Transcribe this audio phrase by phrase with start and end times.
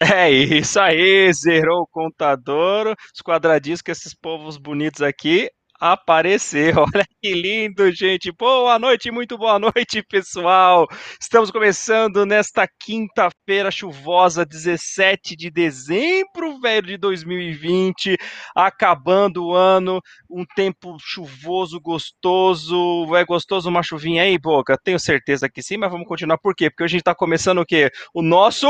[0.00, 5.48] É isso aí, zerou o contador, os quadradinhos com esses povos bonitos aqui
[5.82, 6.84] apareceu.
[6.94, 8.30] Olha que lindo, gente.
[8.30, 10.86] Boa noite, muito boa noite, pessoal.
[11.20, 18.16] Estamos começando nesta quinta-feira chuvosa, 17 de dezembro, velho, de 2020,
[18.54, 20.00] acabando o ano,
[20.30, 23.16] um tempo chuvoso, gostoso.
[23.16, 24.78] É gostoso uma chuvinha aí, Boca?
[24.84, 26.38] Tenho certeza que sim, mas vamos continuar.
[26.38, 26.70] Por quê?
[26.70, 27.90] Porque hoje a gente está começando o quê?
[28.14, 28.68] O nosso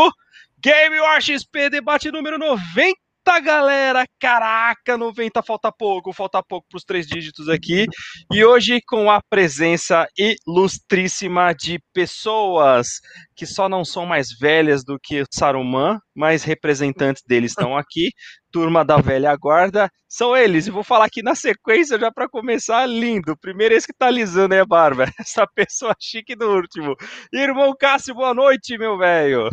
[0.64, 2.94] Game War XP debate número 90,
[3.42, 4.04] galera!
[4.18, 7.86] Caraca, 90 falta pouco, falta pouco para os três dígitos aqui.
[8.32, 13.00] E hoje com a presença ilustríssima de pessoas
[13.34, 18.10] que só não são mais velhas do que Saruman, mas representantes deles estão aqui.
[18.50, 20.66] Turma da velha guarda, são eles.
[20.66, 23.36] E vou falar aqui na sequência já para começar, lindo.
[23.38, 26.94] Primeiro esse que tá alisando aí a barba, essa pessoa chique do último.
[27.32, 29.48] Irmão Cássio, boa noite, meu velho.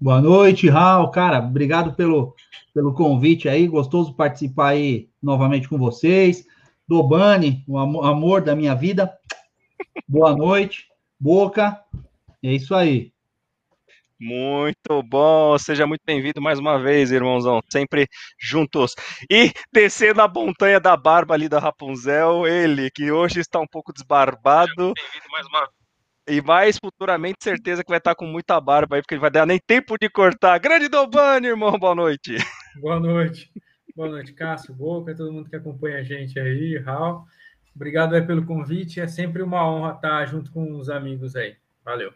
[0.00, 1.10] Boa noite, Raul.
[1.10, 2.32] Cara, obrigado pelo,
[2.72, 3.66] pelo convite aí.
[3.66, 6.46] Gostoso participar aí novamente com vocês.
[6.86, 9.12] Dobani, o amor da minha vida.
[10.06, 10.86] Boa noite.
[11.18, 11.82] Boca.
[12.44, 13.12] É isso aí.
[14.20, 18.94] Muito bom, seja muito bem-vindo mais uma vez, irmãozão, sempre juntos.
[19.30, 23.92] E descendo a montanha da barba ali da Rapunzel, ele que hoje está um pouco
[23.92, 24.68] desbarbado.
[24.68, 25.77] Seja muito bem-vindo mais uma
[26.28, 29.46] e mais futuramente, certeza que vai estar com muita barba aí, porque ele vai dar
[29.46, 30.58] nem tempo de cortar.
[30.58, 32.36] Grande Dobani, irmão, boa noite.
[32.80, 33.50] Boa noite.
[33.96, 37.24] Boa noite, Cássio, Boca, todo mundo que acompanha a gente aí, Raul.
[37.74, 39.00] Obrigado aí pelo convite.
[39.00, 41.56] É sempre uma honra estar junto com os amigos aí.
[41.84, 42.12] Valeu.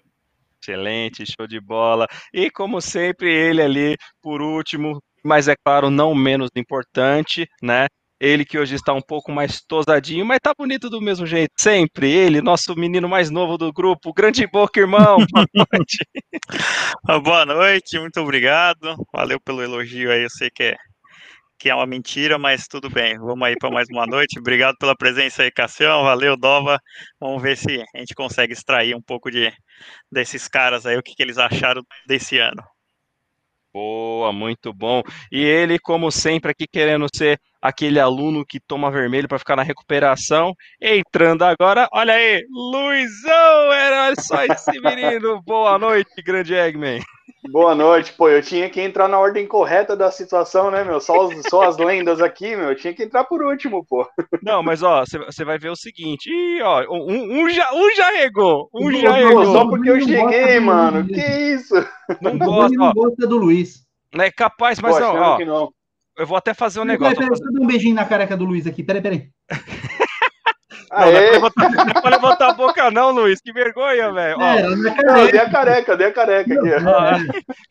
[0.63, 2.07] Excelente, show de bola.
[2.33, 7.87] E como sempre, ele ali, por último, mas é claro, não menos importante, né?
[8.23, 11.51] Ele que hoje está um pouco mais tosadinho, mas tá bonito do mesmo jeito.
[11.59, 14.15] Sempre ele, nosso menino mais novo do grupo.
[14.15, 15.17] Grande boca, irmão.
[15.35, 16.07] Boa noite.
[17.25, 18.95] Boa noite, muito obrigado.
[19.13, 20.23] Valeu pelo elogio aí.
[20.23, 20.77] Eu sei que é,
[21.59, 23.19] que é uma mentira, mas tudo bem.
[23.19, 24.39] Vamos aí para mais uma noite.
[24.39, 26.05] Obrigado pela presença aí, Cassião.
[26.05, 26.79] Valeu, Dova.
[27.19, 29.53] Vamos ver se a gente consegue extrair um pouco de,
[30.13, 32.63] desses caras aí, o que, que eles acharam desse ano.
[33.73, 35.03] Boa, muito bom.
[35.31, 39.63] E ele, como sempre, aqui querendo ser aquele aluno que toma vermelho para ficar na
[39.63, 40.55] recuperação.
[40.81, 45.41] Entrando agora, olha aí, Luizão, era só esse menino.
[45.43, 47.01] Boa noite, grande Eggman.
[47.51, 51.01] Boa noite, pô, eu tinha que entrar na ordem correta da situação, né, meu?
[51.01, 54.09] Só, os, só as lendas aqui, meu, eu tinha que entrar por último, pô.
[54.43, 58.11] Não, mas ó, você vai ver o seguinte, ih, ó, um, um, já, um já
[58.11, 59.45] regou, um já regou.
[59.47, 61.75] Só porque eu cheguei, mano, que isso?
[62.21, 62.77] Não gosta.
[62.77, 63.83] Não gosta do Luiz.
[64.15, 65.69] É capaz, mas pô, ó, ó
[66.19, 67.17] eu vou até fazer um negócio.
[67.17, 69.29] Peraí, peraí, um beijinho na careca do Luiz aqui, peraí, peraí.
[70.93, 73.41] Não, não, é levantar, não é pra levantar a boca, não, Luiz.
[73.41, 74.43] Que vergonha, velho.
[74.43, 76.71] É, não, dei a careca, dei a careca aqui.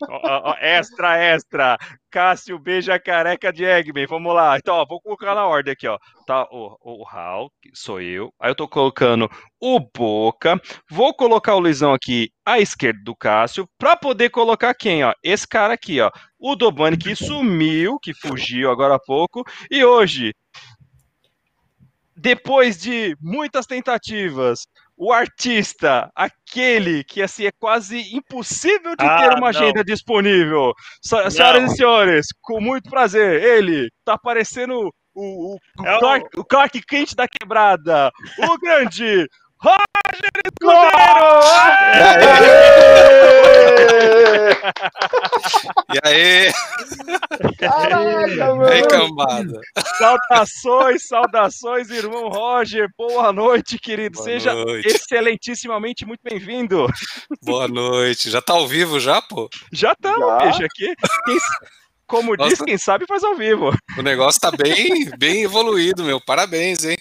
[0.08, 1.78] Ó, ó, extra, extra.
[2.10, 4.06] Cássio beija a careca de Eggman.
[4.06, 4.58] Vamos lá.
[4.58, 5.98] Então, ó, vou colocar na ordem aqui, ó.
[6.26, 8.32] Tá o, o Hal, que sou eu.
[8.40, 9.30] Aí eu tô colocando
[9.60, 10.60] o Boca.
[10.90, 15.12] Vou colocar o Luizão aqui à esquerda do Cássio, pra poder colocar quem, ó?
[15.22, 16.10] Esse cara aqui, ó.
[16.38, 19.44] O Dobani que sumiu, que fugiu agora há pouco.
[19.70, 20.34] E hoje,
[22.16, 29.28] depois de muitas tentativas, o artista, aquele que assim é quase impossível de ah, ter
[29.30, 29.46] uma não.
[29.48, 30.72] agenda disponível.
[31.02, 36.44] Senhoras e senhores, com muito prazer, ele tá aparecendo o, o, é o, Clark, o
[36.44, 39.26] Clark Kent da quebrada, o grande
[39.62, 40.92] Roger Escudeiro!
[45.92, 46.52] E aí?
[47.58, 48.72] Caraca, mano!
[48.72, 49.60] E cambada?
[49.98, 52.88] Saudações, saudações, irmão Roger.
[52.96, 54.14] Boa noite, querido.
[54.16, 54.88] Boa Seja noite.
[54.88, 56.86] excelentissimamente muito bem-vindo.
[57.42, 58.30] Boa noite.
[58.30, 59.48] Já tá ao vivo já, pô?
[59.72, 60.64] Já estamos, bicho.
[60.64, 60.94] Aqui,
[61.24, 61.36] quem,
[62.12, 63.70] como Nossa, diz, quem sabe faz ao vivo.
[63.96, 66.20] O negócio tá bem, bem evoluído, meu.
[66.20, 66.96] Parabéns, hein?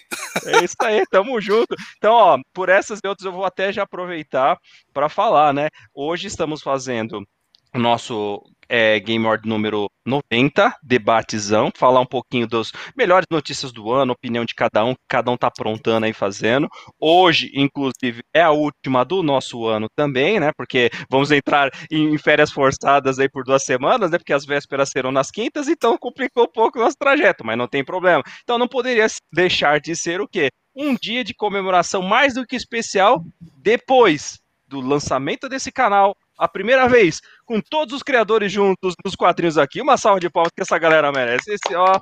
[0.46, 1.76] É isso aí, tamo junto.
[1.98, 4.58] Então, ó, por essas e outras eu vou até já aproveitar
[4.94, 5.68] para falar, né?
[5.94, 7.28] Hoje estamos fazendo
[7.76, 8.42] o nosso
[8.72, 14.46] é, Game Award número 90, debatezão, falar um pouquinho das melhores notícias do ano, opinião
[14.46, 16.70] de cada um, que cada um tá aprontando aí fazendo.
[16.98, 20.52] Hoje, inclusive, é a última do nosso ano também, né?
[20.56, 24.18] Porque vamos entrar em férias forçadas aí por duas semanas, né?
[24.18, 27.68] Porque as vésperas serão nas quintas, então complicou um pouco o nosso trajeto, mas não
[27.68, 28.24] tem problema.
[28.42, 30.50] Então não poderia deixar de ser o quê?
[30.74, 33.22] Um dia de comemoração mais do que especial
[33.58, 37.20] depois do lançamento desse canal a primeira vez
[37.52, 39.82] com todos os criadores juntos nos quadrinhos aqui.
[39.82, 41.52] Uma salva de palmas que essa galera merece.
[41.52, 42.00] Esse, ó,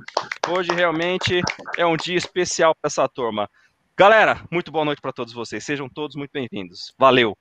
[0.47, 1.41] hoje realmente
[1.75, 3.49] é um dia especial para essa turma.
[3.97, 5.63] Galera, muito boa noite para todos vocês.
[5.63, 6.93] Sejam todos muito bem-vindos.
[6.99, 7.35] Valeu.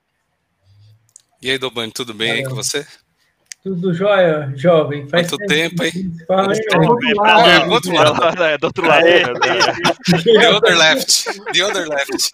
[1.42, 2.44] E aí, Dobani, tudo bem Valeu.
[2.44, 2.86] aí com você?
[3.68, 5.06] Tudo jóia, jovem.
[5.10, 6.10] Faz Quanto tempo, hein?
[6.26, 7.68] Fala aí, do outro lado.
[7.68, 8.42] Do outro lado.
[8.42, 9.04] É, do outro lado.
[10.24, 11.24] The other left.
[11.52, 12.30] The other left.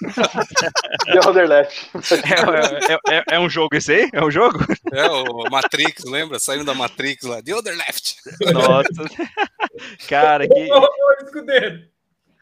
[1.13, 1.91] The other left.
[2.25, 4.11] É, é, é, é, um jogo esse aí?
[4.13, 4.61] É um jogo?
[4.93, 6.39] É, o Matrix, lembra?
[6.39, 7.43] Saindo da Matrix lá.
[7.43, 8.15] The other left.
[8.53, 8.87] Nossa.
[10.09, 10.69] Cara, que...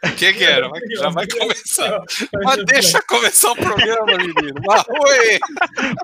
[0.05, 0.69] O que, que era?
[0.97, 2.03] Já vai começar.
[2.43, 4.61] Mas deixa começar o programa, menino.
[4.69, 5.39] Aoi!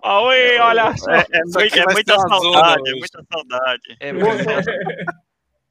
[0.03, 1.11] Aoi, olha só.
[1.11, 3.97] É, é, é muita saudade, é muita saudade.
[4.01, 4.09] É,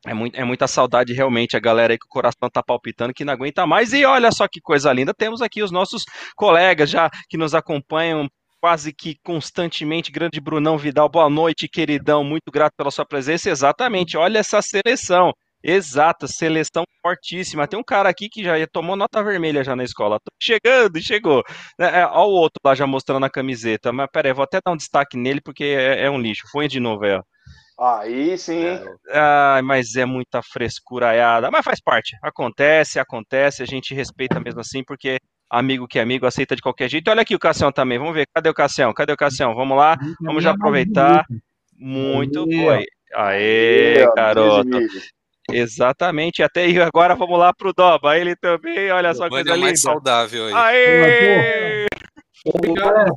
[0.08, 3.24] é, muito, é muita saudade, realmente, a galera aí que o coração tá palpitando, que
[3.24, 3.94] não aguenta mais.
[3.94, 6.04] E olha só que coisa linda, temos aqui os nossos
[6.36, 8.28] colegas já que nos acompanham
[8.60, 10.12] quase que constantemente.
[10.12, 12.26] Grande Brunão Vidal, boa noite, queridão.
[12.26, 13.50] Muito grato pela sua presença.
[13.50, 15.32] Exatamente, olha essa seleção.
[15.70, 17.68] Exato, seleção fortíssima.
[17.68, 20.18] Tem um cara aqui que já tomou nota vermelha já na escola.
[20.18, 21.44] Tô chegando, chegou.
[21.78, 23.92] É, é, ó o outro lá já mostrando a camiseta.
[23.92, 26.48] Mas peraí, vou até dar um destaque nele porque é, é um lixo.
[26.54, 27.04] Foi de novo.
[27.78, 28.64] Aí sim.
[29.10, 31.52] É, mas é muita frescuraiada.
[31.52, 32.16] Mas faz parte.
[32.24, 33.62] Acontece, acontece.
[33.62, 35.20] A gente respeita mesmo assim, porque
[35.50, 37.12] amigo que é amigo aceita de qualquer jeito.
[37.12, 38.00] Olha aqui o Cassião também.
[38.00, 38.26] Vamos ver.
[38.34, 38.94] Cadê o Cassião?
[38.94, 39.54] Cadê o Cassião?
[39.54, 39.98] Vamos lá.
[40.22, 41.26] Vamos já aproveitar.
[41.78, 42.80] Muito boa.
[43.14, 44.80] Aê, garoto.
[45.52, 49.66] Exatamente, até aí agora vamos lá pro Doba, ele também, olha só coisa é linda.
[49.66, 50.54] mais saudável aí.
[50.54, 51.86] Aê!
[52.46, 53.14] Obrigado,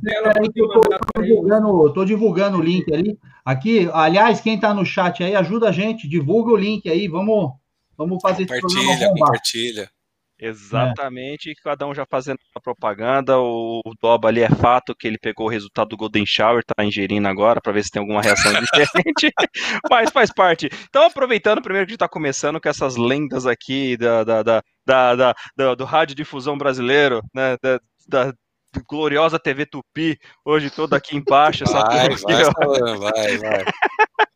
[1.93, 3.17] tô, divulgando, o link ali.
[3.45, 7.51] Aqui, aliás, quem está no chat aí, ajuda a gente, divulga o link aí, vamos,
[7.97, 9.89] vamos fazer compartilha, compartilha.
[10.41, 11.53] Exatamente, é.
[11.63, 13.37] cada um já fazendo a propaganda.
[13.37, 16.83] O, o Doba ali é fato que ele pegou o resultado do Golden Shower, tá
[16.83, 19.31] ingerindo agora para ver se tem alguma reação diferente,
[19.89, 20.67] mas faz parte.
[20.89, 24.63] Então, aproveitando, primeiro que a gente tá começando com essas lendas aqui da, da, da,
[24.85, 27.55] da, da, da do rádio difusão brasileiro, né?
[27.61, 28.33] Da, da,
[28.89, 31.65] gloriosa TV Tupi, hoje toda aqui embaixo.
[31.65, 33.37] Vai, vai, vai, vai.
[33.37, 33.65] Vai.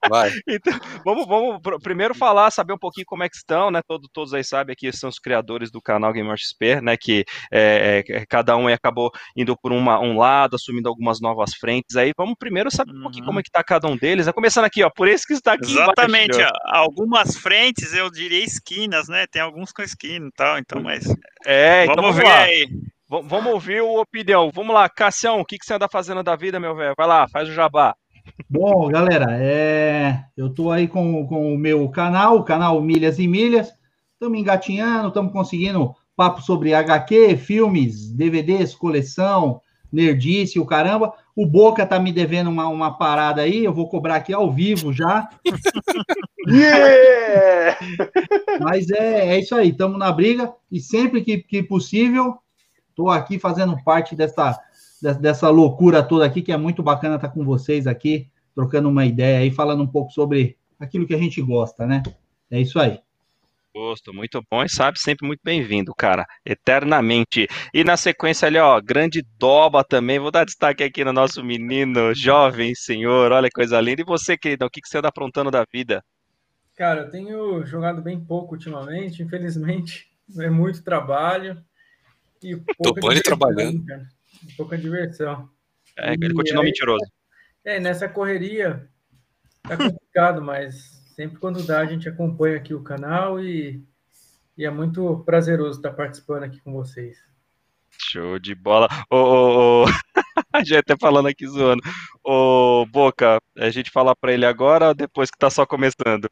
[0.47, 0.73] Então,
[1.03, 3.81] vamos, vamos primeiro falar, saber um pouquinho como é que estão, né?
[3.87, 6.95] Todo, todos aí sabem aqui são os criadores do canal Gamer XP, né?
[6.97, 11.95] Que é, é, cada um acabou indo por uma, um lado, assumindo algumas novas frentes.
[11.95, 14.27] Aí vamos primeiro saber um pouquinho como é que tá cada um deles.
[14.27, 14.33] Né?
[14.33, 15.71] Começando aqui, ó, por esse que está aqui.
[15.71, 19.25] Exatamente, embaixo, algumas frentes eu diria esquinas, né?
[19.27, 21.05] Tem alguns com esquina e tal, então, mas.
[21.45, 22.41] É, então vamos, vamos ver lá.
[22.41, 22.67] aí.
[23.07, 24.49] Vamos ouvir o opinião.
[24.51, 26.95] Vamos lá, Cassião, o que, que você anda fazendo da vida, meu velho?
[26.97, 27.95] Vai lá, faz o jabá.
[28.49, 30.23] Bom, galera, é...
[30.35, 33.71] eu estou aí com, com o meu canal, o canal Milhas e Milhas.
[34.13, 39.61] Estamos engatinhando, estamos conseguindo papo sobre HQ, filmes, DVDs, coleção,
[39.91, 41.13] nerdice, o caramba.
[41.35, 44.93] O Boca tá me devendo uma, uma parada aí, eu vou cobrar aqui ao vivo
[44.93, 45.29] já.
[46.47, 47.77] yeah!
[48.61, 52.37] Mas é, é isso aí, estamos na briga e sempre que, que possível,
[52.89, 54.57] estou aqui fazendo parte dessa
[55.01, 59.39] dessa loucura toda aqui, que é muito bacana estar com vocês aqui, trocando uma ideia
[59.39, 62.01] aí, falando um pouco sobre aquilo que a gente gosta, né?
[62.49, 62.99] É isso aí.
[63.73, 67.45] Gosto, muito bom e sabe, sempre muito bem-vindo, cara, eternamente.
[67.73, 72.15] E na sequência ali, ó, grande doba também, vou dar destaque aqui no nosso menino,
[72.15, 74.01] jovem senhor, olha que coisa linda.
[74.01, 76.01] E você, querido, o que, que você anda aprontando da vida?
[76.77, 80.07] Cara, eu tenho jogado bem pouco ultimamente, infelizmente,
[80.39, 81.61] é muito trabalho.
[82.41, 83.85] E pouco Tô trabalhando.
[83.85, 84.14] Cara
[84.55, 85.49] pouca diversão.
[85.97, 87.05] É, ele continua aí, mentiroso.
[87.63, 88.87] É, nessa correria
[89.63, 93.83] tá complicado, mas sempre quando dá a gente acompanha aqui o canal e,
[94.57, 97.17] e é muito prazeroso estar participando aqui com vocês.
[97.97, 98.87] Show de bola.
[99.09, 99.85] Ô, ô, ô.
[100.65, 101.81] já até falando aqui zoando.
[102.23, 106.29] Ô, Boca, a gente fala para ele agora ou depois que tá só começando?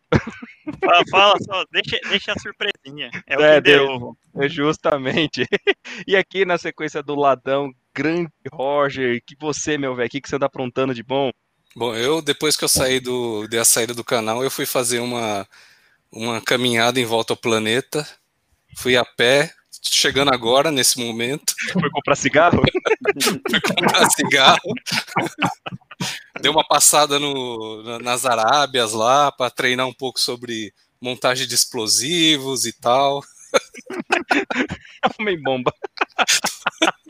[0.79, 3.09] Fala, fala só, deixa, deixa a surpresinha.
[3.27, 4.15] É, é, deu.
[4.35, 5.45] é justamente.
[6.07, 10.29] E aqui na sequência do Ladão, grande Roger, que você, meu velho, o que, que
[10.29, 11.31] você anda aprontando de bom?
[11.75, 15.47] Bom, eu, depois que eu saí do, da saída do canal, eu fui fazer uma,
[16.11, 18.07] uma caminhada em volta ao planeta,
[18.77, 21.53] fui a pé, chegando agora, nesse momento.
[21.71, 22.61] Foi comprar cigarro?
[23.49, 24.73] Fui comprar cigarro.
[26.41, 32.65] Dei uma passada no, nas Arábias lá, para treinar um pouco sobre montagem de explosivos
[32.65, 33.23] e tal.
[35.01, 35.73] Arrumei bomba.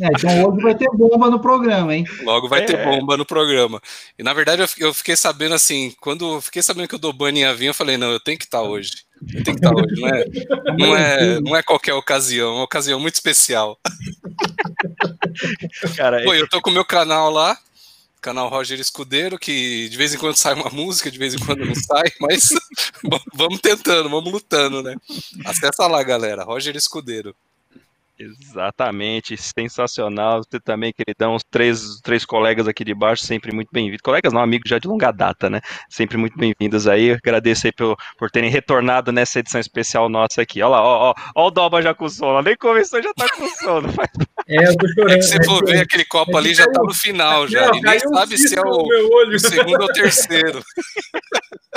[0.00, 2.04] É, então hoje vai ter bomba no programa, hein?
[2.22, 2.64] Logo vai é.
[2.64, 3.80] ter bomba no programa.
[4.18, 7.54] E na verdade eu fiquei sabendo assim, quando eu fiquei sabendo que o Dobani ia
[7.54, 9.04] vir, eu falei, não, eu tenho que estar hoje.
[9.34, 10.24] Eu tenho que estar hoje, não é,
[10.78, 13.78] não é, não é qualquer ocasião, é uma ocasião muito especial.
[15.96, 17.56] Cara, Pô, eu tô com o meu canal lá,
[18.20, 21.64] canal Roger Escudeiro, que de vez em quando sai uma música, de vez em quando
[21.64, 22.50] não sai, mas
[23.34, 24.94] vamos tentando, vamos lutando, né?
[25.44, 27.34] Acessa lá, galera, Roger Escudeiro.
[28.22, 30.42] Exatamente, sensacional.
[30.44, 34.02] Você também, queridão, os três, três colegas aqui de baixo, sempre muito bem-vindos.
[34.02, 35.58] Colegas não, amigos já de longa data, né?
[35.88, 37.12] Sempre muito bem-vindos aí.
[37.12, 40.60] Agradeço aí por, por terem retornado nessa edição especial nossa aqui.
[40.60, 42.42] Olha lá, ó, ó, ó o Doba já com sono.
[42.42, 43.88] Nem começou, já tá com sono.
[44.48, 45.12] É, eu tô chorando.
[45.12, 47.68] É que você for ver aquele copo ali, já tá no final já.
[47.68, 50.60] Não, e nem sabe se é o, o segundo ou o terceiro.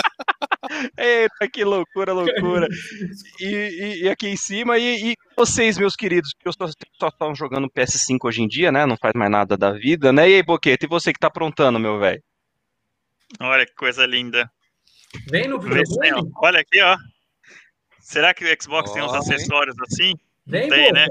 [0.97, 2.67] Eita, que loucura, loucura.
[3.39, 6.67] E, e- e aqui em cima, e, e vocês, meus queridos, que só,
[6.99, 8.85] só estão jogando PS5 hoje em dia, né?
[8.85, 10.29] Não faz mais nada da vida, né?
[10.29, 12.21] E aí, Boquete, e você que tá aprontando, meu velho?
[13.39, 14.49] Olha que coisa linda.
[15.29, 16.31] Vem no videogame?
[16.37, 16.97] Olha aqui, ó.
[17.99, 19.19] Será que o Xbox tem uns hein?
[19.19, 20.13] acessórios assim?
[20.45, 20.93] Vem, tem, Boca.
[20.93, 21.07] né?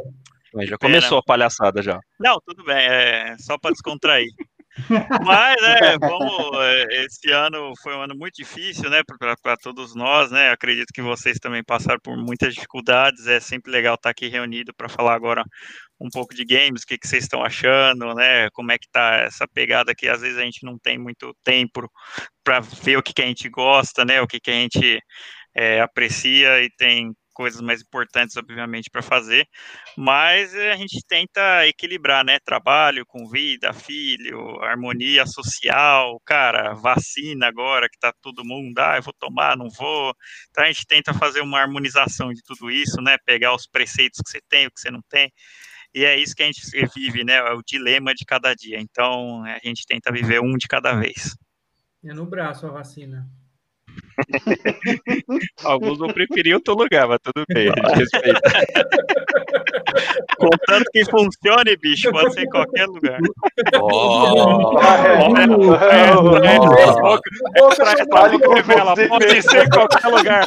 [0.67, 1.99] Já começou a palhaçada já.
[2.21, 4.29] Não, tudo bem, é só para descontrair.
[5.25, 9.03] Mas, é, vamos, é, esse ano foi um ano muito difícil, né,
[9.43, 13.97] para todos nós, né, acredito que vocês também passaram por muitas dificuldades, é sempre legal
[13.97, 15.45] estar aqui reunido para falar agora
[16.01, 19.17] um pouco de games, o que, que vocês estão achando, né, como é que tá
[19.17, 21.89] essa pegada que às vezes a gente não tem muito tempo
[22.43, 24.99] para ver o que, que a gente gosta, né, o que, que a gente
[25.55, 29.49] é, aprecia e tem coisas mais importantes, obviamente, para fazer,
[29.97, 32.39] mas eh, a gente tenta equilibrar, né?
[32.45, 39.03] Trabalho com vida, filho, harmonia social, cara, vacina agora que tá todo mundo, ah, eu
[39.03, 40.15] vou tomar, não vou.
[40.51, 43.17] Então a gente tenta fazer uma harmonização de tudo isso, né?
[43.25, 45.33] Pegar os preceitos que você tem, o que você não tem.
[45.95, 46.63] E é isso que a gente
[46.95, 47.35] vive, né?
[47.35, 48.81] É o dilema de cada dia.
[48.81, 51.37] Então a gente tenta viver um de cada vez.
[52.05, 53.29] É no braço a vacina.
[55.65, 58.41] Alguns vão preferir outro lugar, mas tudo bem, a gente respeita.
[60.39, 63.19] Contanto que funcione, bicho, pode ser em qualquer lugar.
[69.09, 70.47] Pode ser em qualquer lugar.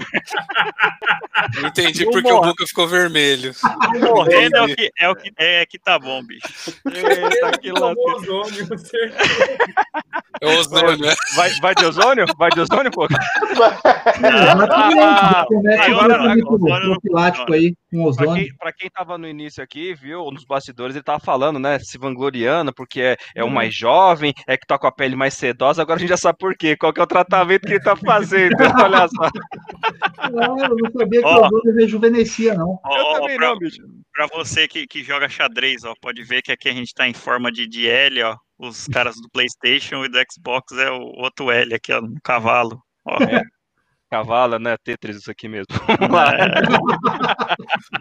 [1.65, 2.41] entendi porque o.
[2.41, 3.53] Boca ficou vermelho.
[3.99, 6.47] Morrendo é o que, é o que, é que tá bom, bicho.
[6.85, 8.67] Eita, que ozônio,
[10.41, 11.13] É o ozônio, né?
[11.35, 12.25] Vai, vai de ozônio?
[12.37, 13.07] Vai de ozônio, pô?
[13.55, 14.99] Exatamente.
[14.99, 15.45] Ah,
[15.87, 18.33] agora- não profilático aí com ozônio.
[18.35, 21.97] quem, pra quem tava no início aqui, viu, nos bastidores, ele tava falando, né, se
[21.97, 25.81] vangloriando, porque é, é o mais jovem, é que tá com a pele mais sedosa,
[25.81, 27.95] agora a gente já sabe por quê, qual que é o tratamento que ele tá
[27.95, 29.29] fazendo, olha só.
[30.17, 31.41] Ah, eu não sabia que Ó.
[31.41, 32.79] o ozônio rejuvenescia, não.
[32.83, 33.81] Ó, Eu ó, também pra, não, bicho.
[34.13, 37.13] pra você que, que joga xadrez, ó, pode ver que aqui a gente tá em
[37.13, 38.35] forma de, de L, ó.
[38.57, 42.79] Os caras do PlayStation e do Xbox é o outro L aqui, ó, no cavalo.
[43.05, 43.17] Ó,
[44.09, 45.67] Cavalo, né, Tetris, isso aqui mesmo.
[45.99, 46.31] Vamos lá.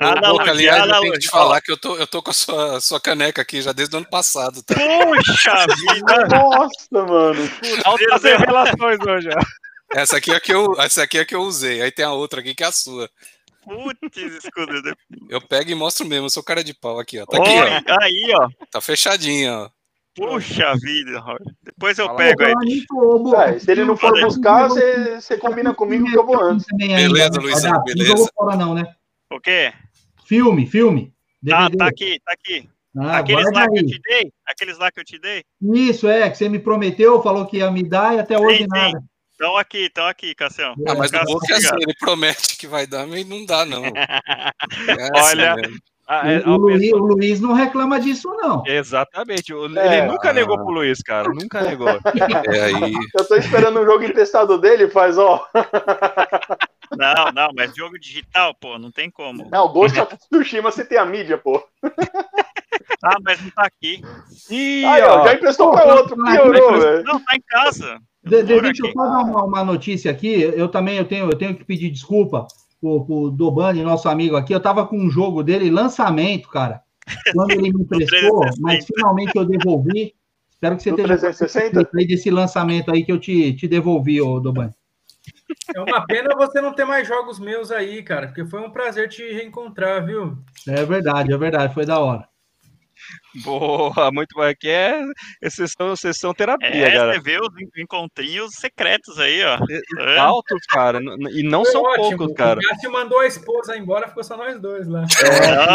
[0.00, 2.30] Ô, Analogia, Boca, aliás, eu tenho que te falar que eu tô, eu tô com
[2.30, 4.74] a sua, sua caneca aqui já desde o ano passado, tá?
[4.74, 6.26] Puxa vida!
[6.28, 7.50] Nossa, mano.
[7.84, 9.98] Altas revelações hoje, ó.
[9.98, 11.80] Essa aqui é a que eu, essa aqui é que eu usei.
[11.80, 13.08] Aí tem a outra aqui que é a sua.
[13.62, 14.94] Putz, escudo.
[15.28, 17.24] Eu pego e mostro mesmo, eu sou cara de pau aqui, ó.
[17.24, 18.44] Tá aqui, Oi, aí, ó.
[18.44, 18.66] ó.
[18.70, 19.70] Tá fechadinho, ó.
[20.14, 21.22] Puxa vida.
[21.62, 22.84] Depois eu Fala pego aí.
[23.36, 26.66] Ah, se ele não for buscar, você você combina comigo que eu vou antes.
[26.76, 27.40] Beleza?
[27.40, 28.10] Luizão, beleza.
[28.10, 28.94] Não jogou fora não, né?
[29.30, 29.72] O quê?
[30.24, 31.12] Filme, filme.
[31.52, 31.76] Ah, DVD.
[31.78, 32.68] tá aqui, tá aqui.
[32.96, 33.86] Ah, Aqueles lá que eu aí.
[33.86, 34.32] te dei?
[34.46, 35.42] Aqueles lá que eu te dei?
[35.60, 38.66] Isso, é, que você me prometeu, falou que ia me dar e até hoje sim.
[38.68, 39.02] nada.
[39.32, 40.74] Estão aqui, estão aqui, Cassião.
[40.86, 41.82] Ah, mas o Boca é assim, obrigado.
[41.82, 43.82] ele promete que vai dar, mas não dá, não.
[44.88, 45.78] É Olha, assim mesmo.
[46.06, 48.62] Ah, é, O, o Luiz, pessoa- o Luiz não reclama disso, não.
[48.66, 49.54] Exatamente.
[49.54, 50.32] o- É, Ele nunca ah.
[50.34, 51.28] negou pro Luiz, cara.
[51.30, 51.88] Nunca negou.
[52.54, 52.94] É aí.
[53.18, 55.46] Eu tô esperando o jogo emprestado dele, faz, ó.
[56.96, 59.48] Não, não, mas jogo digital, pô, não tem como.
[59.50, 61.60] Não, Ghost of Tsushima você tem a mídia, pô.
[63.02, 64.02] Ah, mas não tá aqui.
[64.50, 66.80] Ih, Aí, ó, já emprestou pra Pô, outro, tá piorou, aqui.
[66.80, 67.02] velho.
[67.04, 67.98] Não, tá em casa.
[68.22, 70.40] De- deixa eu só dar uma, uma notícia aqui.
[70.40, 72.46] Eu também eu tenho, eu tenho que pedir desculpa
[72.84, 74.52] pro, pro Dobani, nosso amigo aqui.
[74.54, 76.82] Eu tava com um jogo dele, lançamento, cara.
[77.32, 78.60] Quando ele me emprestou, 360.
[78.60, 80.14] mas finalmente eu devolvi.
[80.50, 81.90] Espero que você No tenha 360?
[81.94, 84.72] aí desse lançamento aí que eu te, te devolvi, ô Dobani.
[85.74, 89.08] É uma pena você não ter mais jogos meus aí, cara, porque foi um prazer
[89.08, 90.36] te reencontrar, viu?
[90.68, 92.28] É verdade, é verdade, foi da hora.
[93.42, 94.42] Boa, muito bom.
[94.42, 95.02] Aqui é
[95.50, 97.12] sessão, sessão terapia, É, cara.
[97.14, 99.58] você vê os en- encontrinhos secretos aí, ó.
[100.00, 100.18] É.
[100.18, 101.00] Altos, cara.
[101.32, 102.18] E não Foi são ótimo.
[102.18, 102.60] poucos, cara.
[102.60, 105.04] O Cássio mandou a esposa embora, ficou só nós dois lá.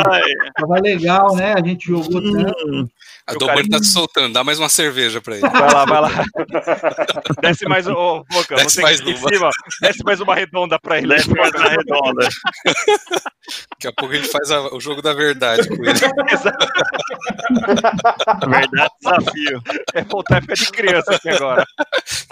[0.09, 0.21] Ai,
[0.55, 1.53] Tava legal, né?
[1.57, 2.89] A gente jogou tanto.
[3.27, 5.47] A cara- tá se soltando, dá mais uma cerveja pra ele.
[5.47, 6.09] Vai lá, vai lá.
[7.43, 7.93] Desce mais um.
[7.93, 9.15] Ô, Boca, Desce você mais uma.
[9.17, 9.49] cima.
[9.81, 11.07] Desce mais uma redonda pra ele.
[11.15, 12.27] desce mais na redonda.
[12.65, 15.93] Daqui a pouco a gente faz a, o jogo da verdade com ele.
[18.47, 19.61] verdade, desafio.
[19.93, 21.65] É voltar a ficar de criança aqui agora.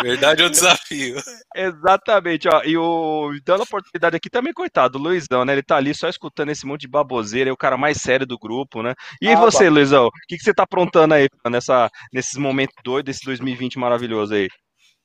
[0.02, 1.18] Verdade é o desafio.
[1.56, 2.62] Exatamente, ó.
[2.64, 5.54] E o dando a oportunidade aqui também, coitado, o Luizão, né?
[5.54, 8.38] Ele tá ali só escutando esse monte de baboseira, é o cara mais sério do
[8.38, 8.94] grupo, né?
[9.22, 9.70] E Ah, você, bah.
[9.70, 10.08] Luizão?
[10.08, 14.48] O que, que você tá aprontando aí nessa, nesses momentos doidos, desse 2020 maravilhoso aí?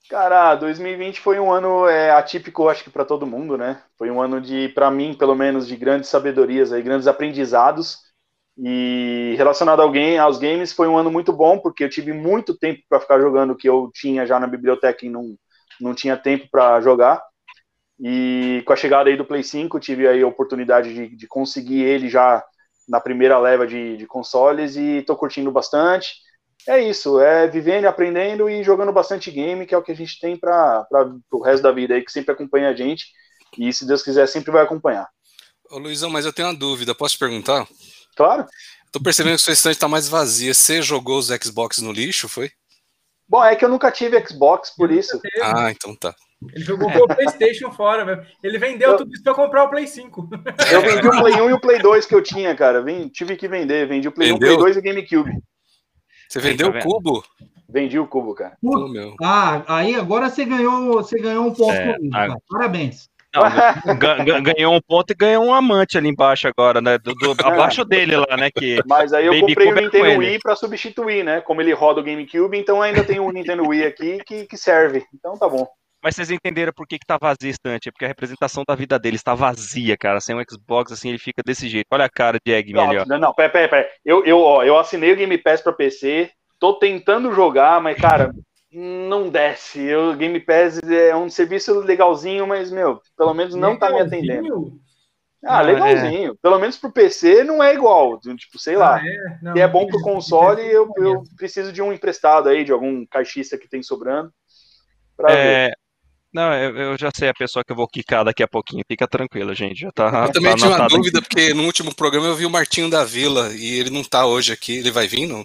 [0.09, 3.83] Cara, 2020 foi um ano é, atípico, acho que para todo mundo, né?
[3.97, 7.99] Foi um ano de, para mim, pelo menos, de grandes sabedorias, aí, grandes aprendizados.
[8.59, 12.57] E relacionado ao game, aos games, foi um ano muito bom, porque eu tive muito
[12.57, 15.37] tempo para ficar jogando que eu tinha já na biblioteca e não,
[15.81, 17.23] não tinha tempo para jogar.
[18.01, 21.83] E com a chegada aí do Play 5, tive aí a oportunidade de, de conseguir
[21.83, 22.45] ele já
[22.89, 26.15] na primeira leva de, de consoles e tô curtindo bastante
[26.69, 30.19] é isso, é vivendo, aprendendo e jogando bastante game, que é o que a gente
[30.21, 30.87] tem para
[31.33, 33.07] o resto da vida aí, que sempre acompanha a gente.
[33.59, 35.09] E se Deus quiser, sempre vai acompanhar.
[35.71, 37.67] Ô Luizão, mas eu tenho uma dúvida, posso perguntar?
[38.17, 38.47] Claro.
[38.91, 40.53] Tô percebendo que sua estante tá mais vazia.
[40.53, 42.51] Você jogou os Xbox no lixo, foi?
[43.29, 45.19] Bom, é que eu nunca tive Xbox, por isso.
[45.43, 46.15] Ah, então tá.
[46.55, 48.27] Ele jogou o PlayStation fora, velho.
[48.43, 50.29] Ele vendeu Eu- tudo isso pra comprar o Play 5.
[50.73, 52.83] Eu vendi o Play 1 e o Play 2 que eu tinha, cara.
[52.83, 53.87] Vim, tive que vender.
[53.89, 54.59] Vendi o Play 1, Vendeu?
[54.59, 55.31] Play 2 e o GameCube.
[56.29, 56.83] Você vendeu tá o vendo?
[56.83, 57.25] cubo?
[57.69, 58.57] Vendi o cubo, cara.
[58.63, 59.15] Meu.
[59.23, 62.37] Ah, aí agora você ganhou, você ganhou um ponto É, comigo, cara.
[62.51, 63.09] Parabéns.
[63.35, 66.99] Não, ga- ga- ganhou um ponto e ganhou um amante ali embaixo agora, né?
[66.99, 68.51] Do, do- abaixo dele lá, né?
[68.51, 70.31] Que Mas aí eu Baby comprei o Cube é com Nintendo ele.
[70.33, 71.41] Wii para substituir, né?
[71.41, 75.05] Como ele roda o GameCube, então ainda tem um Nintendo Wii aqui que, que serve.
[75.15, 75.67] Então tá bom.
[76.05, 77.89] Mas vocês entenderam por que, que tá vazia a estante?
[77.89, 80.21] É porque a representação da vida dele está vazia, cara.
[80.21, 81.87] Sem um Xbox, assim, ele fica desse jeito.
[81.93, 83.05] Olha a cara de Eggman ali, ó.
[83.07, 83.89] Não, não, pera, pera, pera.
[84.05, 88.33] Eu, eu, ó, eu assinei o Game Pass pra PC, tô tentando jogar, mas, cara,
[88.73, 89.95] não desce.
[89.95, 94.43] O Game Pass é um serviço legalzinho, mas, meu, pelo menos não tá me atendendo.
[94.43, 94.81] Legalzinho?
[95.45, 96.37] Ah, Ah, legalzinho.
[96.41, 98.19] Pelo menos pro PC não é igual.
[98.21, 98.97] Tipo, sei lá.
[98.97, 99.39] Ah, é?
[99.43, 103.05] Não, Se é bom pro console, eu, eu preciso de um emprestado aí, de algum
[103.07, 104.33] caixista que tem sobrando.
[105.17, 105.37] Pra ver.
[105.37, 105.73] É,
[106.33, 108.85] não, eu, eu já sei a pessoa que eu vou quicar daqui a pouquinho.
[108.89, 109.81] Fica tranquilo, gente.
[109.81, 112.51] Já tá, Eu também tá tinha uma dúvida, porque no último programa eu vi o
[112.51, 114.79] Martinho da Vila e ele não tá hoje aqui.
[114.79, 115.45] Ele vai vir, não?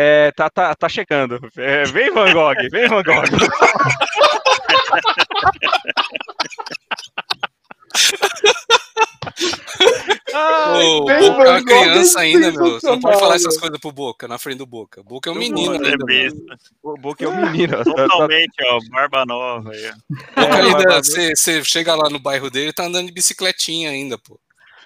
[0.00, 1.40] É, tá, tá, tá chegando.
[1.56, 3.24] É, vem, Van Gogh, vem, Van Gogh.
[10.32, 12.80] Ai, o Boca é uma criança ainda, meu.
[12.80, 15.02] Você não pode falar essas coisas pro Boca, na frente do Boca.
[15.02, 16.36] Boca é um menino é ainda,
[16.82, 17.76] o Boca é um menino.
[17.78, 19.90] Tá- tá- Totalmente, ó, barba nova aí.
[20.08, 24.38] Boca É, ainda, você chega lá no bairro dele, tá andando de bicicletinha ainda, pô.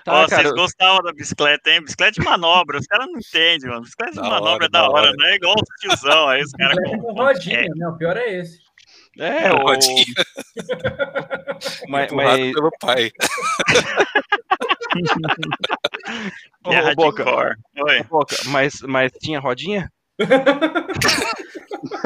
[0.04, 1.82] Tá, Ó, cara, vocês gostavam da bicicleta, hein?
[1.82, 3.82] Bicicleta de manobra, os caras não entendem, mano.
[3.82, 5.14] Bicicleta de Da manobra hora, é da da hora, hora.
[5.18, 7.14] não é igual os tiozão aí, os caras Bicicleta com.
[7.14, 7.88] com rodinha, né?
[7.88, 8.60] O pior é esse.
[9.18, 10.04] É, o, Rodinha,
[11.88, 13.10] mas, mas, pelo pai.
[16.64, 17.24] é ô, Boca.
[18.08, 19.92] Boca, mas, mas tinha rodinha?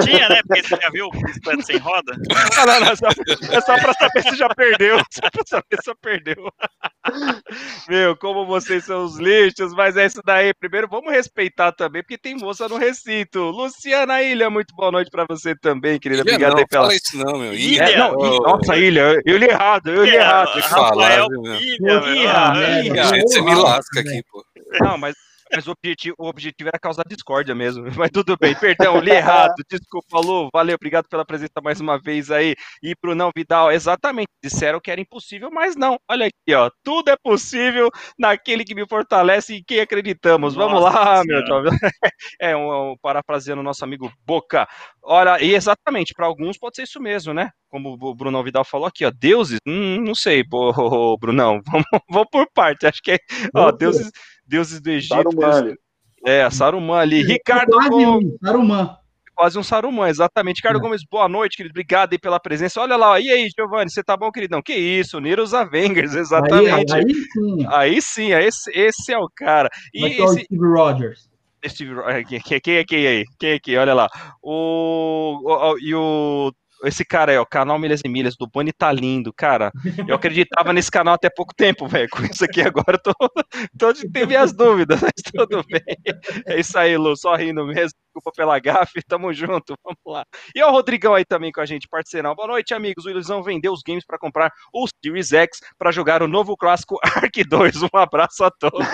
[0.03, 0.41] Tinha, né?
[0.47, 2.13] Porque você já viu bicicleta sem roda?
[2.57, 3.07] Não, não, não, só,
[3.53, 4.99] é só pra saber se já perdeu.
[5.11, 6.49] Só pra saber se já perdeu.
[7.89, 10.53] Meu, como vocês são os lixos, mas é isso daí.
[10.55, 13.39] Primeiro, vamos respeitar também, porque tem moça no recinto.
[13.51, 16.23] Luciana Ilha, muito boa noite pra você também, querida.
[16.23, 16.83] Ilha Obrigado não, aí pela.
[16.85, 17.55] fala isso não, meu.
[17.55, 17.83] Ilha.
[17.85, 20.59] É, não, nossa, Ilha, eu li errado, eu li errado.
[20.61, 21.55] Rafael meu.
[21.55, 24.45] Ih, Ah, Ih, Gente, você me lasca aqui, pô.
[24.81, 25.15] Não, mas,
[25.53, 27.85] mas o, objetivo, o objetivo era causar discórdia mesmo.
[27.97, 29.55] Mas tudo bem, perdão, li errado.
[29.71, 30.49] Desculpa, Lu.
[30.53, 32.55] Valeu, obrigado pela presença mais uma vez aí.
[32.83, 34.29] E Brunão Vidal, exatamente.
[34.43, 35.99] Disseram que era impossível, mas não.
[36.09, 36.71] Olha aqui, ó.
[36.83, 40.55] Tudo é possível naquele que me fortalece e em quem acreditamos.
[40.55, 41.25] Vamos Nossa lá, Senhora.
[41.27, 41.73] meu jovem.
[42.41, 44.67] É um, um parafraseando o nosso amigo Boca.
[45.03, 47.51] Olha, e exatamente, para alguns pode ser isso mesmo, né?
[47.69, 49.11] Como o Brunão Vidal falou aqui, ó.
[49.11, 49.59] Deuses?
[49.67, 51.61] Hum, não sei, Brunão.
[51.67, 52.87] Vamos, vamos por parte.
[52.87, 53.19] Acho que é.
[53.55, 54.11] Ó, deuses,
[54.47, 55.15] deuses do Egito.
[55.15, 55.77] Saruman deuses- ali.
[56.25, 57.23] é, Saruman ali.
[57.23, 58.97] Ricardo Quase Gomes, um, Saruman.
[59.35, 60.57] quase um Saruman, exatamente.
[60.59, 60.81] Ricardo É.
[60.81, 61.73] Gomes, boa noite, querido.
[61.73, 62.81] Obrigado aí pela presença.
[62.81, 63.19] Olha lá, ó.
[63.19, 64.63] e aí, Giovanni, você tá bom, queridão?
[64.63, 66.95] Que isso, Neros Avengers, Aí, exatamente.
[66.95, 67.03] aí
[67.69, 68.29] Aí, sim.
[68.29, 69.69] sim, esse, esse é o cara.
[69.95, 71.29] E Vai ser o esse, Steve Rogers.
[71.69, 72.39] Steve Ro- é, Quem,
[72.79, 73.25] é quem aí?
[73.41, 73.77] Quem é quem?
[73.77, 74.09] Olha lá.
[74.43, 76.53] O, o- o- e o.
[76.85, 79.71] Esse cara aí, ó, canal Milhas e Milhas do Boni tá lindo, cara.
[80.07, 82.09] Eu acreditava nesse canal até pouco tempo, velho.
[82.11, 83.13] Com isso aqui agora eu tô,
[83.79, 85.83] tô tive as dúvidas, mas tudo bem.
[86.47, 87.99] É isso aí, Lu, só rindo mesmo.
[88.17, 90.25] Desculpa pela gafe, tamo junto, vamos lá.
[90.55, 92.35] E o Rodrigão aí também com a gente, parceirão.
[92.35, 93.05] Boa noite, amigos.
[93.05, 96.99] O Ilusão vendeu os games para comprar o Series X para jogar o novo clássico
[97.05, 97.83] Ark 2.
[97.83, 98.87] Um abraço a todos.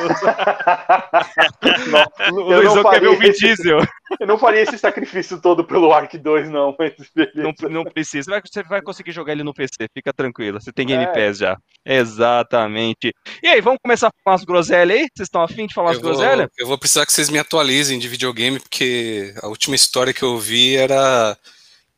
[1.87, 3.79] Não, o eu, não Luizão quer ver o Vin Diesel.
[4.21, 6.75] eu não faria esse sacrifício todo pelo Ark 2, não.
[6.79, 6.95] Mas
[7.35, 8.31] Não, não precisa.
[8.31, 10.61] Vai- Você vai conseguir jogar ele no PC, fica tranquilo.
[10.61, 11.07] Você tem Game É.
[11.13, 11.57] Pass já.
[11.85, 13.15] Exatamente.
[13.43, 15.09] E aí, vamos começar a falar umas groselhas aí?
[15.15, 16.49] Vocês estão afim de falar Eu vou, groselhas?
[16.59, 19.12] eu vou precisar que vocês me atualizem de videogame, porque
[19.43, 21.37] a última história que eu vi era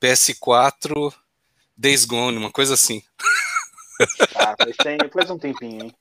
[0.01, 1.13] PS4
[1.77, 3.03] Days Gone, uma coisa assim.
[4.37, 4.55] Ah,
[5.13, 5.95] faz, um tempinho, hein?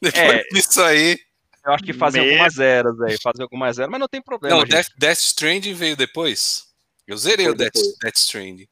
[0.00, 0.42] Depois É.
[0.52, 1.18] disso aí.
[1.64, 4.56] Eu acho que fazem Me- algumas eras aí, fazem algumas eras, mas não tem problema.
[4.58, 4.64] Não.
[4.64, 6.64] Death, Death Stranding veio depois.
[7.06, 7.98] Eu zerei Foi o Death, depois.
[8.02, 8.68] Death Stranding.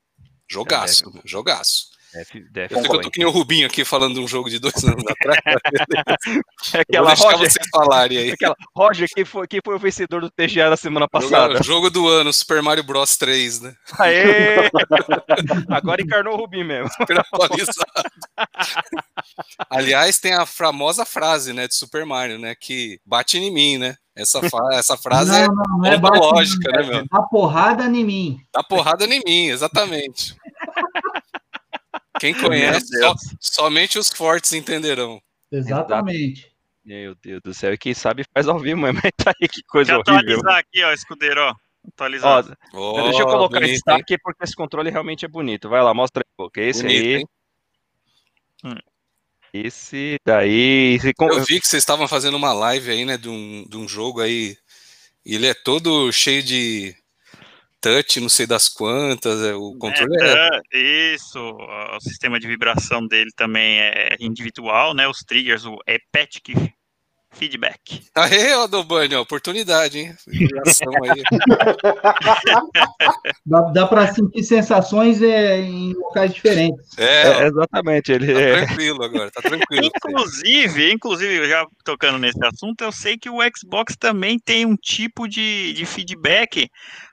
[0.49, 1.89] Jogaço, jogaço.
[2.15, 3.03] Eu sei que eu foi.
[3.03, 5.41] tô que nem o Rubinho aqui falando de um jogo de dois anos atrás.
[6.73, 8.31] É Eu aquela Roger, vocês falarem aí.
[8.33, 11.63] aquela Roger, quem foi, quem foi o vencedor do TGA da semana Jogo, passada?
[11.63, 13.75] jogo do ano, Super Mario Bros 3, né?
[13.99, 14.71] Aê!
[15.71, 16.89] Agora encarnou o Rubinho mesmo.
[16.93, 17.85] Super atualizado.
[19.69, 23.97] Aliás, tem a famosa frase, né, de Super Mario, né, que bate em mim, né?
[24.17, 24.41] Essa,
[24.75, 27.05] essa frase é não, não, não é ontológica, né, bate, meu?
[27.11, 28.39] Dá porrada em mim.
[28.53, 30.37] Dá porrada em mim, exatamente.
[32.21, 35.21] Quem conhece, só- somente os fortes entenderão.
[35.51, 36.53] Exatamente.
[36.85, 39.95] Meu Deus do céu, e quem sabe faz ao vivo, mas tá aí que coisa
[39.97, 40.39] Deixa eu horrível.
[40.39, 41.55] atualizar aqui, ó, escudeiro, ó.
[41.89, 42.59] Atualizar.
[42.73, 43.97] Ó, deixa eu colocar bonito, esse hein?
[44.01, 45.69] aqui porque esse controle realmente é bonito.
[45.69, 47.15] Vai lá, mostra aí, pô, que esse Bonito, aí.
[47.17, 48.79] hein?
[49.53, 50.95] Esse daí.
[50.97, 53.87] esse Eu vi que vocês estavam fazendo uma live aí, né, de um, de um
[53.87, 54.57] jogo aí.
[55.25, 56.95] E ele é todo cheio de
[57.85, 59.43] touch, não sei das quantas.
[59.43, 60.49] é, O controle é.
[60.73, 65.07] É, isso, o sistema de vibração dele também é individual, né?
[65.07, 66.57] Os triggers, o Epic
[67.35, 68.07] Feedback.
[68.15, 70.15] Aê, ó, Dobani, ó, oportunidade, hein?
[73.47, 76.97] Dá, dá para sentir sensações é, em locais diferentes.
[76.97, 78.65] É, É, exatamente, ele tá é.
[78.65, 79.85] tranquilo agora, tá tranquilo.
[79.85, 85.29] Inclusive, inclusive, já tocando nesse assunto, eu sei que o Xbox também tem um tipo
[85.29, 86.69] de, de feedback,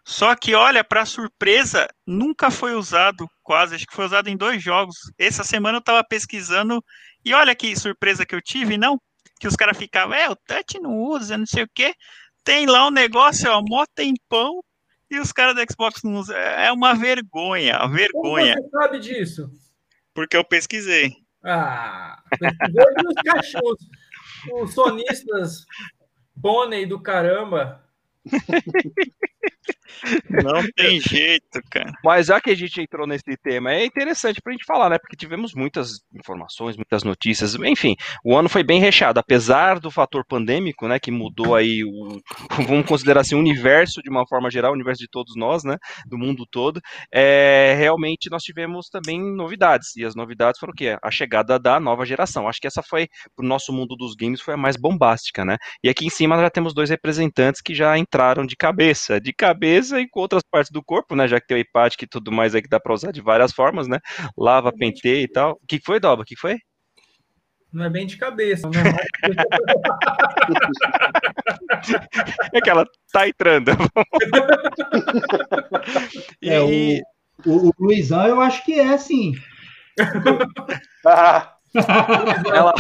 [0.06, 4.62] só que, olha, para surpresa, nunca foi usado, quase, acho que foi usado em dois
[4.62, 4.96] jogos.
[5.18, 6.84] Essa semana eu tava pesquisando,
[7.24, 9.00] e olha que surpresa que eu tive, não?
[9.42, 11.96] Que os caras ficavam, é, o touch não usa, não sei o quê.
[12.44, 14.64] Tem lá um negócio, ó, mó tempão,
[15.10, 16.38] e os caras do Xbox não usam.
[16.38, 19.52] É uma vergonha, uma Como vergonha, você sabe disso?
[20.14, 21.16] porque eu pesquisei.
[21.44, 23.80] Ah, pesquisou os cachorros,
[24.54, 25.66] os sonistas
[26.40, 27.84] pônei do caramba.
[30.30, 31.92] Não tem jeito, cara.
[32.04, 34.98] Mas já que a gente entrou nesse tema, é interessante pra gente falar, né?
[34.98, 40.26] Porque tivemos muitas informações, muitas notícias, enfim, o ano foi bem recheado, apesar do fator
[40.26, 41.00] pandêmico, né?
[41.00, 42.20] Que mudou aí o.
[42.68, 45.78] Vamos considerar assim, o universo de uma forma geral, o universo de todos nós, né?
[46.06, 46.80] Do mundo todo.
[47.14, 49.96] É, realmente nós tivemos também novidades.
[49.96, 50.98] E as novidades foram o quê?
[51.04, 52.48] A chegada da nova geração.
[52.48, 55.58] Acho que essa foi, pro nosso mundo dos games, foi a mais bombástica, né?
[55.84, 59.81] E aqui em cima já temos dois representantes que já entraram de cabeça, de cabeça
[59.90, 61.28] e com outras partes do corpo, né?
[61.28, 63.52] Já que tem o hepático e tudo mais aí que dá pra usar de várias
[63.52, 63.98] formas, né?
[64.38, 65.54] Lava, penteia e tal.
[65.54, 66.22] O que foi, Doba?
[66.22, 66.58] O que foi?
[67.74, 68.84] Não é bem de cabeça, né?
[72.54, 73.72] É que ela tá entrando.
[76.42, 77.02] e, É, o,
[77.46, 79.34] o, o Luizão, eu acho que é sim.
[81.06, 81.54] Ah,
[82.54, 82.74] ela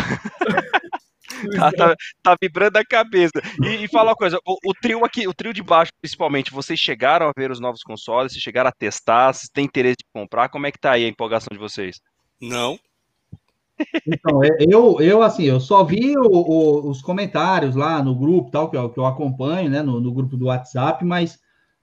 [1.55, 3.33] tá, tá- tá vibrando a cabeça.
[3.63, 6.79] E, e fala uma coisa, o, o trio aqui, o trio de baixo, principalmente, vocês
[6.79, 10.49] chegaram a ver os novos consoles, vocês chegaram a testar, vocês têm interesse de comprar,
[10.49, 11.99] como é que tá aí a empolgação de vocês?
[12.41, 12.77] Não.
[14.05, 18.51] Então, é, eu, eu assim, eu só vi o- o- os comentários lá no grupo,
[18.51, 21.39] tal, que eu, que eu acompanho, né, no, no grupo do WhatsApp, mas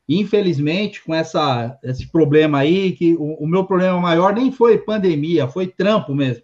[0.08, 5.48] infelizmente, com essa, esse problema aí, que o, o meu problema maior nem foi pandemia,
[5.48, 6.42] foi trampo mesmo.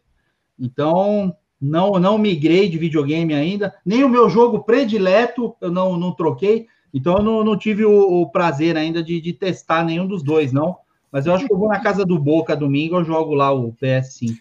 [0.59, 6.13] Então, não, não migrei de videogame ainda, nem o meu jogo predileto eu não, não
[6.13, 10.23] troquei, então eu não, não tive o, o prazer ainda de, de testar nenhum dos
[10.23, 10.77] dois, não.
[11.11, 13.73] Mas eu acho que eu vou na casa do Boca domingo, eu jogo lá o
[13.81, 14.37] PS5.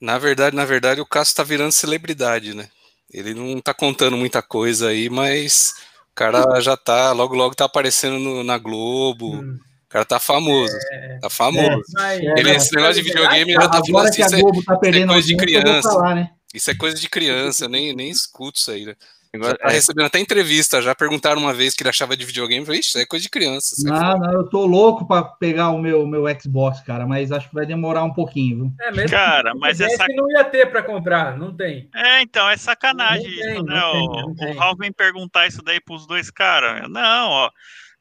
[0.00, 2.66] Na verdade, na verdade, o Cássio tá virando celebridade, né?
[3.12, 5.74] Ele não tá contando muita coisa aí, mas
[6.10, 9.34] o cara já tá, logo logo tá aparecendo no- na Globo.
[9.36, 9.58] Hum.
[9.86, 10.72] O cara tá famoso.
[11.20, 11.82] Tá famoso.
[11.94, 14.64] Mas- Ele, esse negócio de videogame, já tá falando assim, que a isso é, Globo
[14.64, 15.88] tá perdendo coisa de criança.
[15.90, 16.30] falar, né?
[16.54, 18.94] Isso é coisa de criança, nem, nem escuto isso aí, né?
[19.34, 22.80] Agora, tá recebendo até entrevista, já perguntaram uma vez que ele achava de videogame, falei,
[22.80, 23.74] isso é coisa de criança.
[23.74, 27.32] isso é Não, não, eu tô louco para pegar o meu, meu Xbox, cara, mas
[27.32, 28.72] acho que vai demorar um pouquinho, viu?
[28.78, 31.88] É, mesmo Cara, mas tivesse, essa não ia ter para comprar, não tem.
[31.94, 33.80] É, então, é sacanagem Não isso, não né?
[33.92, 34.54] tem, o, não tem.
[34.54, 36.86] o Ralph vem perguntar isso daí pros dois caras.
[36.90, 37.50] Não, ó.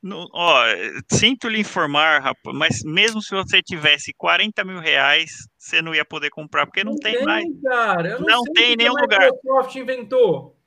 [0.03, 0.65] No, ó,
[1.13, 6.05] sinto lhe informar, rapaz, mas mesmo se você tivesse 40 mil reais, você não ia
[6.05, 7.45] poder comprar, porque não, não tem, tem, mais.
[7.63, 9.31] Cara, eu não, não sei tem em nenhum lugar.
[9.31, 10.57] Microsoft inventou.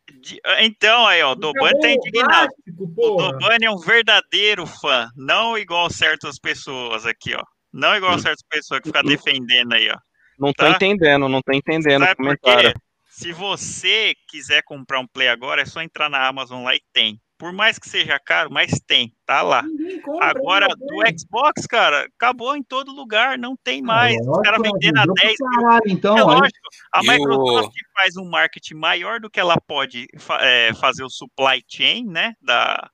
[0.60, 2.48] Então, aí, ó, o Dobani tá indignado.
[2.54, 7.42] Plástico, o Dobani é um verdadeiro fã, não igual certas pessoas aqui, ó.
[7.72, 9.98] Não igual certas pessoas que ficam defendendo aí, ó.
[10.38, 10.66] Não tá?
[10.66, 12.74] tô entendendo, não tô entendendo Sabe o comentário.
[13.08, 17.20] Se você quiser comprar um Play agora, é só entrar na Amazon lá e tem.
[17.44, 19.62] Por mais que seja caro, mas tem, tá lá.
[20.02, 24.16] Compra, Agora, do Xbox, cara, acabou em todo lugar, não tem ah, mais.
[24.16, 25.94] Ah, Os caras vendendo a 10 mil.
[25.94, 28.00] Então, é lógico, a Microsoft o...
[28.00, 30.06] faz um marketing maior do que ela pode
[30.40, 32.32] é, fazer o supply chain, né?
[32.40, 32.88] Da,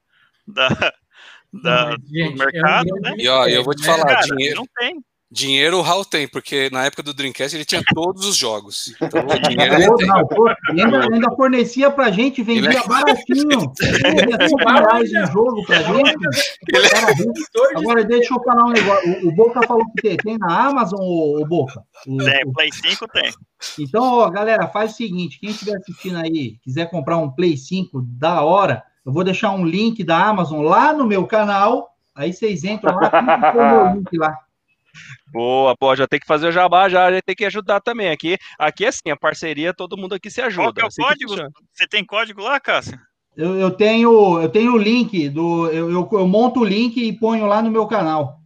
[0.45, 0.69] da,
[1.53, 3.15] da gente, do mercado, é um né?
[3.19, 4.57] E ó, eu vou te falar, cara, dinheiro.
[4.57, 5.01] Não tem.
[5.33, 8.93] Dinheiro o Hal tem, porque na época do Dreamcast ele tinha todos os jogos.
[9.01, 10.07] Então o dinheiro ele tem.
[10.09, 12.89] Não, pô, ainda, ainda fornecia pra gente, vendia é...
[12.89, 13.71] baratinho.
[15.01, 16.17] Vendia jogo pra gente.
[16.75, 17.79] É...
[17.79, 19.09] Agora deixa eu falar um negócio.
[19.25, 20.17] O, o Boca falou que tem.
[20.17, 21.81] Tem na Amazon, o, o Boca?
[22.09, 23.33] O, tem, Play 5 tem.
[23.79, 28.03] Então, ó, galera, faz o seguinte: quem estiver assistindo aí, quiser comprar um Play 5
[28.03, 31.95] da hora, eu vou deixar um link da Amazon lá no meu canal.
[32.17, 33.11] Aí vocês entram lá,
[33.55, 34.37] e o meu link lá.
[35.33, 38.11] Boa, pô, já tem que fazer o jabá, já, já tem que ajudar também.
[38.11, 40.65] Aqui, aqui é assim, a parceria, todo mundo aqui se ajuda.
[40.65, 41.53] Qual que é o assim código?
[41.73, 42.99] Você tem código lá, Cássio?
[43.37, 47.13] Eu, eu tenho eu tenho o link do eu, eu, eu, monto o link e
[47.13, 48.41] ponho lá no meu canal.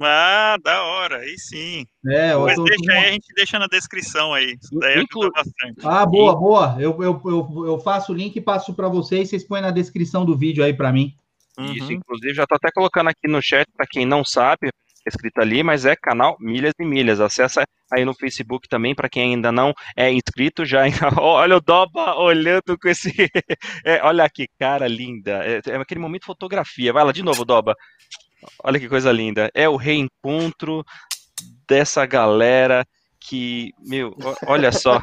[0.00, 1.84] Ah, da hora, aí sim.
[2.06, 2.92] É, Mas tô, deixa tô...
[2.92, 4.56] aí, a gente deixa na descrição aí.
[4.62, 5.28] Isso daí Inclu...
[5.32, 5.80] bastante.
[5.82, 6.76] Ah, boa, boa.
[6.78, 10.24] Eu, eu, eu, eu faço o link e passo para vocês, vocês põem na descrição
[10.24, 11.12] do vídeo aí para mim.
[11.58, 11.92] Isso, uhum.
[11.92, 14.70] inclusive, já tô até colocando aqui no chat para quem não sabe,
[15.06, 17.20] escrito ali, mas é canal Milhas e Milhas.
[17.20, 20.82] Acessa aí no Facebook também, para quem ainda não é inscrito, já
[21.18, 23.12] olha o Doba olhando com esse.
[23.84, 25.44] é, olha que cara linda.
[25.44, 26.92] É, é, aquele momento fotografia.
[26.92, 27.74] Vai lá de novo, Doba.
[28.62, 29.50] Olha que coisa linda.
[29.54, 30.84] É o reencontro
[31.68, 32.86] dessa galera
[33.20, 34.14] que, meu,
[34.46, 35.00] olha só.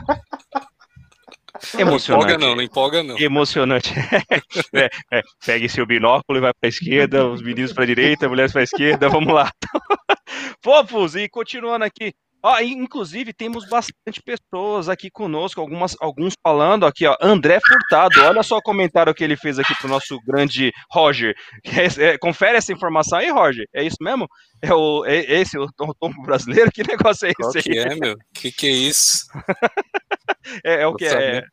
[1.77, 2.09] Emocionante.
[2.09, 3.19] Não empolga não, não empolga não.
[3.19, 3.93] Emocionante.
[4.73, 8.29] é, é, pegue seu binóculo e vai para a esquerda, os meninos para a direita,
[8.29, 9.51] mulheres para a esquerda, vamos lá.
[10.63, 12.13] Fofos, e continuando aqui.
[12.47, 17.17] Ó, inclusive, temos bastante pessoas aqui conosco, algumas, alguns falando aqui, ó.
[17.19, 21.35] André Furtado, olha só o comentário que ele fez aqui pro nosso grande Roger.
[21.75, 23.65] É, é, confere essa informação aí, Roger.
[23.73, 24.27] É isso mesmo?
[24.61, 25.67] É, o, é, é esse o
[25.99, 26.69] tombo brasileiro?
[26.75, 27.63] Que negócio é esse Qual aí?
[27.63, 28.15] que é, meu?
[28.33, 29.25] Que que é isso?
[30.63, 31.43] é, é o que é,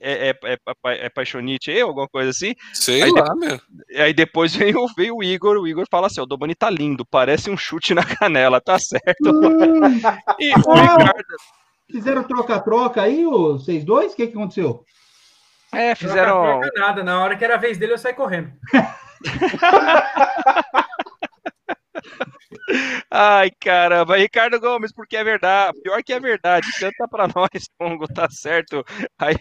[0.00, 2.54] é, é, é, é, paixonite aí, alguma coisa assim.
[2.72, 3.60] Sei aí lá, meu.
[3.96, 7.50] Aí depois veio, veio o Igor, o Igor fala assim, o Dobani tá lindo, parece
[7.50, 9.30] um chute na canela, tá certo.
[9.30, 9.90] Hum.
[10.38, 11.36] e o Ricardo...
[11.90, 14.12] Fizeram troca-troca aí, vocês dois?
[14.12, 14.84] O que, que aconteceu?
[15.72, 16.42] É, fizeram...
[16.42, 18.52] Troca, troca nada, na hora que era a vez dele eu saí correndo.
[23.10, 24.16] Ai, caramba.
[24.16, 25.78] Ricardo Gomes, porque é verdade.
[25.82, 26.66] Pior que é verdade.
[26.78, 28.84] Canta pra nós, Pongo, tá certo.
[29.18, 29.36] Aí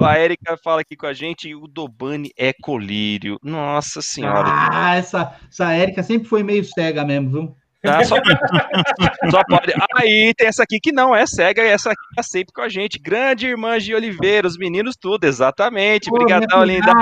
[0.00, 3.38] a Erika fala aqui com a gente o Dobani é colírio.
[3.42, 4.48] Nossa senhora.
[4.48, 7.56] Ah, essa, essa Erika sempre foi meio cega mesmo, viu?
[7.86, 8.04] Tá?
[8.04, 8.16] Só,
[9.30, 9.72] só, pode.
[9.94, 12.68] Aí tem essa aqui que não é cega, e essa aqui tá sempre com a
[12.68, 12.98] gente.
[12.98, 16.10] Grande irmã de Oliveira, os meninos tudo, exatamente.
[16.10, 16.92] Obrigadão, linda,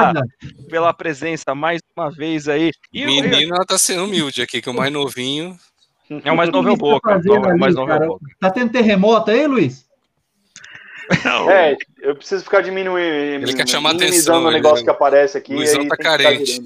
[0.68, 2.70] pela presença mais uma vez aí.
[2.92, 5.56] E Menina, ela tá sendo humilde aqui, que o mais novinho.
[6.22, 7.18] É o mais novo é o Boca.
[7.18, 8.26] O mais novo é o Boca.
[8.38, 9.86] Tá tendo terremoto aí, Luiz?
[11.24, 11.50] Não.
[11.50, 13.44] É, eu preciso ficar diminuindo.
[13.44, 14.44] Ele quer chamar atenção.
[14.44, 14.84] o negócio ele...
[14.84, 15.54] que aparece aqui.
[15.54, 16.62] Luizão tá carente.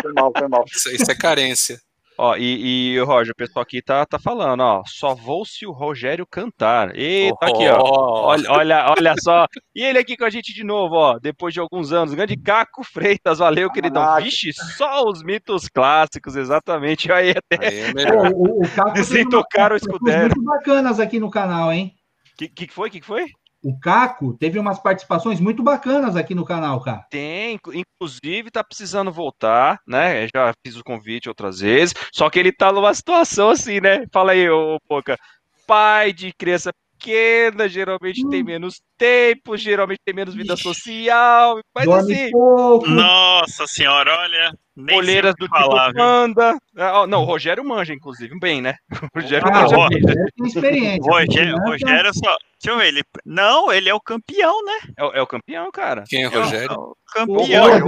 [0.00, 0.64] Foi mal, foi mal.
[0.72, 1.80] Isso, isso é carência.
[2.18, 5.72] Ó, e, e Roger, o pessoal aqui tá, tá falando, ó, só vou se o
[5.72, 6.94] Rogério cantar.
[6.94, 7.80] Eita, oh, aqui, ó.
[8.26, 9.46] Olha, olha, olha só.
[9.74, 12.14] E ele aqui com a gente de novo, ó, depois de alguns anos.
[12.14, 14.16] Grande Caco Freitas, valeu, queridão.
[14.16, 17.10] Vixe, só os mitos clássicos, exatamente.
[17.10, 17.66] Aí até.
[17.66, 20.34] Aí é o, o Caco Sem tocar o escudero.
[20.36, 21.94] Muito bacanas aqui no canal, hein?
[22.34, 22.88] O que, que foi?
[22.88, 23.26] O que foi?
[23.62, 27.06] O Caco teve umas participações muito bacanas aqui no canal, cara.
[27.10, 30.26] Tem, inclusive tá precisando voltar, né?
[30.34, 34.04] Já fiz o convite outras vezes, só que ele tá numa situação assim, né?
[34.12, 35.16] Fala aí, ô Poca.
[35.64, 38.30] Pai de criança pequena, geralmente hum.
[38.30, 42.30] tem menos tempo, geralmente tem menos vida social, mas Dorme assim.
[42.30, 42.88] Pouco.
[42.88, 44.52] Nossa senhora, olha.
[44.76, 46.56] Olheiras do falar, tipo Panda.
[46.76, 48.76] Ah, não, o Rogério manja, inclusive, bem, né?
[49.14, 50.02] O Rogério ah, manja bem.
[50.02, 51.12] Tem experiência.
[51.12, 52.36] Rogério, Rogério só.
[52.62, 53.02] Deixa eu ver, ele.
[53.26, 54.78] Não, ele é o campeão, né?
[54.96, 56.04] É, é o campeão, cara.
[56.08, 56.70] Quem é o Rogério?
[56.70, 57.34] É o campeão.
[57.34, 57.84] O Rogério,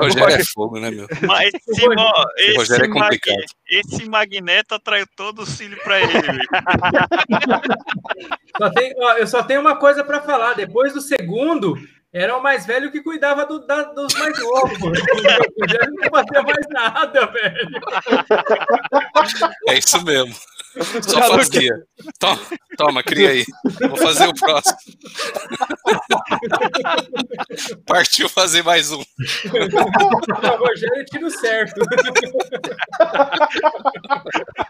[0.00, 1.06] o Rogério é fogo, né, meu?
[1.26, 3.36] Mas esse, ó, esse, Rogério é complicado.
[3.36, 3.46] Mag...
[3.68, 6.10] esse magneto atraiu todo o cílio pra ele.
[8.58, 10.54] só tem, ó, eu só tenho uma coisa pra falar.
[10.54, 11.76] Depois do segundo,
[12.12, 14.80] Era o mais velho que cuidava do, da, dos mais novos.
[14.80, 17.80] Rogério não fazia mais nada, velho.
[19.68, 20.34] É isso mesmo.
[21.02, 21.74] Só fazia.
[22.18, 22.40] Toma,
[22.76, 23.46] toma, cria aí.
[23.88, 24.76] Vou fazer o próximo.
[27.86, 29.00] Partiu fazer mais um.
[29.00, 29.04] O
[30.64, 31.80] Rogério tiro certo.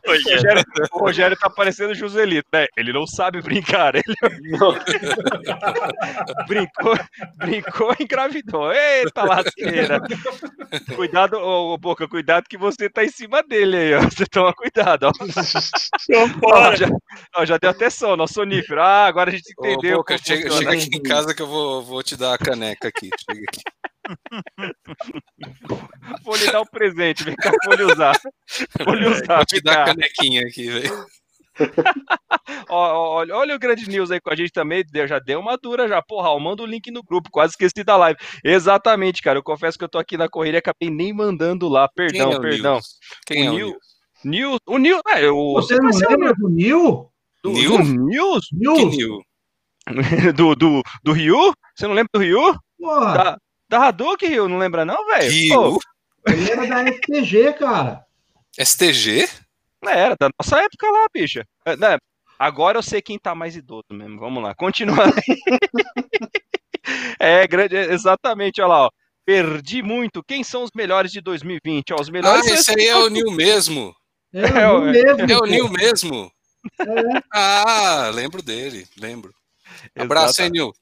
[0.06, 2.66] O Rogério, o Rogério tá parecendo o Joselito, né?
[2.76, 3.94] Ele não sabe brincar.
[3.94, 4.04] Ele
[6.48, 6.98] brincou,
[7.36, 8.72] brincou e engravidou.
[8.72, 10.00] Eita lasqueira.
[10.96, 14.00] Cuidado, ô, ô, Boca, cuidado que você tá em cima dele aí, ó.
[14.00, 15.12] Você toma cuidado, ó.
[16.44, 16.88] Ó, já,
[17.36, 18.80] ó, já deu até sono, ó, sonífero.
[18.80, 19.98] Ah, agora a gente Ô, entendeu.
[19.98, 23.10] Boca, chega, chega aqui em casa que eu vou, vou te dar a caneca aqui.
[23.28, 23.60] Chega aqui.
[26.24, 28.18] Vou lhe dar um presente, vem cá, vou lhe usar.
[28.84, 31.06] Vou lhe usar, Vou te dar a canequinha aqui, velho.
[32.68, 36.00] Olha, olha o grande news aí com a gente também, já deu uma dura já.
[36.00, 38.18] Porra, manda o link no grupo, quase esqueci da live.
[38.42, 41.86] Exatamente, cara, eu confesso que eu tô aqui na corrida e acabei nem mandando lá,
[41.88, 42.72] perdão, Quem é o perdão.
[42.74, 42.86] Nils?
[43.26, 43.99] Quem é O o Nil- Nils?
[44.24, 47.10] News, o News, é, o, Você não lembra do Nil?
[47.42, 47.78] do, Nil?
[47.78, 48.46] do News?
[48.48, 48.76] Que Nil?
[48.86, 49.22] Nil?
[50.34, 51.52] Do, do, do Ryu?
[51.74, 52.54] Você não lembra do Ryu?
[52.78, 55.30] Porra, Da, da Hadouken, Ryu, não lembra não, velho?
[55.30, 55.78] Rio?
[56.26, 58.04] ele era da FTG, cara.
[58.58, 59.28] STG?
[59.80, 61.44] Pô, era da nossa época lá, bicha.
[61.64, 61.96] É, né,
[62.38, 64.18] Agora eu sei quem tá mais idoso mesmo.
[64.18, 64.96] Vamos lá, continua.
[67.18, 68.90] é, grande, exatamente, olha lá, ó.
[69.24, 70.22] Perdi muito.
[70.24, 71.92] Quem são os melhores de 2020?
[71.92, 73.94] Ó, os Ah, melhores são esse aí é o Nil mesmo.
[74.32, 74.92] É, É, o ué.
[74.92, 75.32] mesmo.
[75.32, 75.46] É o.
[75.46, 76.30] Nil mesmo.
[76.80, 77.22] É.
[77.32, 79.32] Ah, lembro dele, lembro.
[79.98, 80.72] Abraço, hein, Nil.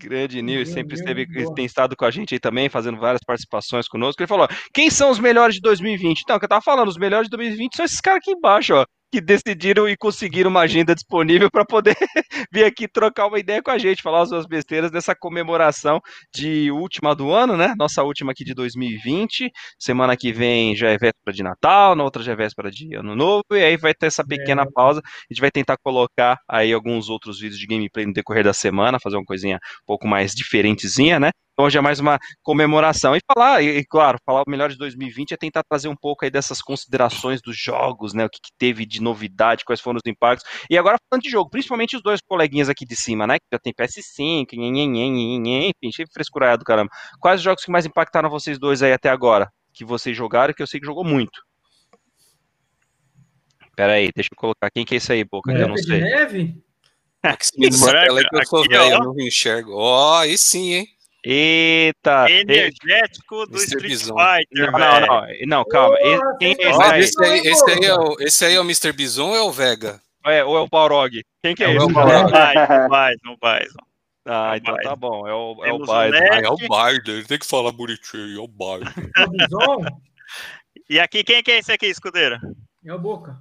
[0.00, 3.88] Grande Nil, Nil, sempre esteve, tem estado com a gente aí também, fazendo várias participações
[3.88, 4.22] conosco.
[4.22, 6.20] Ele falou: quem são os melhores de 2020?
[6.22, 8.74] Então, o que eu tava falando, os melhores de 2020 são esses caras aqui embaixo,
[8.74, 11.96] ó, que decidiram e conseguiram uma agenda disponível para poder
[12.52, 16.00] vir aqui trocar uma ideia com a gente, falar as suas besteiras dessa comemoração
[16.34, 17.74] de última do ano, né?
[17.78, 19.50] Nossa última aqui de 2020.
[19.78, 23.14] Semana que vem já é véspera de Natal, na outra já é véspera de Ano
[23.16, 24.66] Novo, e aí vai ter essa pequena É.
[24.72, 25.00] pausa.
[25.04, 28.98] A gente vai tentar colocar aí alguns outros vídeos de gameplay no decorrer da semana,
[29.02, 31.30] fazer uma coisinha um pouco mais diferentezinha, né?
[31.58, 33.16] Então hoje é mais uma comemoração.
[33.16, 36.30] E falar, e, claro, falar o melhor de 2020 é tentar trazer um pouco aí
[36.30, 38.24] dessas considerações dos jogos, né?
[38.24, 40.48] O que, que teve de novidade, quais foram os impactos.
[40.70, 43.40] E agora falando de jogo, principalmente os dois coleguinhas aqui de cima, né?
[43.40, 46.90] Que já tem PS5, nhenhenhen, enfim, cheio de frescurado, caramba.
[47.18, 49.50] Quais os jogos que mais impactaram vocês dois aí até agora?
[49.74, 51.42] Que vocês jogaram, que eu sei que jogou muito.
[53.74, 54.70] Pera aí, deixa eu colocar.
[54.70, 55.52] Quem que é esse aí, Boca?
[55.52, 56.02] Que eu não sei.
[56.02, 56.62] neve?
[57.58, 59.72] Branca, tela aí que eu sou aqui, velho, eu não enxergo.
[59.74, 60.97] Ó, aí sim, hein?
[61.24, 62.26] Eita!
[62.30, 63.64] e- Energético do Mr.
[63.66, 64.14] Street Bison.
[64.16, 65.96] Fighter, Não, não, não, não, calma.
[66.00, 67.00] Esse- Porra, quem é esse aí?
[67.00, 68.92] esse, aí, esse, aí é o, esse aí é o Mr.
[68.92, 70.00] Bison ou é o Vega?
[70.26, 71.22] É, ou é o Balrog?
[71.42, 71.84] Quem que é É esse?
[71.84, 72.30] o No Balrog.
[72.32, 73.78] Bison, Bison.
[74.26, 74.96] Ah, É o então tá Biden.
[74.98, 75.26] bom.
[75.26, 76.28] É o, é o Temos o Biden.
[76.30, 79.10] Ah, é o Biden, ele tem que falar bonitinho, é o Biden.
[79.16, 79.98] É o Bison?
[80.90, 82.38] E aqui, quem que é esse aqui, escudeiro?
[82.86, 83.38] É o Boca.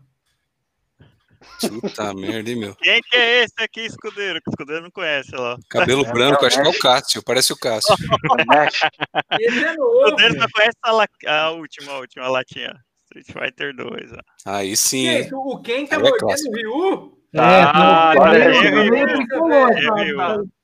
[1.82, 2.76] Puta merda, hein, meu.
[2.76, 4.40] Quem que é esse aqui, escudeiro?
[4.42, 5.58] Que o escudeiro não conhece, ó lá.
[5.70, 6.80] Cabelo É, branco, é o acho que é o.
[6.80, 7.96] Cássio, parece o Cássio.
[9.40, 10.06] Esse é O novo.
[10.06, 12.74] escudeiro só conhece a, la- a última, a última latinha.
[13.06, 14.18] Street Fighter 2, ó.
[14.46, 15.20] Aí sim, Que hein?
[15.22, 15.36] isso?
[15.38, 17.18] O Ken tá é mordendo o Ryu?
[17.34, 18.52] É, Ah, É,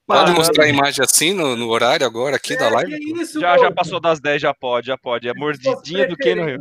[0.06, 3.00] Pode mostrar a imagem assim no, no horário agora aqui da É, live?
[3.00, 5.30] que isso, Já, já passou das 10, já pode, já pode.
[5.30, 6.60] É mordidinha do que no Rio.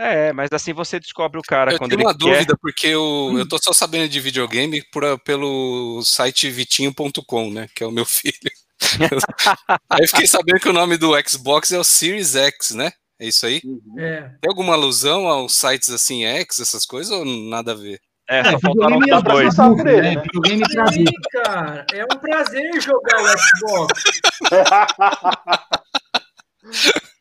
[0.00, 2.18] É, mas assim você descobre o cara Eu quando tenho ele uma quer.
[2.18, 7.66] dúvida, porque eu, eu tô só sabendo de videogame por, pelo site vitinho.com, né?
[7.74, 8.32] Que é o meu filho.
[9.90, 12.92] Aí eu fiquei sabendo que o nome do Xbox é o Series X, né?
[13.20, 13.60] É isso aí?
[13.98, 14.20] É.
[14.40, 17.98] Tem alguma alusão aos sites assim X, essas coisas, ou nada a ver?
[18.30, 19.46] É, É, só é dois.
[19.56, 20.22] passar por ele, né?
[20.22, 21.84] Videogame Sim, cara.
[21.92, 24.02] É um prazer jogar o Xbox.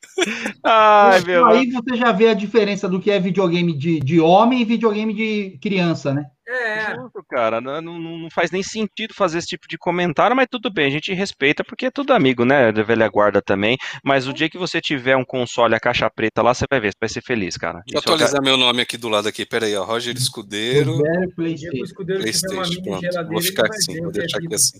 [0.63, 1.45] Ai, meu.
[1.45, 5.13] Aí você já vê a diferença do que é videogame de, de homem e videogame
[5.13, 6.25] de criança, né?
[6.47, 6.95] É.
[6.95, 7.59] Justo, cara.
[7.59, 10.89] Não, não, não faz nem sentido fazer esse tipo de comentário, mas tudo bem, a
[10.89, 12.71] gente respeita, porque é tudo amigo, né?
[12.71, 13.77] Da velha guarda também.
[14.03, 16.91] Mas o dia que você tiver um console, a caixa preta lá, você vai ver,
[16.91, 17.81] você vai ser feliz, cara.
[17.85, 20.97] Deixa eu Isso é atualizar meu nome aqui do lado aqui, peraí, ó, Roger Escudeiro,
[20.97, 21.93] o PlayStation.
[22.05, 24.79] Playstation, pronto, vou ficar assim, vou é deixar aqui assim.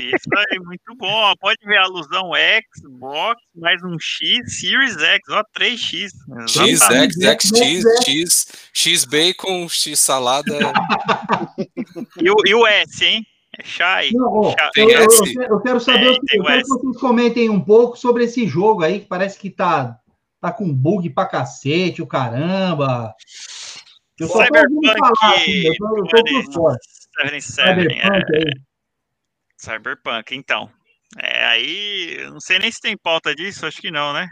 [0.00, 1.34] Isso aí, muito bom.
[1.40, 2.30] Pode ver a alusão
[2.76, 6.08] Xbox, mais um X, Series X, ó, 3X.
[6.48, 6.80] X.
[6.82, 10.52] X, X, X, X, X bacon, X salada,
[12.22, 13.26] E o, e o S, hein?
[13.58, 14.12] É Shy.
[14.12, 17.96] Não, eu, eu- eu- eu quero saber É, eu quero que vocês comentem um pouco
[17.96, 19.98] sobre esse jogo aí, que parece que tá,
[20.40, 23.14] tá com bug pra cacete, o caramba.
[24.18, 26.78] Eu só tô ouvindo Cyberpunk, falar, assim, eu tô, eu tô por fora.
[27.18, 28.52] 77, é, Cyberpunk aí.
[29.56, 30.70] Cyberpunk, então.
[31.18, 34.26] É, aí, não sei nem se tem pauta disso, acho que não, né?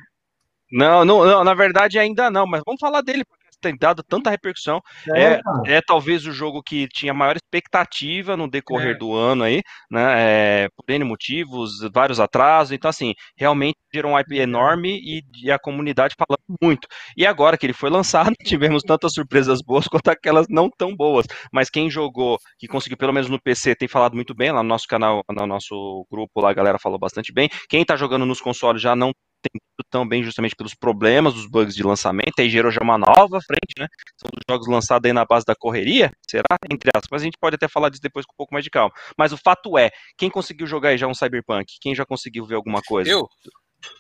[0.72, 4.31] Não, não, não, na verdade ainda não, mas vamos falar dele, porque tem dado tanta
[4.31, 4.81] repercussão.
[5.15, 8.99] É, é, talvez o jogo que tinha maior expectativa no decorrer é.
[8.99, 10.65] do ano aí, né?
[10.65, 12.73] É, por N motivos, vários atrasos.
[12.73, 16.87] Então, assim, realmente gerou um IP enorme e, e, a comunidade falando muito.
[17.17, 21.27] E agora que ele foi lançado, tivemos tantas surpresas boas quanto aquelas não tão boas.
[21.53, 24.69] Mas quem jogou, que conseguiu pelo menos no PC, tem falado muito bem lá no
[24.69, 27.49] nosso canal, no nosso grupo lá, a galera falou bastante bem.
[27.69, 29.12] Quem tá jogando nos consoles já não
[29.45, 32.99] tem ido tão bem justamente pelos problemas dos bugs de lançamento, aí gerou já uma
[32.99, 33.87] nova frente, né?
[34.17, 36.57] São os jogos lançados aí na base da correria, será?
[36.71, 38.71] Entre aspas, mas a gente pode até falar disso depois com um pouco mais de
[38.71, 38.93] calma.
[39.17, 41.67] Mas o fato é, quem conseguiu jogar aí já um Cyberpunk?
[41.81, 43.11] Quem já conseguiu ver alguma coisa?
[43.11, 43.29] Eu.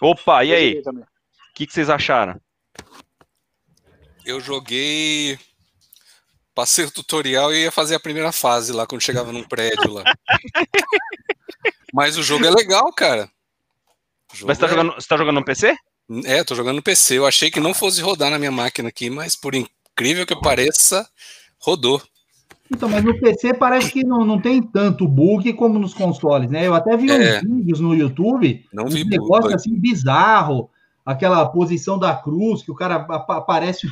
[0.00, 0.78] Opa, e aí?
[0.78, 2.40] O que, que vocês acharam?
[4.24, 5.38] Eu joguei
[6.54, 10.04] Passei o tutorial e ia fazer a primeira fase lá, quando chegava num prédio lá.
[11.92, 13.28] Mas o jogo é legal, cara.
[14.42, 14.70] Mas você tá, é...
[14.70, 15.76] jogando, você tá jogando no PC?
[16.24, 17.18] É, tô jogando no PC.
[17.18, 21.08] Eu achei que não fosse rodar na minha máquina aqui, mas por incrível que pareça,
[21.58, 22.02] rodou.
[22.70, 26.66] Então, mas no PC parece que não, não tem tanto bug como nos consoles, né?
[26.66, 27.38] Eu até vi é.
[27.38, 29.54] uns vídeos no YouTube, não vi um negócio bug.
[29.54, 30.70] assim bizarro,
[31.04, 33.90] aquela posição da cruz que o cara aparece um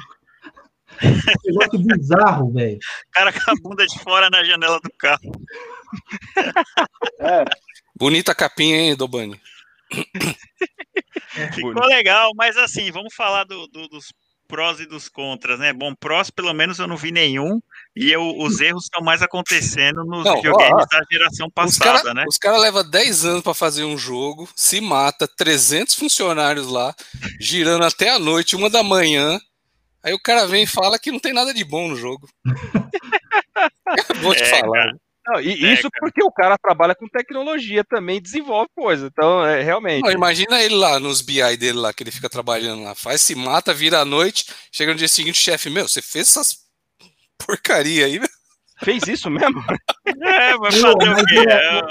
[1.45, 2.79] negócio bizarro, velho.
[3.13, 5.33] cara com a bunda de fora na janela do carro.
[7.21, 7.45] É.
[7.95, 9.39] Bonita capinha, hein, Dobani?
[11.55, 14.13] Ficou legal, mas assim, vamos falar do, do, dos
[14.53, 15.73] prós e dos contras, né?
[15.73, 17.59] Bom, prós pelo menos eu não vi nenhum,
[17.97, 22.03] e eu, os erros estão mais acontecendo nos não, videogames ó, da geração passada, os
[22.03, 22.25] cara, né?
[22.29, 26.95] Os caras levam 10 anos para fazer um jogo, se mata, 300 funcionários lá,
[27.41, 29.41] girando até a noite, uma da manhã,
[30.03, 32.29] aí o cara vem e fala que não tem nada de bom no jogo.
[34.21, 34.85] Vou te é, falar.
[34.85, 34.97] Cara.
[35.27, 39.07] Não, e isso porque o cara trabalha com tecnologia também, desenvolve coisa.
[39.07, 40.03] Então, é, realmente.
[40.03, 42.95] Não, imagina ele lá nos BI dele lá, que ele fica trabalhando lá.
[42.95, 46.63] Faz, se mata, vira à noite, chega no dia seguinte, chefe, meu, você fez essas
[47.45, 48.29] porcaria aí, meu?
[48.83, 49.63] Fez isso mesmo?
[50.07, 51.39] é, vai fazer o quê?
[51.49, 51.83] É,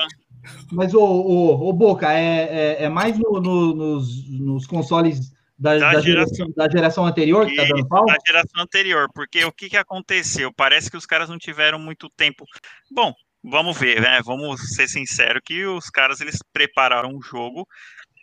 [0.71, 5.31] mas, o, o, o Boca, é, é, é mais no, no, nos, nos consoles
[5.61, 8.03] da, da, da, geração, da, geração, anterior que tá dando pau?
[8.05, 10.51] Da geração anterior, porque o que, que aconteceu?
[10.51, 12.45] Parece que os caras não tiveram muito tempo.
[12.89, 14.19] Bom, vamos ver, né?
[14.25, 17.67] Vamos ser sinceros que os caras eles prepararam um jogo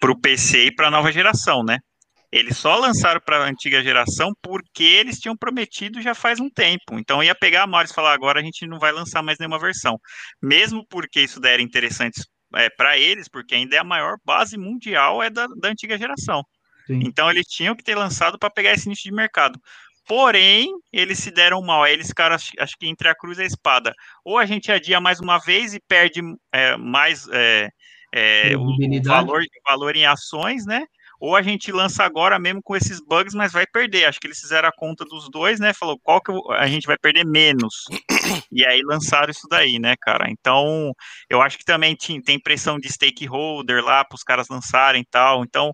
[0.01, 1.78] para o PC e para a nova geração, né?
[2.30, 6.99] Eles só lançaram para a antiga geração porque eles tinham prometido já faz um tempo.
[6.99, 9.61] Então ia pegar a Morris e falar agora a gente não vai lançar mais nenhuma
[9.61, 9.97] versão,
[10.43, 12.20] mesmo porque isso der interessante
[12.57, 16.43] é, para eles, porque ainda é a maior base mundial é da, da antiga geração.
[16.89, 17.03] Sim.
[17.05, 19.61] Então eles tinham que ter lançado para pegar esse nicho de mercado.
[20.07, 21.82] Porém, eles se deram mal.
[21.82, 23.93] Aí eles ficaram, acho, que entre a cruz e a espada.
[24.24, 27.68] Ou a gente adia mais uma vez e perde é, mais é,
[28.14, 30.86] é, o, o, valor, o valor em ações, né?
[31.20, 34.05] Ou a gente lança agora mesmo com esses bugs, mas vai perder.
[34.05, 35.74] Acho que eles fizeram a conta dos dois, né?
[35.74, 37.84] Falou qual que a gente vai perder menos.
[38.53, 40.30] E aí lançaram isso daí, né, cara?
[40.30, 40.93] Então,
[41.30, 45.43] eu acho que também tem pressão de stakeholder lá para os caras lançarem e tal.
[45.43, 45.72] Então,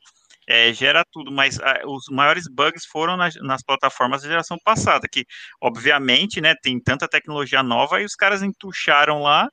[0.49, 4.59] é, gera tudo, mas a, ah, os maiores bugs foram nas, nas, plataformas da geração
[4.65, 5.25] passada, que
[5.61, 9.49] obviamente, né, tem tanta tecnologia nova e os caras entucharam lá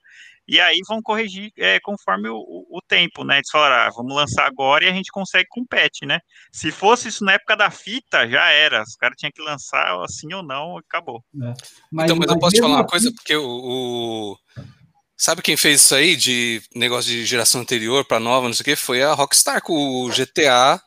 [0.47, 3.37] e aí vão corrigir é, conforme o, o, tempo, né?
[3.37, 6.19] Eles falaram, ah, vamos lançar agora e a gente consegue com patch, né?
[6.51, 8.81] Se fosse isso na época da fita, já era.
[8.81, 11.23] Os caras tinham que lançar assim ou não, acabou.
[11.41, 11.53] É.
[11.89, 14.37] Mas, então, mas eu posso te falar uma coisa, assim porque o, o...
[15.21, 18.65] Sabe quem fez isso aí de negócio de geração anterior para nova, não sei o
[18.65, 18.75] que?
[18.75, 20.81] Foi a Rockstar com o GTA,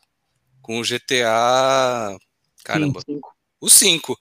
[0.60, 2.18] com o GTA,
[2.64, 3.20] caramba, Sim,
[3.60, 4.18] o 5.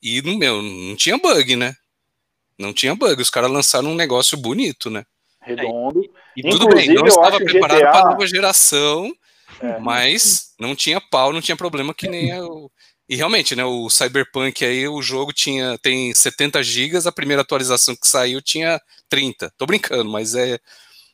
[0.00, 1.74] E no meu não tinha bug, né?
[2.56, 3.20] Não tinha bug.
[3.20, 5.04] Os caras lançaram um negócio bonito, né?
[5.42, 6.00] Redondo.
[6.36, 7.90] E tudo bem, não estava preparado GTA...
[7.90, 9.12] para a nova geração,
[9.60, 9.80] é.
[9.80, 12.70] mas não tinha pau, não tinha problema que nem o
[13.08, 17.94] e realmente, né, o Cyberpunk aí, o jogo tinha tem 70 gigas, a primeira atualização
[17.94, 19.52] que saiu tinha 30.
[19.56, 20.58] Tô brincando, mas é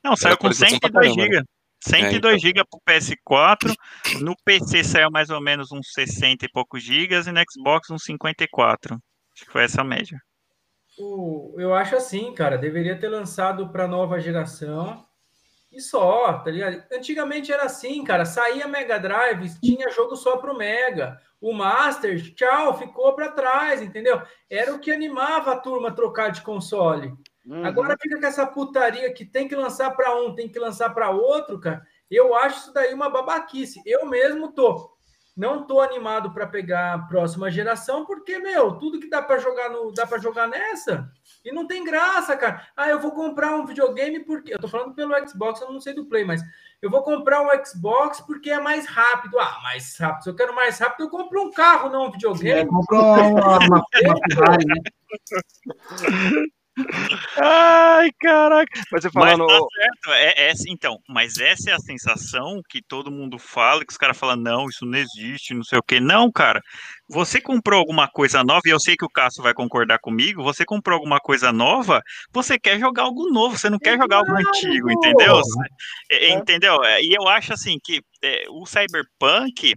[0.02, 1.42] Não, saiu com 102 GB.
[1.80, 3.74] 102 GB para o PS4,
[4.20, 8.04] no PC saiu mais ou menos uns 60 e poucos gigas e no Xbox uns
[8.04, 8.94] 54.
[8.94, 10.16] Acho que foi essa a média.
[11.58, 15.04] eu acho assim, cara, deveria ter lançado para nova geração
[15.72, 16.82] e só, tá ligado?
[16.92, 21.18] Antigamente era assim, cara, saía Mega Drive, tinha jogo só pro Mega.
[21.40, 24.22] O Master, tchau, ficou para trás, entendeu?
[24.48, 27.14] Era o que animava a turma a trocar de console.
[27.44, 27.64] Uhum.
[27.64, 31.10] Agora fica com essa putaria que tem que lançar para um, tem que lançar para
[31.10, 31.82] outro, cara.
[32.08, 33.82] Eu acho isso daí uma babaquice.
[33.84, 34.91] Eu mesmo tô
[35.36, 39.70] não tô animado para pegar a próxima geração, porque, meu, tudo que dá para jogar
[39.70, 41.10] no, dá para jogar nessa.
[41.44, 42.66] E não tem graça, cara.
[42.76, 44.54] Ah, eu vou comprar um videogame porque.
[44.54, 46.42] Eu tô falando pelo Xbox, eu não sei do Play, mas
[46.82, 49.38] eu vou comprar um Xbox porque é mais rápido.
[49.38, 50.24] Ah, mais rápido.
[50.24, 52.60] Se eu quero mais rápido, eu compro um carro, não um videogame.
[52.60, 54.74] É, compro uma, uma, uma Ferrari, né?
[57.38, 58.80] Ai, caraca.
[58.90, 59.44] Mas você falando.
[59.46, 60.12] Mas tá certo.
[60.12, 64.18] É, é, então, mas essa é a sensação que todo mundo fala, que os caras
[64.18, 66.00] falam, não, isso não existe, não sei o quê.
[66.00, 66.60] Não, cara.
[67.10, 70.64] Você comprou alguma coisa nova, e eu sei que o Cássio vai concordar comigo, você
[70.64, 72.00] comprou alguma coisa nova,
[72.32, 75.38] você quer jogar algo novo, você não quer jogar algo antigo, entendeu?
[76.10, 76.30] É, é.
[76.32, 76.82] Entendeu?
[76.82, 79.74] É, e eu acho assim que é, o Cyberpunk,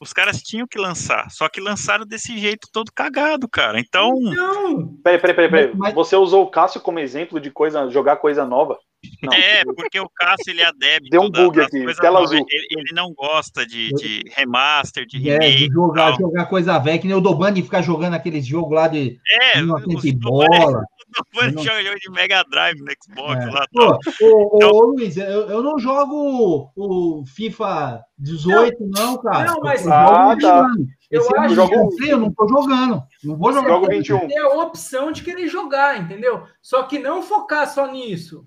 [0.00, 3.80] os caras tinham que lançar, só que lançaram desse jeito todo cagado, cara.
[3.80, 4.18] Então.
[4.20, 4.94] Não!
[5.02, 5.50] Peraí, peraí, peraí.
[5.50, 5.72] peraí.
[5.74, 5.94] Mas...
[5.94, 8.78] Você usou o Cássio como exemplo de coisa, jogar coisa nova?
[9.22, 11.08] Não, é, porque o Cássio ele é adepto.
[11.10, 12.44] Deu um bug aqui, tela azul.
[12.48, 15.44] Ele, ele, não gosta de, de remaster, de remake.
[15.44, 18.88] É, de jogar, jogar coisa velha, que nem o Dobani ficar jogando aqueles jogos lá
[18.88, 19.18] de
[19.54, 20.84] é, 1900 bola.
[21.32, 21.62] Dobani não...
[21.62, 23.50] joga de Mega Drive no Xbox é.
[23.50, 23.66] lá.
[23.72, 24.70] Pô, ô, então...
[24.70, 29.52] ô, Luiz, eu, eu não jogo o FIFA 18, não, não cara.
[29.52, 30.66] Não, mas eu ah, tá.
[31.10, 31.96] Eu Esse acho jogo...
[31.96, 33.02] que eu não tô jogando.
[33.24, 33.68] Não vou jogar.
[33.68, 34.28] Jogo 21.
[34.28, 36.42] Tem a opção de querer jogar, entendeu?
[36.60, 38.46] Só que não focar só nisso.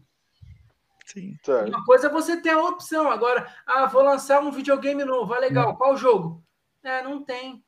[1.13, 1.35] Sim.
[1.67, 3.09] Uma coisa é você ter a opção.
[3.09, 5.33] Agora, ah, vou lançar um videogame novo.
[5.33, 5.75] Ah, legal.
[5.75, 6.43] Qual jogo?
[6.83, 7.63] É, não tem.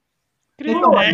[0.60, 1.12] Então, é.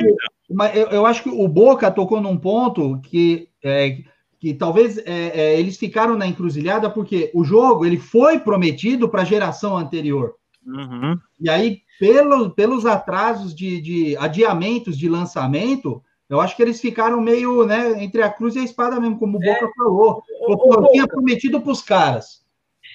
[0.49, 3.97] mas eu, eu, acho que o Boca tocou num ponto que, é,
[4.39, 9.21] que talvez é, é, eles ficaram na encruzilhada porque o jogo ele foi prometido para
[9.21, 10.35] a geração anterior.
[10.65, 11.17] Uhum.
[11.39, 17.19] E aí, pelo, pelos atrasos de, de adiamentos de lançamento, eu acho que eles ficaram
[17.19, 19.73] meio, né, entre a cruz e a espada mesmo, como o Boca é.
[19.75, 20.23] falou.
[20.45, 22.45] Porque eu tinha prometido para os caras.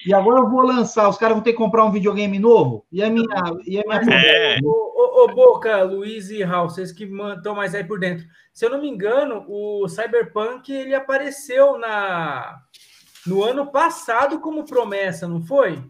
[0.05, 2.85] E agora eu vou lançar, os caras vão ter que comprar um videogame novo?
[2.91, 3.25] E a minha.
[3.65, 4.15] E a minha...
[4.15, 4.59] É.
[4.63, 8.25] Ô, ô, ô, Boca, Luiz e Raul, vocês que estão mais aí por dentro.
[8.53, 12.57] Se eu não me engano, o Cyberpunk ele apareceu na
[13.25, 15.83] no ano passado como promessa, não foi?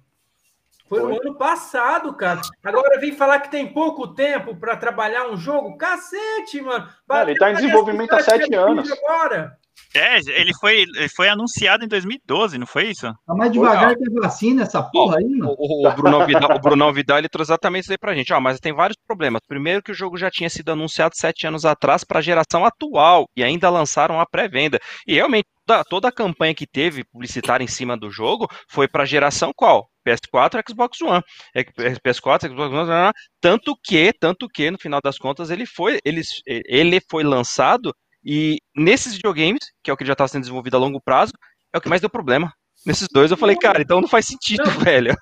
[0.87, 2.41] Foi, Foi no ano passado, cara.
[2.63, 5.77] Agora vem falar que tem pouco tempo para trabalhar um jogo.
[5.77, 6.87] Cacete, mano.
[7.21, 8.91] Ele está em desenvolvimento há sete anos.
[8.91, 9.57] Agora.
[9.95, 13.07] É, ele foi, ele foi anunciado em 2012, não foi isso?
[13.25, 15.55] Tá mais devagar que a vacina, essa porra aí, mano.
[15.57, 18.33] O, o, Bruno Vidal, o Bruno Vidal ele trouxe exatamente isso aí pra gente.
[18.33, 19.41] Ó, mas tem vários problemas.
[19.47, 23.25] Primeiro que o jogo já tinha sido anunciado sete anos atrás para a geração atual
[23.37, 24.79] e ainda lançaram a pré-venda.
[25.07, 29.03] E realmente toda, toda a campanha que teve publicitária em cima do jogo foi para
[29.03, 29.89] a geração qual?
[30.05, 31.23] PS4 Xbox One.
[31.55, 37.01] PS4, Xbox One, tanto que, tanto que, no final das contas, ele foi, ele, ele
[37.09, 37.93] foi lançado
[38.25, 41.33] e nesses videogames, que é o que já estava sendo desenvolvido a longo prazo,
[41.71, 42.51] é o que mais deu problema.
[42.83, 45.15] Nesses dois eu falei, cara, então não faz sentido, não, velho.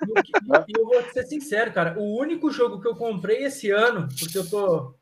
[0.68, 4.38] E eu vou ser sincero, cara, o único jogo que eu comprei esse ano, porque
[4.38, 4.96] eu tô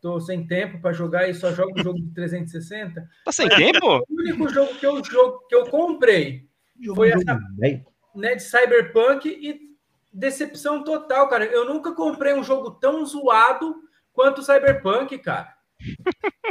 [0.00, 3.08] tô sem tempo para jogar e só jogo o jogo de 360.
[3.24, 4.04] Tá sem tempo?
[4.08, 6.48] O único jogo que eu, jogo, que eu comprei
[6.94, 7.38] foi essa,
[8.16, 9.60] né, de Cyberpunk e
[10.12, 11.44] decepção total, cara.
[11.44, 13.76] Eu nunca comprei um jogo tão zoado
[14.12, 15.54] quanto o Cyberpunk, cara.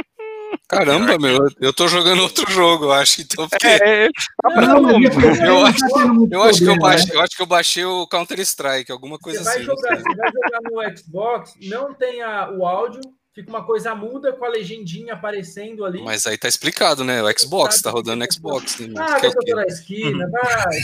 [0.68, 3.22] Caramba, meu, eu tô jogando outro jogo, eu acho.
[3.22, 3.66] Então, porque...
[3.66, 4.10] é, é,
[4.44, 5.84] não, eu, eu, acho,
[6.30, 9.42] eu, acho que eu, baixei, eu acho que eu baixei o Counter Strike, alguma coisa
[9.42, 9.64] você assim.
[9.64, 13.00] Vai jogar, você vai jogar no Xbox, não tem a, o áudio,
[13.36, 16.02] fica uma coisa muda com a legendinha aparecendo ali.
[16.02, 17.22] Mas aí tá explicado, né?
[17.22, 18.78] O Xbox, tá rodando no Xbox.
[18.78, 18.94] Né?
[18.96, 20.30] Ah, que é eu tô na esquina, uhum.
[20.30, 20.78] vai.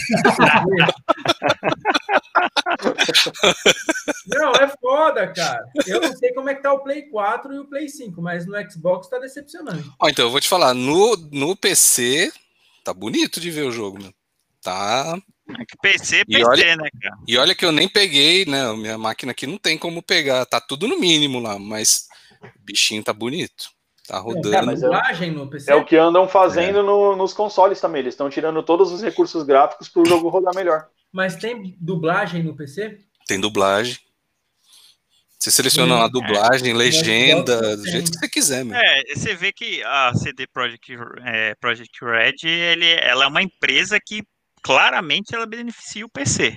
[4.29, 5.65] não, é foda, cara.
[5.87, 8.45] Eu não sei como é que tá o Play 4 e o Play 5, mas
[8.45, 9.91] no Xbox tá decepcionante.
[9.99, 12.31] Ó, então, eu vou te falar, no, no PC
[12.85, 14.13] tá bonito de ver o jogo, meu.
[14.63, 15.19] Tá
[15.81, 17.17] PC, PC, olha, né, cara?
[17.27, 18.71] E olha que eu nem peguei, né?
[18.75, 22.12] Minha máquina aqui não tem como pegar, tá tudo no mínimo lá, mas
[22.45, 23.71] o bichinho tá bonito.
[24.07, 24.55] Tá rodando.
[24.55, 25.71] É, mas é, no PC?
[25.71, 26.83] é o que andam fazendo é.
[26.83, 28.01] no, nos consoles também.
[28.01, 30.89] Eles estão tirando todos os recursos gráficos para o jogo rodar melhor.
[31.13, 32.99] Mas tem dublagem no PC?
[33.27, 33.97] Tem dublagem.
[35.39, 36.75] Você seleciona hum, a dublagem, é.
[36.75, 38.77] legenda, do jeito que você quiser, meu.
[38.77, 40.93] É, você vê que a CD Projekt,
[41.25, 44.23] é, Project Red, ele, ela é uma empresa que
[44.63, 46.57] claramente ela beneficia o PC.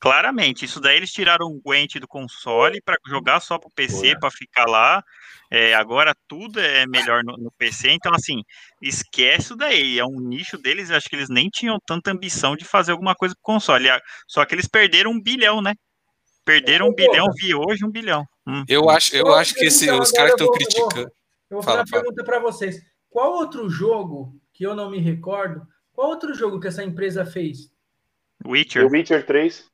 [0.00, 4.18] Claramente, isso daí eles tiraram o Gwent do console para jogar só para o PC,
[4.18, 5.04] para ficar lá.
[5.50, 8.42] É, agora tudo é melhor no, no, PC, então assim,
[8.80, 9.98] esquece isso daí.
[9.98, 13.34] É um nicho deles, acho que eles nem tinham tanta ambição de fazer alguma coisa
[13.34, 13.88] para console.
[14.26, 15.74] Só que eles perderam um bilhão, né?
[16.46, 18.24] Perderam um bilhão, vi hoje um bilhão.
[18.46, 18.64] Hum.
[18.66, 21.10] Eu acho, eu acho que esse, os caras estão criticando.
[21.50, 22.80] Eu vou, fazer uma pergunta para vocês.
[23.10, 25.60] Qual outro jogo que eu não me recordo?
[25.92, 27.70] Qual outro jogo que essa empresa fez?
[28.46, 28.88] Witcher.
[28.88, 29.69] The Witcher 3.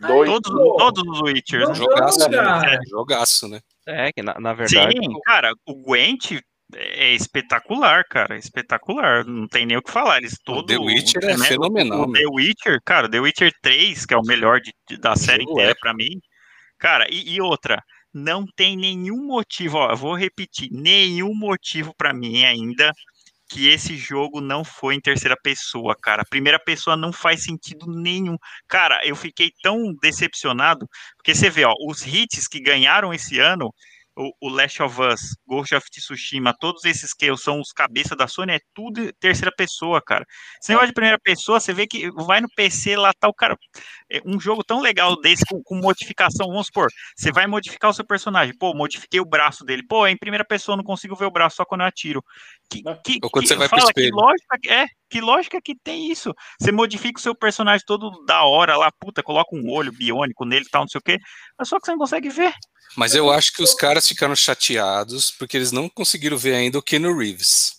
[0.00, 0.30] Dois.
[0.30, 1.68] Todos, todos os Witchers.
[1.68, 1.74] né?
[1.74, 2.36] Jogaço, né?
[2.36, 2.78] cara.
[2.88, 3.60] Jogaço, né?
[3.86, 4.96] É, que na, na verdade.
[4.96, 6.40] Sim, cara, o Gwent
[6.74, 10.66] é espetacular, cara, é espetacular, não tem nem o que falar, eles todo...
[10.66, 14.22] The Witcher é né, fenomenal, O The Witcher, cara, The Witcher 3, que é o
[14.22, 15.80] melhor de- de- da série inteira épico.
[15.80, 16.20] pra mim,
[16.78, 17.82] cara, e, e outra,
[18.12, 22.92] não tem nenhum motivo, ó, eu vou repetir, nenhum motivo pra mim ainda
[23.48, 26.24] que esse jogo não foi em terceira pessoa, cara.
[26.28, 28.36] Primeira pessoa não faz sentido nenhum.
[28.68, 30.86] Cara, eu fiquei tão decepcionado,
[31.16, 33.72] porque você vê, ó, os hits que ganharam esse ano,
[34.18, 38.26] o, o Last of Us, Ghost of Tsushima, todos esses que são os cabeça da
[38.26, 40.26] Sony, é tudo terceira pessoa, cara.
[40.60, 43.56] Esse negócio de primeira pessoa, você vê que vai no PC lá, tá o cara.
[44.10, 47.94] é Um jogo tão legal desse, com, com modificação, vamos supor, você vai modificar o
[47.94, 48.56] seu personagem.
[48.58, 49.86] Pô, modifiquei o braço dele.
[49.86, 52.22] Pô, em primeira pessoa, não consigo ver o braço só quando eu atiro.
[52.70, 54.16] Que, que, Ou quando que- você vai pro fala, que espelho.
[54.16, 56.34] lógica que- é, que lógica que tem isso?
[56.60, 60.66] Você modifica o seu personagem todo da hora lá, puta, coloca um olho biônico nele
[60.66, 61.18] e tal, não sei o quê,
[61.58, 62.52] mas só que você não consegue ver.
[62.96, 66.82] Mas eu acho que os caras ficaram chateados porque eles não conseguiram ver ainda o
[66.82, 67.72] Keanu Reeves.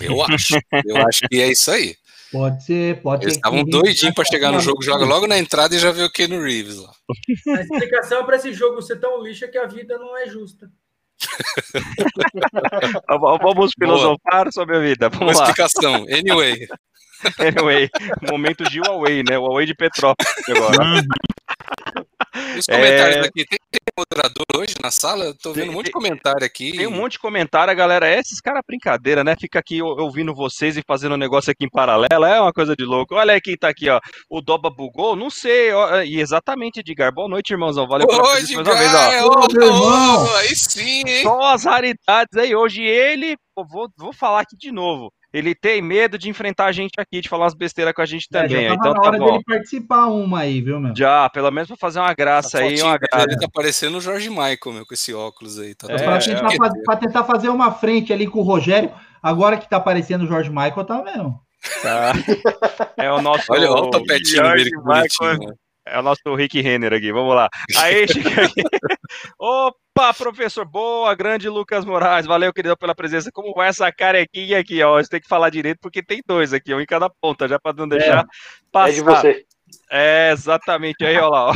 [0.00, 0.54] Eu acho.
[0.86, 1.94] Eu acho que é isso aí.
[2.30, 3.40] Pode ser, pode Eles ser.
[3.40, 6.10] estavam que- doidinhos pra chegar no jogo, joga logo na entrada e já vê o
[6.10, 6.90] Keanu Reeves lá.
[7.56, 10.70] A explicação para esse jogo ser tão lixo é que a vida não é justa.
[13.40, 15.08] Vamos filosofar sobre a vida.
[15.08, 15.44] Uma Vamos lá.
[15.48, 16.04] explicação.
[16.10, 16.66] Anyway.
[17.38, 17.88] Anyway,
[18.32, 19.38] momento de Huawei, né?
[19.38, 21.04] Huawei de Petrópolis agora.
[22.58, 23.20] Os comentários É.
[23.28, 23.44] aqui.
[23.46, 23.58] Tem
[23.98, 25.24] moderador hoje na sala?
[25.26, 26.72] Eu tô vendo um monte de comentário aqui.
[26.72, 28.06] Tem um monte de comentário, a galera.
[28.08, 29.34] é, Esses caras brincadeira, né?
[29.38, 32.24] Fica aqui ou- ouvindo vocês e fazendo um negócio aqui em paralelo.
[32.24, 33.14] É uma coisa de louco.
[33.14, 34.00] Olha aí quem tá aqui, ó.
[34.30, 35.14] O Doba bugou?
[35.14, 35.72] Não sei.
[35.72, 37.12] ó, E exatamente, Edgar.
[37.12, 37.86] Boa noite, irmãozão.
[37.86, 38.96] Valeu pela Hoje, mais uma vez, ó.
[38.98, 40.36] cara, Ô, ô, meu irmão.
[40.36, 41.22] aí sim, hein?
[41.22, 42.54] Só as raridades aí.
[42.54, 45.12] Hoje ele, vou, vou falar aqui de novo.
[45.32, 48.26] Ele tem medo de enfrentar a gente aqui, de falar umas besteiras com a gente
[48.34, 48.68] É, já também.
[48.68, 49.32] tá então na tá hora bom.
[49.32, 50.94] dele participar uma aí, viu, meu?
[50.94, 53.26] Já, pelo menos pra fazer uma graça A aí, uma graça.
[53.28, 55.74] Ele tá parecendo o Jorge Michael, meu, com esse óculos aí.
[55.74, 56.56] Tá É, Pra, tentar cheio.
[56.58, 60.26] fazer, pra tentar fazer uma frente ali com o Rogério, agora que tá aparecendo o
[60.28, 61.40] Jorge Michael, tá mesmo.
[61.82, 62.12] Tá.
[62.98, 63.44] É o nosso.
[63.52, 65.30] Olha, olha o topetinho Jorge dele, que bonitinho.
[65.32, 65.48] Michael.
[65.48, 65.54] né?
[65.84, 67.48] É o nosso Rick Renner aqui, vamos lá.
[67.76, 68.62] Aí, chega aqui.
[69.38, 73.30] Opa, professor, boa, grande Lucas Moraes, valeu, querido, pela presença.
[73.32, 75.00] Como vai essa carequinha aqui, ó?
[75.00, 77.76] Você tem que falar direito, porque tem dois aqui, um em cada ponta, já para
[77.76, 78.26] não deixar
[78.70, 78.88] passar.
[78.88, 79.44] É de você.
[79.90, 81.04] É, exatamente.
[81.04, 81.52] Aí, ó lá, ó.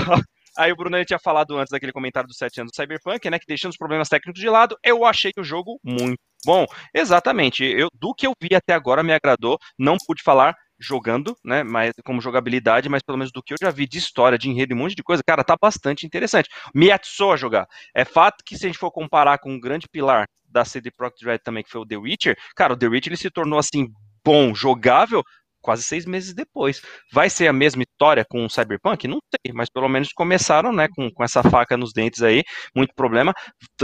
[0.56, 3.38] Aí o Bruno tinha falado antes daquele comentário dos 7 anos do Cyberpunk, né?
[3.38, 6.64] Que deixando os problemas técnicos de lado, eu achei o jogo muito bom.
[6.94, 7.62] Exatamente.
[7.62, 9.58] Eu, do que eu vi até agora me agradou.
[9.78, 11.62] Não pude falar jogando, né?
[11.62, 14.72] Mas como jogabilidade, mas pelo menos do que eu já vi de história, de enredo
[14.72, 16.48] e um monte de coisa, cara, tá bastante interessante.
[16.74, 17.00] Me a
[17.36, 17.66] jogar.
[17.94, 21.24] É fato que se a gente for comparar com um grande pilar da CD Projekt
[21.24, 23.88] Red também, que foi o The Witcher, cara, o The Witcher ele se tornou assim
[24.24, 25.22] bom, jogável,
[25.66, 26.80] quase seis meses depois.
[27.12, 29.08] Vai ser a mesma história com o Cyberpunk?
[29.08, 32.94] Não sei, mas pelo menos começaram, né, com, com essa faca nos dentes aí, muito
[32.94, 33.34] problema.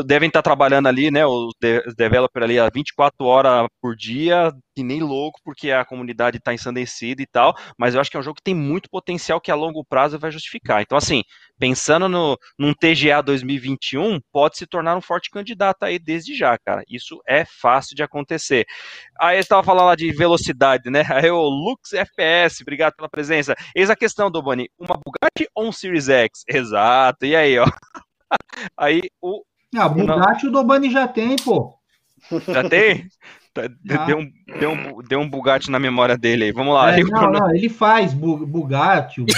[0.07, 4.53] Devem estar trabalhando ali, né, os, de, os developers ali a 24 horas por dia,
[4.75, 8.21] que nem louco, porque a comunidade está ensandecida e tal, mas eu acho que é
[8.21, 10.83] um jogo que tem muito potencial que a longo prazo vai justificar.
[10.83, 11.23] Então, assim,
[11.59, 16.83] pensando no, num TGA 2021, pode se tornar um forte candidato aí desde já, cara.
[16.89, 18.67] Isso é fácil de acontecer.
[19.21, 21.05] Aí você estava falando lá de velocidade, né?
[21.11, 23.55] Aí o Lux FPS, obrigado pela presença.
[23.75, 26.43] Eis a questão, Dobani, uma Bugatti ou um Series X?
[26.49, 27.67] Exato, e aí, ó.
[28.77, 29.43] Aí o.
[29.77, 31.79] Ah, Bugatti o Dobani já tem, pô.
[32.49, 33.07] Já tem?
[33.55, 34.07] Tá, Já.
[34.07, 36.53] Deu, um, deu, um, deu um Bugatti na memória dele aí.
[36.53, 36.91] Vamos lá.
[36.91, 39.27] É, Aí o não, Bruno- não, ele faz Bu- Bugatti, o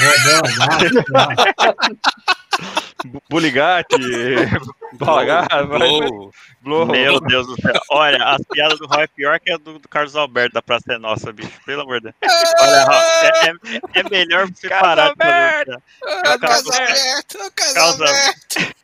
[3.28, 3.96] Buligatti,
[4.98, 6.30] Blow.
[6.62, 6.86] Blow.
[6.86, 7.78] Meu Deus do céu.
[7.90, 10.94] Olha, as piadas do Raul é pior que a do, do Carlos Alberto da Praça
[10.94, 11.50] é Nossa, bicho.
[11.66, 12.32] Pelo amor de Deus.
[12.62, 13.52] Olha, Raul, é, é,
[14.00, 15.82] é melhor você Carlos parar de fazer Alberto!
[16.06, 18.74] Ah, Carlos Casamento, Carlos casamento.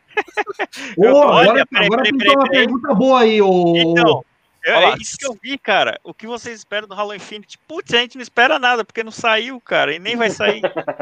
[0.99, 2.51] Ô, Olha, agora peraí, agora peraí, uma peraí, peraí.
[2.67, 3.75] pergunta boa aí, ô.
[3.77, 4.25] Então,
[4.65, 5.99] é isso que eu vi, cara.
[6.05, 7.59] O que vocês esperam do Halo Infinite?
[7.67, 10.61] Putz, a gente não espera nada, porque não saiu, cara, e nem vai sair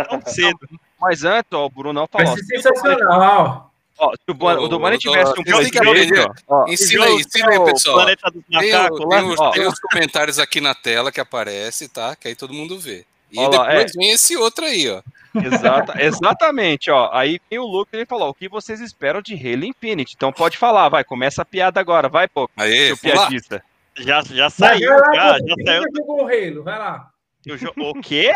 [0.08, 0.58] tão cedo.
[1.00, 2.38] Mas antes, ó, o Bruno Vai falou.
[2.38, 3.72] ser sensacional.
[4.00, 6.30] Ó, se o, Ô, o Domani tivesse um PlayStation, aprender.
[6.46, 8.06] ó, Ensina O aí, ensina aí, é o pessoal.
[8.06, 12.14] Tem, o- os, comentários aqui na tela que aparece, tá?
[12.14, 13.04] Que aí todo mundo vê.
[13.32, 15.02] E depois vem esse outro aí, ó.
[15.34, 17.10] Exata, exatamente, ó.
[17.12, 20.14] Aí vem o Luke ele falou: o que vocês esperam de Halo Infinite?
[20.16, 23.62] Então pode falar, vai, começa a piada agora, vai, pô, Aí, seu piadista.
[23.96, 25.82] Já, já saiu, vai lá, já, pô, já saiu.
[25.82, 26.62] já jogou o Halo?
[26.62, 27.10] Vai lá.
[27.46, 28.32] Eu jo- O quê?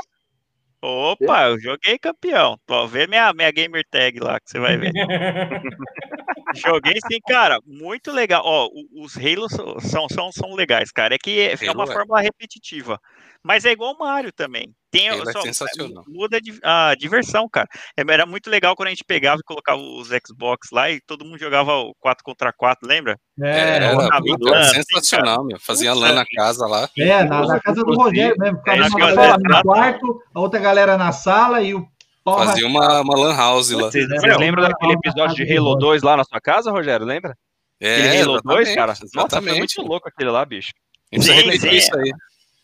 [0.85, 2.59] Opa, eu joguei campeão.
[2.67, 4.91] Tô vendo minha, minha gamer tag lá, que você vai ver.
[6.55, 8.43] Joguei sim, cara, muito legal.
[8.45, 9.49] Ó, os Halo
[9.81, 11.15] são, são, são legais, cara.
[11.15, 13.01] É que é, é uma fórmula repetitiva.
[13.43, 14.73] Mas é igual o Mario também.
[14.91, 16.05] Tem, Halo só, é sensacional.
[16.07, 17.67] Muda a diversão, cara.
[17.97, 21.25] É, Era muito legal quando a gente pegava e colocava os Xbox lá e todo
[21.25, 23.19] mundo jogava o 4 contra 4, lembra?
[23.43, 25.59] É, era, era assim, sensacional, meu.
[25.59, 26.89] Fazia LAN na casa lá.
[26.97, 28.59] É, na, na casa do Rogério mesmo.
[28.59, 31.89] Ficava É, uma galera no quarto, a outra galera na sala e o
[32.25, 32.47] porra.
[32.47, 33.91] Fazia uma, uma lan house lá.
[33.91, 35.79] Vocês, É, lembram na- daquele episódio de Halo Rogério.
[35.81, 37.07] 2 lá na sua casa, Rogério?
[37.07, 37.37] Lembra?
[37.81, 38.95] Aquele É, Halo 2, exatamente, cara?
[39.15, 40.71] Nossa, foi muito louco aquele lá, bicho.
[41.13, 41.77] A gente precisa Sim, repetir sim.
[41.77, 42.13] isso aí.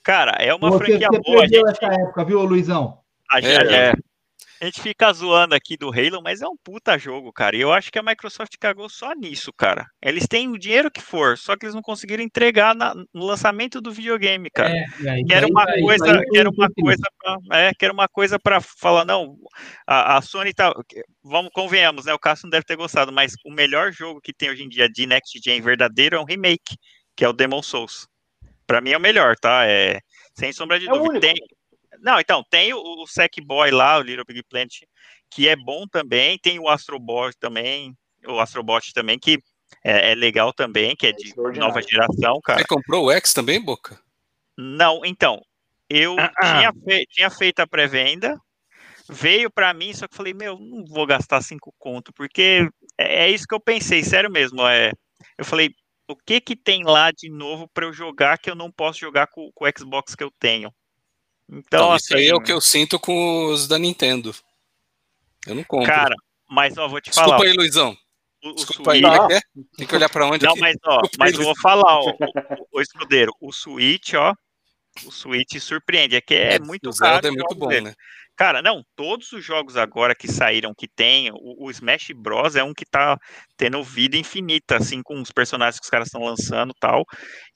[0.05, 1.37] Cara, é uma Você, franquia você boa.
[1.37, 2.99] A perdeu gente, essa época, viu, Luizão?
[3.31, 3.89] a, gente, É.
[3.91, 3.93] É,
[4.61, 7.57] a gente fica zoando aqui do Halo, mas é um puta jogo, cara.
[7.57, 9.87] E eu acho que a Microsoft cagou só nisso, cara.
[10.03, 13.81] Eles têm o dinheiro que for, só que eles não conseguiram entregar na- no lançamento
[13.81, 14.71] do videogame, cara.
[14.71, 14.85] É,
[15.21, 17.85] É, Que era uma aí coisa, foi que era uma um coisa pra, é, que
[17.85, 19.37] era uma coisa para falar, não,
[19.87, 20.73] a, a Sony tá,
[21.23, 24.51] vamos, convenhamos, né, o Cássio não deve ter gostado, mas o melhor jogo que tem
[24.51, 26.77] hoje em dia de Next Gen verdadeiro é um remake,
[27.17, 28.07] que é o Demon Souls.
[28.67, 29.65] Pra mim é o melhor, tá?
[29.67, 29.99] É,
[30.39, 31.11] sem sombra de É o dúvida.
[31.11, 31.21] único.
[31.21, 31.35] Tem,
[32.01, 34.83] não, então, tem o, o Sackboy lá, o Little Big Planet,
[35.31, 37.95] que é bom também, tem o Astrobot também,
[38.27, 39.39] o Astrobot também, que
[39.85, 41.75] é, é legal também, que é de extraordinário.
[41.75, 42.61] nova geração, cara.
[42.61, 44.01] Você comprou o X também, Boca?
[44.57, 45.41] Não, então,
[45.89, 48.37] eu Ah, tinha, fe- tinha feito a pré-venda,
[49.09, 53.25] veio pra mim, só que eu falei, meu, não vou gastar cinco conto, porque é,
[53.27, 54.93] é isso que eu pensei, sério mesmo, é,
[55.37, 55.71] eu falei,
[56.09, 59.27] o que que tem lá de novo pra eu jogar que eu não posso jogar
[59.29, 60.73] com, com o Xbox que eu tenho?
[61.49, 64.35] Então, Então, isso aí assim, é o que eu sinto com os da Nintendo.
[65.47, 65.87] Eu não compro.
[65.87, 66.15] cara,
[66.49, 67.97] mas ó, vou te Desculpa falar, aí, Luizão.
[68.45, 69.01] o, o Desculpa aí.
[69.01, 69.41] Switch- Como é que é?
[69.77, 70.61] Tem que olhar pra onde Não, aqui?
[70.61, 74.13] mas ó, Desculpa mas aí, eu vou falar, ó, o, o, o escudeiro, o Switch,
[74.15, 74.35] ó,
[75.07, 77.27] o Switch surpreende, é que é, muito o Zelda caro.
[77.29, 77.87] é muito bom, dele.
[77.87, 77.95] né?
[78.39, 82.55] Cara, não, todos os jogos agora que saíram, que tem, o, o Smash Bros.
[82.55, 83.19] é um que tá
[83.57, 87.05] tendo vida infinita, assim, com os personagens que os caras estão lançando e tal.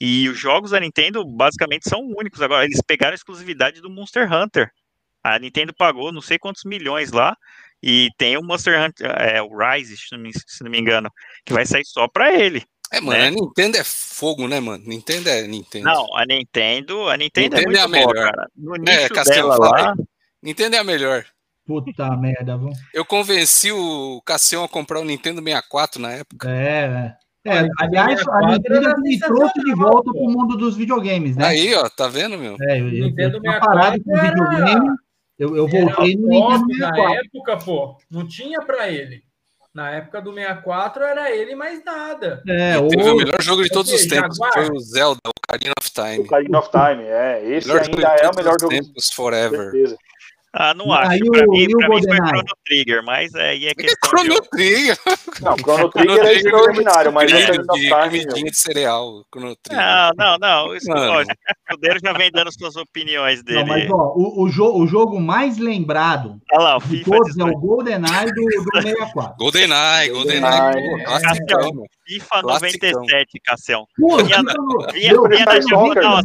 [0.01, 2.43] E os jogos da Nintendo, basicamente, são únicos.
[2.43, 4.69] Agora, eles pegaram a exclusividade do Monster Hunter.
[5.23, 7.37] A Nintendo pagou não sei quantos milhões lá.
[7.81, 11.09] E tem o Monster Hunter, é, o Rise, se não, me, se não me engano,
[11.47, 12.65] que vai sair só pra ele.
[12.93, 13.29] É, mano, né?
[13.29, 14.83] a Nintendo é fogo, né, mano?
[14.85, 15.85] Nintendo é Nintendo.
[15.85, 18.33] Não, a Nintendo, a Nintendo, Nintendo é é a muito boa, melhor.
[18.33, 18.49] cara.
[18.57, 19.95] No É, nicho Cassiano, dela lá,
[20.43, 21.25] Nintendo é a melhor.
[21.67, 22.71] Puta merda, viu?
[22.93, 26.51] Eu convenci o Cassião a comprar o Nintendo 64 na época.
[26.51, 27.23] É, é.
[27.45, 30.13] É, aliás, a 64 Nintendo me trouxe de volta pô.
[30.13, 31.45] pro mundo dos videogames, né?
[31.47, 32.57] Aí, ó, tá vendo, meu?
[32.63, 34.97] É, eu, eu, eu Nintendo tinha parado com 64 era- videogame,
[35.39, 37.15] eu, eu voltei no Nintendo top na 64.
[37.27, 37.97] época, pô.
[38.11, 39.23] Não tinha pra ele.
[39.75, 42.43] Na época do 64 era ele mais nada.
[42.47, 45.73] É, Ele teve o melhor jogo de todos os tempos, que foi o Zelda, Ocarina
[45.81, 46.25] of O Time.
[46.27, 47.43] Ocarina of Time, é.
[47.57, 48.73] Esse melhor jogo de ainda é o todos melhor os jogo.
[48.75, 49.71] tempos, forever.
[49.71, 49.97] certeza.
[50.55, 51.25] Ah, não Aí acho.
[51.25, 52.29] o- Pra mim, e o pra mim foi GoldenEye?
[52.29, 54.23] Chrono Trigger, mas aí é É questão de...
[54.27, 54.99] Chrono Trigger.
[55.41, 57.89] Não, Chrono Chrono Trigger é extraordinário, mas o of de, Time.
[57.89, 59.85] meu, comidinha de cereal, Chrono Trigger.
[59.87, 60.77] Não, não, não.
[60.77, 63.61] Isso, ó, o Escudeiro já vem dando suas opiniões dele.
[63.61, 67.11] Não, mas ó, o, o, jo- o jogo mais lembrado Olha lá, o de FIFA
[67.11, 67.57] todos é 18.
[67.57, 69.37] o GoldenEye do, do 64.
[69.39, 71.05] GoldenEye, GoldenEye, é.
[71.05, 71.71] classicão.
[72.07, 72.93] FIFA Classicão.
[73.01, 73.87] 97, Cassião.
[73.99, 74.43] Pô, Vinha
[74.93, 76.23] Vinha, vinha na fica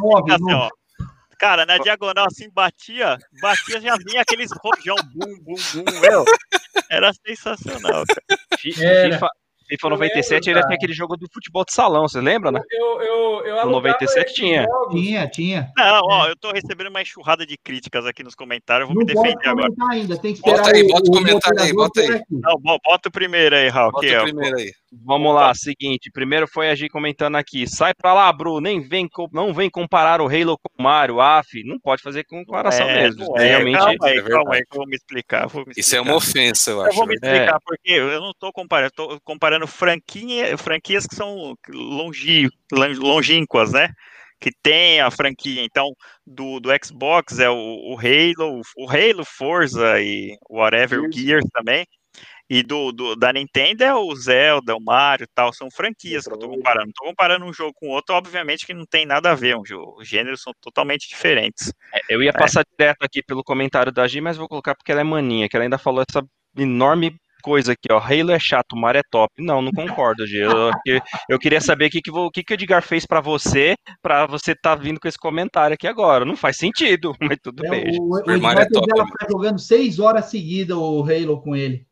[1.40, 6.26] Cara, na diagonal assim, batia, batia, já vinha aqueles rojão, bum, bum, bum, meu.
[6.90, 8.40] Era sensacional, cara.
[8.80, 9.14] Era.
[9.14, 9.30] FIFA,
[9.68, 12.60] FIFA Eu 97 lembro, ainda tinha aquele jogo do futebol de salão, você lembra, né?
[12.72, 14.64] Eu, eu, eu No alugava 97 esses tinha.
[14.64, 15.02] jogos.
[15.02, 15.72] Tinha, tinha.
[15.78, 19.06] Não, ó, eu tô recebendo uma enxurrada de críticas aqui nos comentários, eu vou Não
[19.08, 19.68] me pode defender agora.
[19.70, 22.22] comentar ainda, tem que esperar Bota aí, bota o comentário aí, bota aí.
[22.30, 23.92] Não, bo- bota o primeiro aí, Raul.
[23.92, 24.72] Bota que o é, primeiro aí.
[25.06, 26.10] Vamos lá, seguinte.
[26.12, 27.68] Primeiro foi a Gi comentando aqui.
[27.68, 28.62] Sai pra lá, Bruno.
[28.62, 31.20] Nem vem, não vem comparar o Halo com o Mario.
[31.20, 31.62] AF.
[31.66, 33.38] Não pode fazer comparação É, mesmo.
[33.38, 33.78] é, Realmente.
[33.78, 35.44] calma aí, é calma aí que eu vou me explicar.
[35.44, 36.02] eu vou me Isso é explicar.
[36.10, 36.96] uma ofensa, eu Eu acho.
[36.96, 37.32] vou me né?
[37.34, 43.00] explicar porque eu não estou comparando, eu tô comparando franquinha, franquias que são longi, lon-
[43.00, 43.90] longínquas, né?
[44.40, 45.64] Que tem a franquia.
[45.64, 45.96] Então,
[46.26, 51.46] do, do Xbox é o, o Halo, o Halo, Forza e whatever, o Gears.
[51.52, 51.88] Também.
[52.50, 55.52] E do, do- da Nintendo é o Zelda, o Mario e tal.
[55.52, 56.92] São franquias que eu tô comparando.
[56.94, 59.58] Tô comparando um jogo com outro, obviamente que não tem nada a ver.
[59.58, 61.74] Um jogo, os gêneros são totalmente diferentes.
[62.08, 65.04] Eu ia passar direto aqui pelo comentário da Gi, mas vou colocar porque ela é
[65.04, 66.24] maninha, que ela ainda falou essa
[66.56, 67.98] enorme coisa aqui, ó.
[68.00, 69.34] Halo é chato, Mario é top.
[69.40, 70.38] Não, não concordo, Gi.
[70.38, 73.22] Eu, eu- eu queria saber o que, que, o que, que o Edgar fez pra
[73.22, 76.26] você, pra você tá vindo com esse comentário aqui agora.
[76.26, 77.86] Não faz sentido, mas tudo É, bem.
[77.86, 79.06] O, o Mario é top, ela né?
[79.06, 81.86] ficar jogando seis horas seguidas o Halo com ele.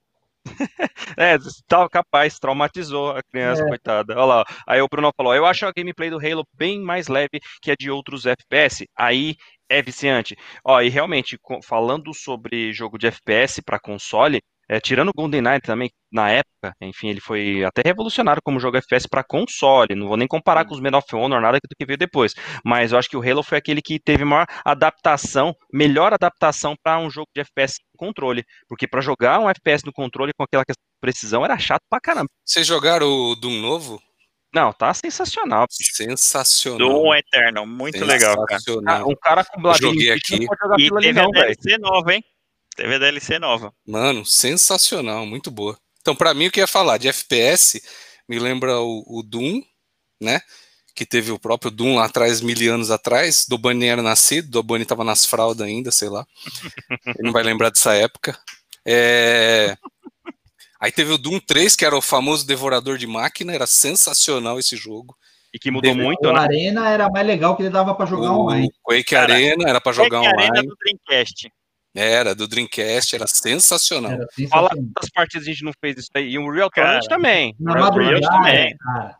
[1.17, 1.37] É,
[1.67, 3.67] tá capaz, traumatizou a criança, É.
[3.67, 4.13] coitada.
[4.15, 4.45] Olha lá.
[4.67, 7.75] Aí o Bruno falou: Eu acho a gameplay do Halo bem mais leve que a
[7.75, 8.87] de outros FPS.
[8.97, 9.35] Aí
[9.69, 10.35] é viciante.
[10.63, 15.89] Ó, e realmente, falando sobre jogo de FPS para console, é, tirando o GoldenEye também,
[16.11, 19.95] na época, enfim, ele foi até revolucionário como jogo FPS para console.
[19.95, 22.33] Não vou nem comparar com os Men of Honor, nada do que veio depois.
[22.63, 26.99] Mas eu acho que o Halo foi aquele que teve maior adaptação, melhor adaptação para
[26.99, 28.43] um jogo de FPS com controle.
[28.67, 30.63] Porque para jogar um FPS no controle com aquela
[31.01, 32.29] precisão era chato pra caramba.
[32.43, 34.01] Vocês jogaram o Doom novo?
[34.53, 35.65] Não, tá sensacional.
[35.69, 36.77] Sensacional.
[36.77, 38.61] Doom Eterno, muito legal, cara.
[38.87, 40.45] Ah, um cara com Eu joguei aqui.
[40.77, 42.23] E teve ali, não, a DLC nova, hein?
[42.75, 43.73] Teve a DLC nova.
[43.87, 45.77] Mano, sensacional, muito boa.
[46.01, 47.81] Então, para mim, o que eu ia falar de FPS
[48.27, 49.61] me lembra o, o, Doom,
[50.21, 50.41] né?
[50.93, 53.45] Que teve o próprio Doom lá atrás, mil anos atrás.
[53.47, 56.25] Do Bunny era nascido, do Bunny tava nas fraldas ainda, sei lá.
[57.07, 58.37] Ele não vai lembrar dessa época.
[58.85, 59.77] É...
[60.79, 64.75] Aí teve o Doom 3, que era o famoso devorador de máquina, era sensacional esse
[64.75, 65.17] jogo.
[65.53, 66.39] E que mudou muito, o né?
[66.39, 68.69] Arena era mais legal que ele dava para jogar o online.
[68.83, 70.51] Quake Cara, Arena era para jogar Quake online.
[70.51, 71.49] Arena do Dreamcast.
[71.95, 74.11] Era, do Dreamcast, era sensacional.
[74.11, 74.69] Era sensacional.
[74.69, 76.31] Fala quantas partidas a gente não fez isso aí.
[76.31, 77.55] E o Real Torrent também.
[77.57, 78.75] Na madrugada, também.
[78.77, 79.15] Cara.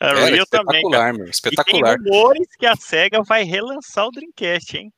[0.00, 1.96] Era, era espetacular, também, meu, espetacular.
[1.98, 4.92] E tem rumores que a SEGA vai relançar o Dreamcast, hein?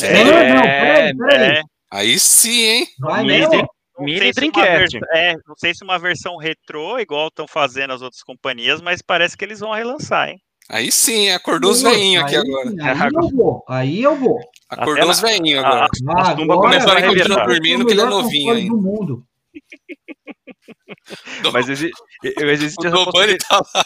[0.00, 1.58] É, é, não, peraí, peraí.
[1.58, 1.62] é.
[1.90, 2.88] Aí sim, hein?
[3.00, 3.68] Vai mesmo.
[3.98, 4.98] Mini Dreamcast.
[5.12, 9.36] É, não sei se uma versão retrô, igual estão fazendo as outras companhias, mas parece
[9.36, 10.40] que eles vão relançar, hein?
[10.68, 12.70] Aí sim, acordou os veinhos aqui agora.
[12.80, 14.38] Aí eu vou, aí eu vou.
[14.68, 15.82] Acordou os veinhos agora.
[15.82, 18.70] A, as tumbas começaram a continuar dormindo porque ele é novinho ainda.
[18.70, 19.26] Do mundo.
[21.52, 23.84] Mas existe, existe o Dobani tá lá.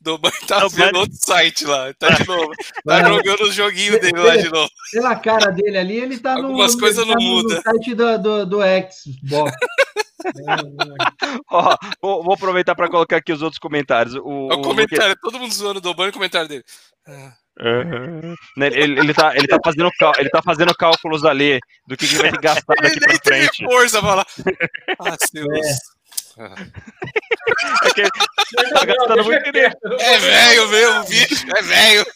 [0.00, 0.84] Dobani tá Dobani.
[0.84, 1.92] vendo outro site lá.
[1.94, 2.48] Tá de novo.
[2.48, 4.70] Tá Mas, jogando os joguinhos dele lá de novo.
[4.92, 6.80] Pela cara dele ali, ele tá Algumas no.
[6.80, 7.56] coisas não tá mudam.
[7.56, 8.58] No site do, do, do
[8.90, 9.56] Xbox.
[11.50, 14.14] Ó, vou, vou, aproveitar para colocar aqui os outros comentários.
[14.14, 16.64] O, o, o comentário, todo mundo zoando o Dobani, o comentário dele.
[17.06, 17.34] Ah.
[17.60, 18.34] Uhum.
[18.56, 22.32] Ele, ele, tá, ele, tá fazendo, ele tá fazendo cálculos ali do que, que vai
[22.32, 23.58] ter gastado daqui pra frente.
[23.58, 24.26] Tem força pra lá.
[24.98, 25.94] Ah, Deus.
[26.36, 26.44] É.
[27.84, 28.02] É que
[28.72, 29.74] tá gastando muito dinheiro.
[30.00, 31.46] É velho mesmo, bicho.
[31.56, 32.06] É velho.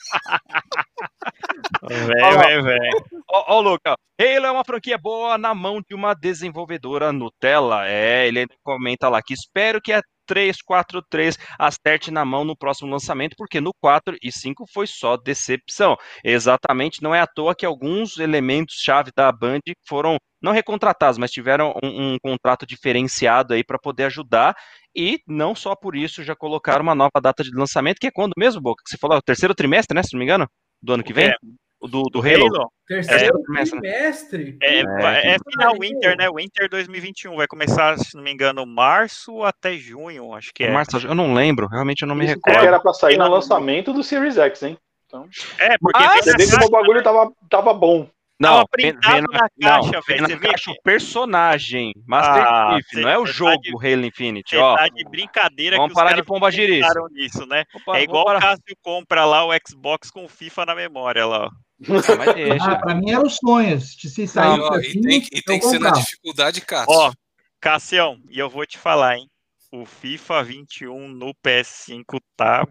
[1.89, 3.05] Velho, velho, velho.
[3.31, 3.95] Ó, ó, Luca.
[4.21, 7.87] Halo é uma franquia boa na mão de uma desenvolvedora Nutella.
[7.87, 13.35] É, ele comenta lá que espero que a 343 acerte na mão no próximo lançamento,
[13.37, 15.97] porque no 4 e 5 foi só decepção.
[16.23, 21.75] Exatamente, não é à toa que alguns elementos-chave da Band foram não recontratados, mas tiveram
[21.83, 24.55] um, um contrato diferenciado aí para poder ajudar.
[24.95, 28.35] E não só por isso já colocaram uma nova data de lançamento, que é quando
[28.37, 28.83] mesmo, Boca?
[28.87, 30.03] Você falou, é o terceiro trimestre, né?
[30.03, 30.49] Se não me engano,
[30.83, 31.29] do ano que vem?
[31.29, 31.35] É.
[31.81, 32.47] Do, do Halo?
[32.47, 32.73] Halo?
[32.87, 34.59] Terceiro é, trimestre?
[34.61, 36.29] É, é, é, final Winter, né?
[36.29, 37.37] Winter 2021.
[37.37, 40.71] Vai começar, se não me engano, março até junho, acho que é.
[40.71, 42.67] Março, eu não lembro, realmente eu não me Isso recordo.
[42.67, 44.79] era pra sair no lançamento do Series X, hein?
[45.07, 45.27] Então,
[45.59, 48.09] é, porque Mas, você vê como o bagulho tava, tava bom.
[48.41, 53.09] Não, vem, vem na, caixa, não, vem na caixa o personagem, Master Ah, Chief, não
[53.09, 54.77] é o cê jogo tá Halo Infinity, Você ó.
[54.77, 57.65] tá de brincadeira Vamos que parar os de pomba nisso, né?
[57.75, 58.41] Opa, é igual o.
[58.41, 61.51] Cássio compra lá o Xbox com FIFA na memória lá, ó.
[61.87, 62.73] Ah, mas deixa.
[62.73, 63.81] Ah, pra mim era o sonho.
[63.81, 66.87] Se se sair Não, assim, e tem, que- e tem que ser na dificuldade, Cássio.
[66.89, 67.13] Ó,
[67.61, 69.29] Cassião, e eu vou te falar, hein?
[69.71, 72.67] O FIFA 21 no PS5 tá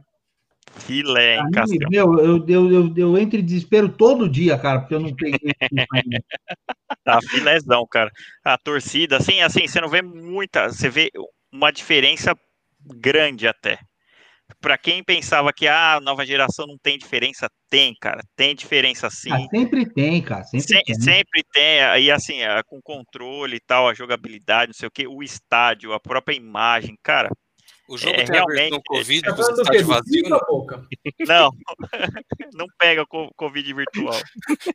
[0.80, 1.90] filé, hein, mim, Cassião?
[1.90, 5.40] meu, eu, eu, eu, eu entro em desespero todo dia, cara, porque eu não peguei.
[7.04, 8.12] Tá filézão, cara.
[8.44, 11.10] A torcida, assim, assim, você não vê muita, você vê
[11.52, 12.36] uma diferença
[12.86, 13.80] grande até.
[14.60, 19.10] Pra quem pensava que ah, a nova geração não tem diferença, tem, cara, tem diferença
[19.10, 19.32] sim.
[19.32, 20.96] Ah, sempre tem, cara, sempre Se- tem.
[21.02, 25.08] sempre tem, aí assim, ah, com controle e tal, a jogabilidade, não sei o que,
[25.08, 27.30] o estádio, a própria imagem, cara,
[27.90, 30.88] O jogo É, tem a versão realmente, Covid Tá estádio Do vazio, FIFA, não, Boca?
[31.28, 31.50] não,
[32.54, 34.20] não pega o Covid virtual.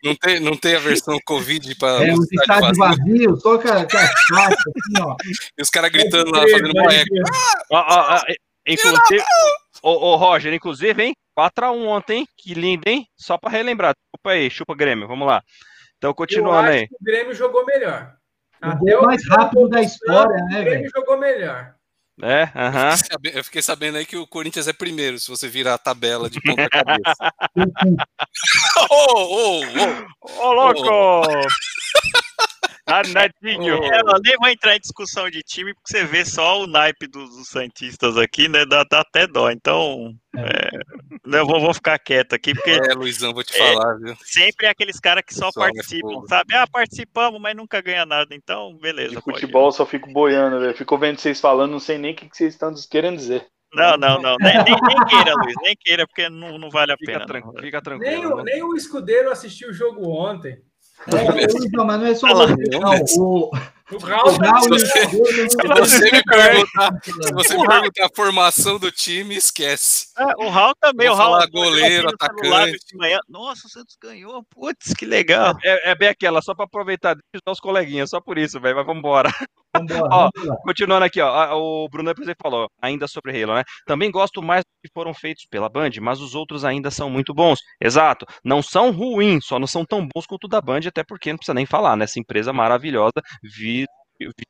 [0.03, 3.05] não tem, não tem a versão Covid para É, o os estádio estádios vazio.
[3.05, 5.17] vazios, só com a, a assim, ó.
[5.59, 7.07] E os caras gritando lá, Pode fazendo eco.
[7.09, 7.23] crer.
[7.71, 8.23] Ó, ó, ó,
[8.67, 9.25] inclusive,
[9.83, 11.15] ô, ô, Roger, inclusive, hein?
[11.39, 12.27] 4x1 ontem, hein?
[12.37, 13.07] Que lindo, hein?
[13.17, 13.95] Só pra relembrar.
[13.95, 15.43] Desculpa aí, chupa Grêmio, vamos lá.
[15.99, 16.89] Então, Eu continuando acho aí.
[16.89, 18.15] que o Grêmio jogou melhor.
[18.65, 20.65] O gol mais rápido da história, né, O velho?
[20.65, 21.75] Grêmio jogou melhor.
[22.23, 22.91] É, aham.
[22.91, 25.75] Eu fiquei sabe- Eu fiquei sabendo aí que o Corinthians é primeiro, se você virar
[25.75, 27.33] a tabela de ponta cabeça.
[28.91, 29.63] Ô, ô, ô.
[30.49, 31.23] Ô, louco!
[32.87, 33.75] Danadinho.
[33.85, 37.07] É, eu nem vou entrar em discussão de time, porque você vê só o naipe
[37.07, 38.65] dos, dos Santistas aqui, né?
[38.67, 39.51] Dá, dá até dó.
[39.51, 40.71] Então, é,
[41.39, 44.15] eu vou, vou ficar quieto aqui, porque É, Luizão, vou te falar, viu?
[44.25, 46.55] sempre é aqueles caras que só Pessoal, é participam, sabe?
[46.55, 48.35] Ah, participamos, mas nunca ganha nada.
[48.35, 49.17] Então, beleza.
[49.17, 50.77] De futebol eu só fico boiando, velho.
[50.77, 53.47] Fico vendo vocês falando, não sei nem o que vocês estão querendo dizer.
[53.75, 54.37] Não, não, não.
[54.39, 55.55] Nem, nem- nem queira, Luiz.
[55.63, 57.27] Nem queira, porque não, não vale a Fica, pena.
[57.27, 58.35] tranquilo, fica Nem tranquilo.
[58.37, 60.59] o, nem o escudeiro assistiu o jogo ontem.
[61.09, 62.95] É, não, mas não é só você, não.
[63.19, 63.51] O,
[63.93, 68.91] o Raul, o Raul se você, me perguntar, se você me perguntar a formação do
[68.91, 70.07] time, esquece.
[70.17, 72.79] É, o Raul também, Vou o Raul goleiro, atacante.
[73.29, 74.45] Nossa, o Santos ganhou.
[74.51, 75.57] Putz, que legal.
[75.65, 78.61] É, é bem aquela, só pra aproveitar, deixa eu dar os coleguinhas, só por isso,
[78.61, 79.31] velho, mas vambora.
[79.75, 80.31] Vambora, Ó.
[80.65, 83.63] Continuando aqui, ó, o Bruno por exemplo, falou, ainda sobre Halo, né?
[83.87, 87.33] Também gosto mais dos que foram feitos pela Band, mas os outros ainda são muito
[87.35, 87.59] bons.
[87.81, 91.31] Exato, não são ruins, só não são tão bons quanto o da Band, até porque
[91.31, 92.05] não precisa nem falar, né?
[92.05, 93.13] Essa empresa maravilhosa,
[93.43, 93.87] vi,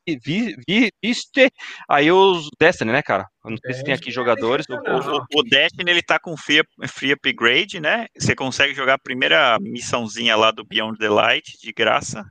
[0.06, 1.50] vi, vi, vi- viste
[1.88, 3.26] aí os Destiny, né, cara?
[3.44, 4.66] Eu não sei se tem aqui Destiny é jogadores.
[4.68, 5.26] o- sensacional.
[5.34, 8.06] O, o Destiny, ele tá com free, free upgrade, né?
[8.18, 12.24] Você consegue jogar a primeira missãozinha lá do Beyond the Light, de graça.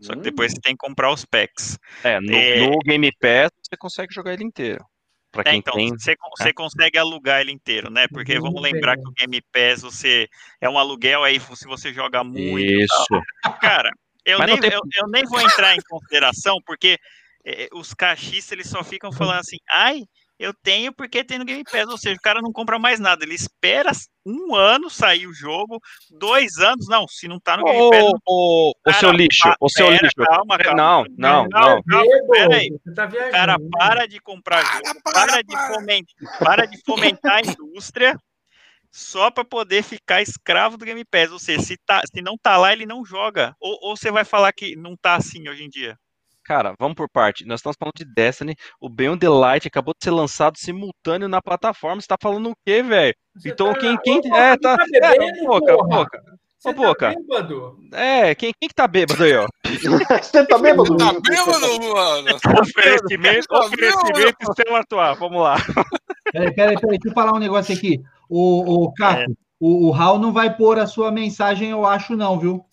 [0.00, 1.78] Só que depois você tem que comprar os packs.
[2.02, 2.66] É, no, É.
[2.66, 4.84] no Game Pass você consegue jogar ele inteiro.
[5.32, 5.88] Pra É, quem então, tem.
[5.88, 8.06] você, con- você consegue alugar ele inteiro, né?
[8.08, 10.28] Porque vamos Game lembrar que o Game Pass você
[10.60, 12.60] é um aluguel aí se você joga muito.
[12.60, 13.20] Isso.
[13.60, 13.90] Cara,
[14.24, 16.98] eu Mas nem, tem- eu, eu nem vou entrar em consideração, porque
[17.44, 20.02] é, os cachistas eles só ficam falando assim, ai,
[20.44, 23.24] eu tenho porque tem no Game Pass, ou seja, o cara não compra mais nada,
[23.24, 23.90] ele espera
[24.26, 25.80] um ano sair o jogo,
[26.10, 29.90] dois anos, não, se não tá no Game Pass, Ô, Cara, seu lixo, ô seu
[29.90, 30.10] lixo.
[30.16, 31.06] calma, calma.
[31.16, 32.04] Não, não, não.
[32.30, 32.70] Pera aí.
[32.94, 38.18] Tá O cara para de comprar jogo, para, de fomentar, para de fomentar a indústria
[38.90, 41.32] só para poder ficar escravo do Game Pass.
[41.32, 43.54] Ou seja, se, tá, se não tá lá, ele não joga.
[43.58, 45.98] Ou, ou você vai falar que não tá assim hoje em dia?
[46.44, 47.46] Cara, vamos por parte.
[47.46, 48.54] Nós estamos falando de Destiny.
[48.80, 52.00] O Beyond the Light acabou de ser lançado simultâneo na plataforma.
[52.00, 53.14] Você tá falando o quê, velho?
[53.34, 54.20] Você Então tá- quem, quem.
[54.20, 54.76] Boca, É, tá.
[54.76, 55.88] tá É, bebendo, boca, porra?
[55.88, 56.22] boca.
[56.58, 57.12] Você Ô, Boca.
[57.12, 57.76] Tá bêbado?
[57.92, 59.46] É, quem, quem que tá bêbado aí, ó?
[60.22, 60.96] Você tá bêbado?
[60.96, 61.60] Tá bêbado,
[61.92, 62.38] mano?
[62.60, 65.18] Oferecimento, Tá oferecimento Stella Artois.
[65.18, 65.56] Vamos lá.
[66.32, 68.00] Peraí, peraí, peraí, deixa eu falar um negócio aqui.
[68.30, 72.38] O, o Caco, o, o Raul não vai pôr a sua mensagem, eu acho, não,
[72.38, 72.64] viu?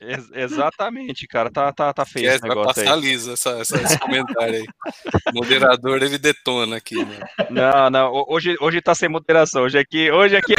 [0.00, 1.50] Ex- exatamente, cara.
[1.50, 3.00] Tá, tá, tá feio esse vai negócio passar aí.
[3.00, 4.66] liso essa, essa- esse comentário aí.
[5.32, 7.18] O moderador, ele detona aqui, né?
[7.50, 8.12] Não, não.
[8.12, 9.62] ho- Hoje, hoje tá sem moderação.
[9.62, 10.54] Hoje aqui, hoje aqui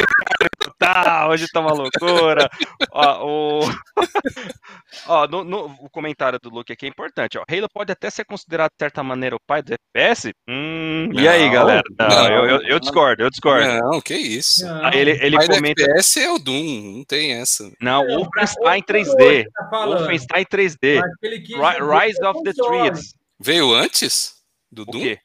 [0.78, 2.48] tá, hoje tá uma loucura.
[2.92, 3.60] Ó, o...
[5.06, 7.38] Ó, no, no- o comentário do Luke aqui é importante.
[7.38, 7.44] Ó.
[7.48, 10.32] Halo pode até ser considerado, de certa maneira, o pai do FPS?
[10.48, 11.82] Hum, e aí, galera?
[11.98, 12.26] Não, não.
[12.30, 13.66] eu, eu, eu discordo, eu discordo.
[13.66, 14.64] Não, que isso.
[14.82, 15.82] Aí ele, ele Pai do comenta.
[15.82, 17.70] FPS é o Doom, não tem essa.
[17.80, 19.16] Não, o Wolfenstein outra 3D.
[19.16, 19.86] coisa, tá.
[19.86, 21.00] Wolfenstein 3D.
[21.00, 22.52] Mas ele quis Ri- dizer Rise of the.
[22.52, 23.14] Trees.
[23.40, 24.34] Veio antes
[24.70, 25.00] do O Doom?
[25.02, 25.18] quê?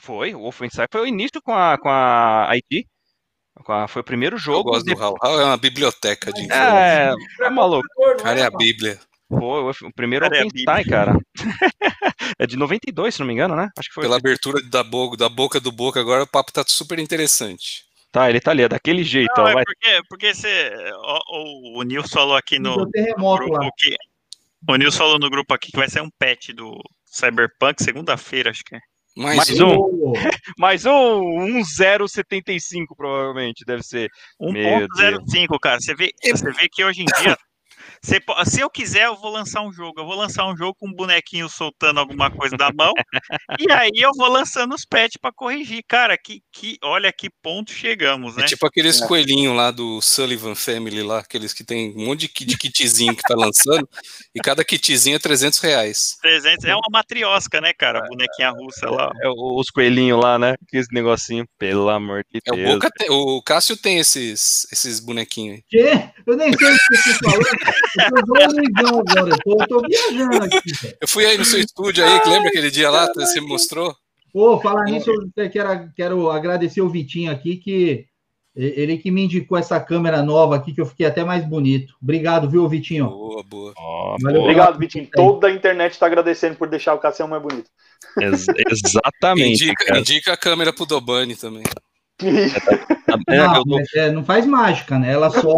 [0.00, 2.86] Foi, o Wolfenstein foi o início com a, com a IT.
[3.88, 4.70] Foi o primeiro Eu jogo.
[4.70, 4.94] gosto do.
[4.96, 6.76] Raul é uma biblioteca de informação.
[6.78, 7.86] É, Pra é maluco.
[7.96, 8.58] O cara é a mano?
[8.58, 8.98] Bíblia.
[9.28, 11.12] Foi o- o primeiro Cara, é a Wolfenstein, cara.
[12.38, 13.68] é de 92, se não me engano, né?
[13.78, 14.02] Acho que foi.
[14.04, 17.84] Pela abertura da boca, da boca do boca, agora o papo tá super interessante.
[18.10, 19.48] Tá, ele tá ali, é daquele jeito, Não, ó.
[19.48, 19.64] é Vai...
[19.64, 23.36] porque, porque você, ó, o, o Nil falou aqui no lá.
[23.36, 23.94] grupo que.
[24.68, 28.64] O Nil falou no grupo aqui que vai ser um patch do Cyberpunk segunda-feira, acho
[28.64, 28.80] que é.
[29.16, 29.74] Mais, Mais um.
[29.74, 30.12] um.
[30.58, 34.08] Mais um 1075, provavelmente, deve ser.
[34.40, 35.80] Meu 1.05, cara.
[35.80, 37.36] Você vê, você vê que hoje em dia.
[38.02, 40.00] Você se eu quiser, eu vou lançar um jogo.
[40.00, 42.92] Eu vou lançar um jogo com um bonequinho soltando alguma coisa da mão.
[43.58, 45.82] e aí eu vou lançando os patches pra corrigir.
[45.86, 48.44] Cara, que, que, olha que ponto chegamos, né?
[48.44, 52.44] É tipo aqueles coelhinhos lá do Sullivan Family lá, aqueles que tem um monte de,
[52.46, 53.88] de kitzinho que tá lançando,
[54.34, 56.16] e cada kitzinho é 300 reais.
[56.22, 57.98] 300 é uma matriosca, né, cara?
[58.00, 59.10] A bonequinha russa lá.
[59.22, 60.54] É, o- os coelhinhos lá, né?
[60.68, 62.74] Que esse negocinho, pelo amor de É, o, Deus.
[62.74, 65.64] Boca tem- o Cássio tem esses, esses bonequinhos aí.
[65.68, 66.10] Quê?
[66.26, 67.89] Eu nem sei o que você falando.
[67.98, 68.06] Eu
[68.98, 69.30] agora.
[69.30, 70.60] Eu tô, eu tô viajando aqui.
[71.00, 73.46] Eu fui aí no seu estúdio aí, que lembra aquele dia lá, que você me
[73.48, 73.94] mostrou?
[74.32, 78.06] Pô, falar nisso, eu quero, quero agradecer o Vitinho aqui, que
[78.54, 81.94] ele que me indicou essa câmera nova aqui, que eu fiquei até mais bonito.
[82.02, 83.08] Obrigado, viu, Vitinho?
[83.08, 83.74] Boa, boa.
[84.20, 84.42] Valeu.
[84.42, 85.08] Obrigado, Vitinho.
[85.12, 87.70] Toda a internet tá agradecendo por deixar o Cassião mais bonito.
[88.20, 89.64] ex- exatamente.
[89.64, 91.62] Indica, indica a câmera pro Dobani também.
[93.28, 95.12] É, Não, eu é, não faz mágica, né?
[95.12, 95.56] Ela só.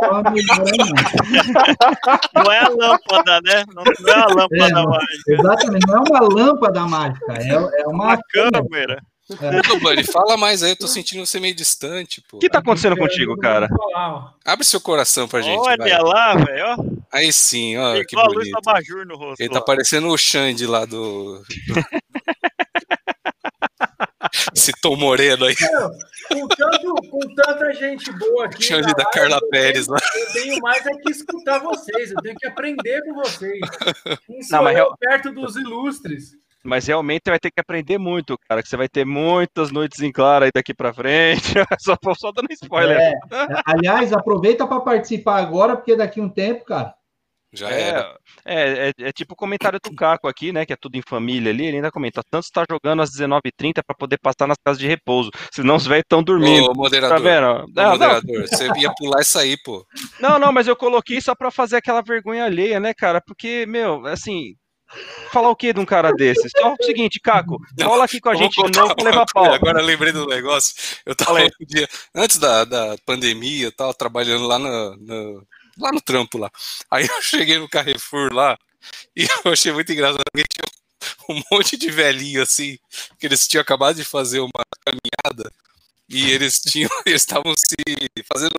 [2.35, 3.65] Não é a lâmpada, né?
[3.75, 7.83] Não, não é a lâmpada É, mágica, Exatamente, não é uma lâmpada mágica, é, é
[7.83, 9.03] é uma uma câmera.
[9.31, 12.37] Ô, Dobani, fala mais aí, eu tô sentindo você meio distante, pô.
[12.37, 13.69] O que tá acontecendo contigo, cara?
[14.45, 16.03] Abre seu coração pra gente, Olha vai.
[16.03, 16.65] lá, velho.
[16.67, 17.03] ó.
[17.13, 18.53] Aí sim, ó, que luz bonito.
[18.53, 19.41] do abajur no rosto.
[19.41, 21.43] Ele tá parecendo o Xande lá do...
[24.55, 25.55] Esse Tom Moreno aí,
[26.29, 28.63] Com, tanto, com tanta gente boa aqui.
[28.63, 29.99] Xande na da live, Carla eu Pérez lá.
[29.99, 33.59] tenho- Eu tenho mais é que escutar vocês, eu tenho que aprender com vocês.
[34.49, 36.37] Sou Não, mas eu perto dos ilustres?
[36.65, 38.63] Mas realmente vai ter que aprender muito, cara.
[38.63, 41.43] Que você vai ter muitas noites em claro aí daqui pra frente.
[41.81, 42.97] só, só dando spoiler.
[43.01, 43.13] É,
[43.67, 46.95] aliás, aproveita para participar agora, porque daqui a um tempo, cara,
[47.53, 48.17] Já é, era.
[48.47, 50.65] É, é, é, tipo o comentário do Caco aqui, né?
[50.65, 51.67] Que é tudo em família ali.
[51.67, 55.31] Ele ainda comenta: tanto está jogando às 19h30 para poder passar nas casas de repouso.
[55.53, 56.71] Senão os velhos estão dormindo.
[56.71, 57.17] Ô, moderador.
[57.19, 57.47] Tá vendo?
[57.47, 59.85] Ô, Não, moderador, você ia pular isso aí, pô.
[60.19, 63.21] Não, não, mas eu coloquei só pra fazer aquela vergonha alheia, né, cara?
[63.21, 64.55] Porque, meu, assim.
[65.31, 66.47] Falar o que de um cara desse?
[66.51, 69.51] Só o seguinte, Caco, cola aqui com a gente de novo pra levar pau.
[69.51, 70.75] Agora lembrei do negócio.
[71.07, 75.47] Eu tava Fala um dia, antes da, da pandemia, eu tava trabalhando lá no, no-
[75.79, 76.51] lá no trampo lá.
[76.91, 78.59] Aí eu cheguei no Carrefour lá
[79.17, 80.23] e eu achei muito engraçado.
[80.33, 80.67] porque tinha
[81.29, 82.79] um monte de velhinho assim,
[83.19, 85.51] que eles tinham acabado de fazer uma caminhada
[86.09, 87.75] e eles tinham, eles estavam se
[88.33, 88.55] fazendo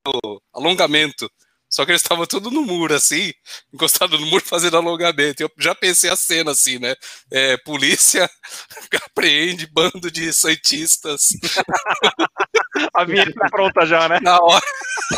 [0.53, 1.29] alongamento.
[1.73, 3.33] Só que eles estavam tudo no muro, assim,
[3.73, 5.41] encostado no muro fazendo alongamento.
[5.41, 6.93] Eu já pensei a cena assim, né?
[7.31, 8.29] É, polícia
[9.07, 11.29] apreende bando de santistas
[12.93, 14.19] A vinheta tá pronta já, né?
[14.21, 14.63] na hora.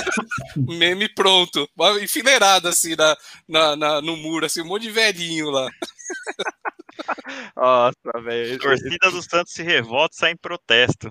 [0.57, 1.67] Meme pronto.
[1.75, 5.69] Uma Enfileirado assim na, na, na- no muro, assim, um monte de velhinho lá.
[7.55, 8.57] Nossa, velho.
[8.59, 11.09] Torcida do Santos se revolta e sai em protesto.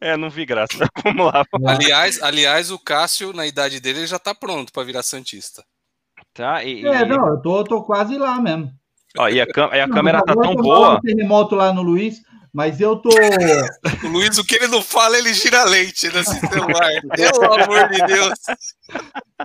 [0.00, 0.88] É, não vi graça.
[1.04, 1.44] Vamos lá.
[1.66, 5.64] Aliás, aliás, o Cássio, na idade dele, ele já tá pronto pra virar Santista.
[6.32, 6.62] Tá?
[6.64, 8.70] E, e- É, não, eu tô, tô quase lá mesmo.
[9.18, 9.44] ó, e a,
[9.74, 10.86] e a Não, câmera tá tão boa.
[10.86, 12.20] falando terremoto lá no Luiz,
[12.56, 13.10] mas eu tô.
[14.02, 16.90] O Luiz, o que ele não fala, ele gira leite nesse celular.
[17.14, 18.32] Pelo amor de Deus.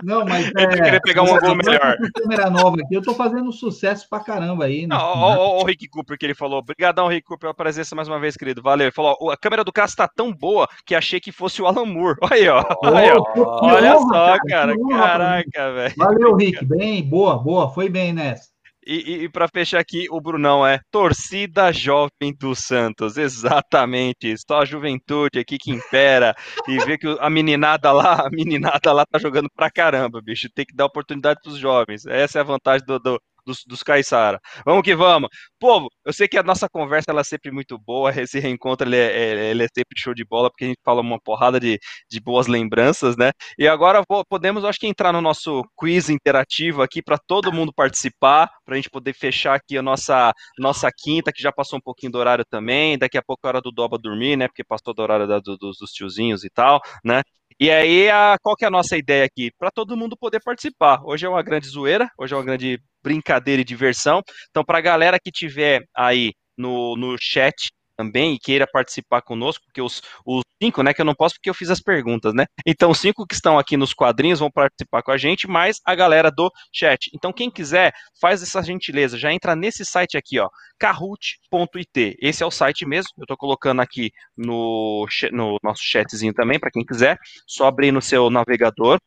[0.02, 1.96] Não, mas Ele vai querer pegar um ângulo melhor.
[2.14, 4.86] câmera nova aqui, eu tô fazendo sucesso pra caramba aí.
[4.86, 4.96] né?
[4.96, 6.60] Não, ó, o Rick Cooper que ele falou.
[6.60, 8.62] Obrigadão, Rick Cooper, pela presença mais uma vez, querido.
[8.62, 8.86] Valeu.
[8.86, 11.66] Ele falou: ó, a câmera do Cássio tá tão boa que achei que fosse o
[11.66, 12.16] Alan Moore.
[12.22, 12.60] Olha aí, ó.
[12.62, 13.66] Ô, Olha, ó.
[13.66, 14.74] Olha honra, só, cara.
[14.74, 14.88] mim.
[14.88, 15.94] Caraca, velho.
[15.98, 16.64] Valeu, Rick.
[16.64, 17.68] Bem, boa, boa.
[17.74, 18.50] Foi bem nessa.
[18.84, 24.34] E, e, e para fechar aqui, o Brunão é torcida jovem do Santos, exatamente.
[24.38, 26.34] Só a juventude aqui que impera
[26.68, 30.48] e vê que a meninada lá, a meninada lá tá jogando pra caramba, bicho.
[30.52, 32.04] Tem que dar oportunidade pros jovens.
[32.06, 34.40] Essa é a vantagem do, do- dos, dos Caiçara.
[34.64, 35.28] Vamos que vamos.
[35.58, 38.96] Povo, eu sei que a nossa conversa ela é sempre muito boa, esse reencontro ele
[38.96, 39.12] é,
[39.48, 41.78] é- ele é sempre show de bola, porque a gente fala uma porrada de,
[42.10, 43.32] de boas lembranças, né?
[43.58, 47.72] E agora vou- podemos, acho que, entrar no nosso quiz interativo aqui para todo mundo
[47.74, 51.82] participar, para a gente poder fechar aqui a nossa, nossa quinta, que já passou um
[51.82, 52.98] pouquinho do horário também.
[52.98, 54.48] Daqui a pouco é hora do Doba dormir, né?
[54.48, 57.22] Porque passou do horário da- do- dos tiozinhos e tal, né?
[57.62, 59.52] E aí, a, qual que é a nossa ideia aqui?
[59.56, 61.00] Para todo mundo poder participar.
[61.04, 64.20] Hoje é uma grande zoeira, hoje é uma grande brincadeira e diversão.
[64.50, 67.54] Então, para a galera que tiver aí no, no chat
[68.02, 71.48] também e queira participar conosco, porque os, os cinco, né, que eu não posso porque
[71.48, 72.46] eu fiz as perguntas, né?
[72.66, 75.94] Então, os cinco que estão aqui nos quadrinhos vão participar com a gente, mais a
[75.94, 77.10] galera do chat.
[77.14, 80.48] Então, quem quiser, faz essa gentileza, já entra nesse site aqui, ó,
[80.78, 82.16] kahoot.it.
[82.20, 86.70] Esse é o site mesmo, eu tô colocando aqui no, no nosso chatzinho também, para
[86.70, 88.98] quem quiser, só abrir no seu navegador,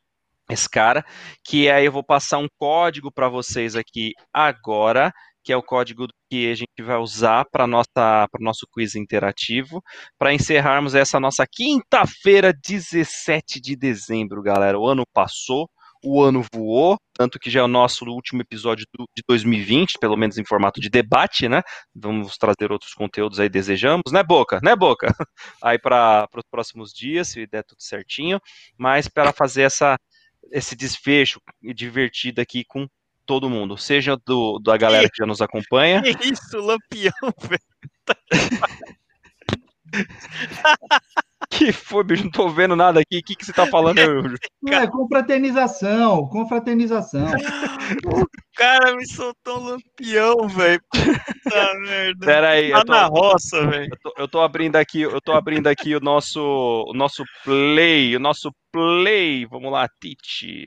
[0.49, 1.03] esse cara,
[1.43, 5.11] que aí eu vou passar um código para vocês aqui agora,
[5.45, 9.81] que é o código que a gente vai usar para o nosso quiz interativo,
[10.17, 14.79] para encerrarmos essa nossa quinta-feira, 17 de dezembro, galera.
[14.79, 15.69] O ano passou,
[16.03, 20.17] o ano voou, tanto que já é o nosso último episódio do- de 2020, pelo
[20.17, 21.61] menos em formato de debate, né?
[21.93, 24.59] Vamos trazer outros conteúdos aí, desejamos, né, Boca?
[24.63, 25.07] Né, Boca?
[25.61, 28.39] Aí para os próximos dias, se der tudo certinho,
[28.77, 29.97] mas para fazer essa
[30.51, 31.39] esse desfecho
[31.73, 32.87] divertido aqui com
[33.25, 37.13] todo mundo, seja do, da galera que já nos acompanha, Que isso, lampião,
[37.49, 37.61] velho.
[41.49, 43.99] que foi, bicho, não tô vendo nada aqui, o que, que você tá falando?
[43.99, 44.23] Eu-
[44.67, 47.31] É, confraternização, confraternização.
[48.05, 50.81] O cara me soltou um lampião, velho.
[50.91, 52.25] Puta merda.
[52.25, 53.89] Pera aí, Tá eu tô, na roça, velho.
[53.91, 58.15] eu, tô, eu tô abrindo aqui, eu tô abrindo aqui o nosso, o nosso play,
[58.15, 60.65] o nosso play, vamos lá, teach,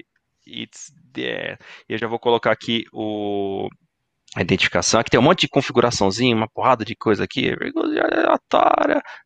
[0.48, 3.68] it's there, e eu já vou colocar aqui o,
[4.36, 7.50] a identificação, aqui tem um monte de configuraçãozinha, uma porrada de coisa aqui,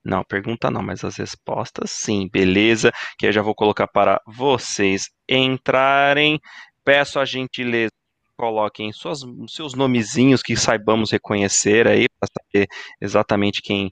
[0.05, 5.09] não, pergunta não, mas as respostas sim, beleza, que eu já vou colocar para vocês
[5.29, 6.39] entrarem,
[6.85, 7.93] peço a gentileza,
[8.37, 12.69] coloquem suas, seus nomezinhos que saibamos reconhecer aí, para saber
[13.01, 13.91] exatamente quem,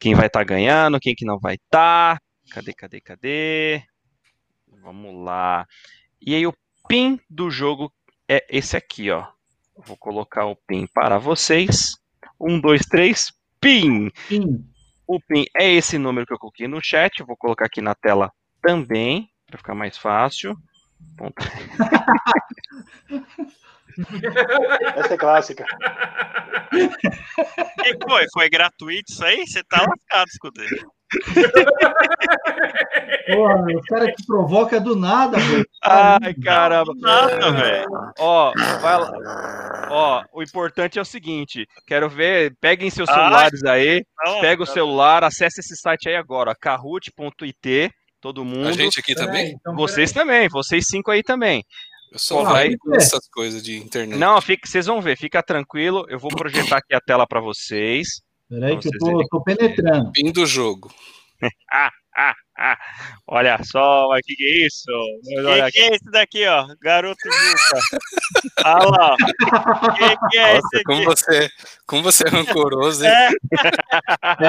[0.00, 2.18] quem vai estar ganhando, quem que não vai estar,
[2.50, 3.82] cadê, cadê, cadê,
[4.80, 5.66] vamos lá,
[6.20, 6.54] e aí o
[6.88, 7.92] PIN do jogo
[8.28, 9.26] é esse aqui, ó,
[9.76, 11.98] Vou colocar o PIN para vocês.
[12.40, 13.30] Um, dois, três,
[13.60, 14.10] PIN.
[14.28, 14.64] Sim.
[15.06, 17.20] O PIN é esse número que eu coloquei no chat.
[17.20, 18.32] Eu vou colocar aqui na tela
[18.62, 20.56] também, para ficar mais fácil.
[21.16, 21.36] Ponto.
[24.96, 25.64] Essa é clássica.
[26.70, 28.26] que foi?
[28.32, 29.46] Foi gratuito isso aí?
[29.46, 30.90] Você tá lascado, escudeiro.
[33.34, 35.64] Porra, os caras que provoca do nada, velho.
[35.82, 36.92] Ai, caramba.
[36.96, 37.86] Nada, velho.
[38.18, 39.88] Ó, vai lá.
[39.90, 43.14] Ó, o importante é o seguinte: quero ver, peguem seus Ai.
[43.14, 44.74] celulares aí, Não, pega o cara.
[44.74, 48.68] celular, acesse esse site aí agora, kahoot.it, todo mundo.
[48.68, 49.54] A gente aqui Peraí, também?
[49.58, 51.62] então, Vocês também, vocês cinco aí também.
[52.12, 54.16] Eu só Pô, vai- vai essas coisas de internet.
[54.18, 56.06] Não, fique, vocês vão ver, fica tranquilo.
[56.08, 58.20] Eu vou projetar aqui a tela para vocês.
[58.48, 59.26] Peraí que eu tô, verem.
[59.28, 60.12] tô penetrando.
[60.14, 60.92] Fim do jogo.
[61.72, 61.90] Ah,
[62.58, 62.78] ah,
[63.28, 64.90] olha só, mas que que é isso?
[65.46, 66.66] Olha Quem que é esse daqui, ó?
[66.80, 67.80] Garoto Juca.
[68.64, 69.12] Olha lá.
[69.12, 69.92] ó.
[69.96, 71.04] Quem que é Nossa, esse como aqui?
[71.04, 71.50] você,
[71.86, 73.10] como você é rancoroso, hein?
[73.10, 73.28] É,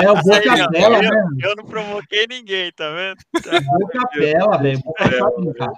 [0.05, 1.25] É o Boca Aí, ó, Bela, eu, né?
[1.43, 3.17] eu não provoquei ninguém, tá vendo?
[3.65, 4.79] Boca Bela, velho.
[4.79, 5.71] Boca Bela, cara.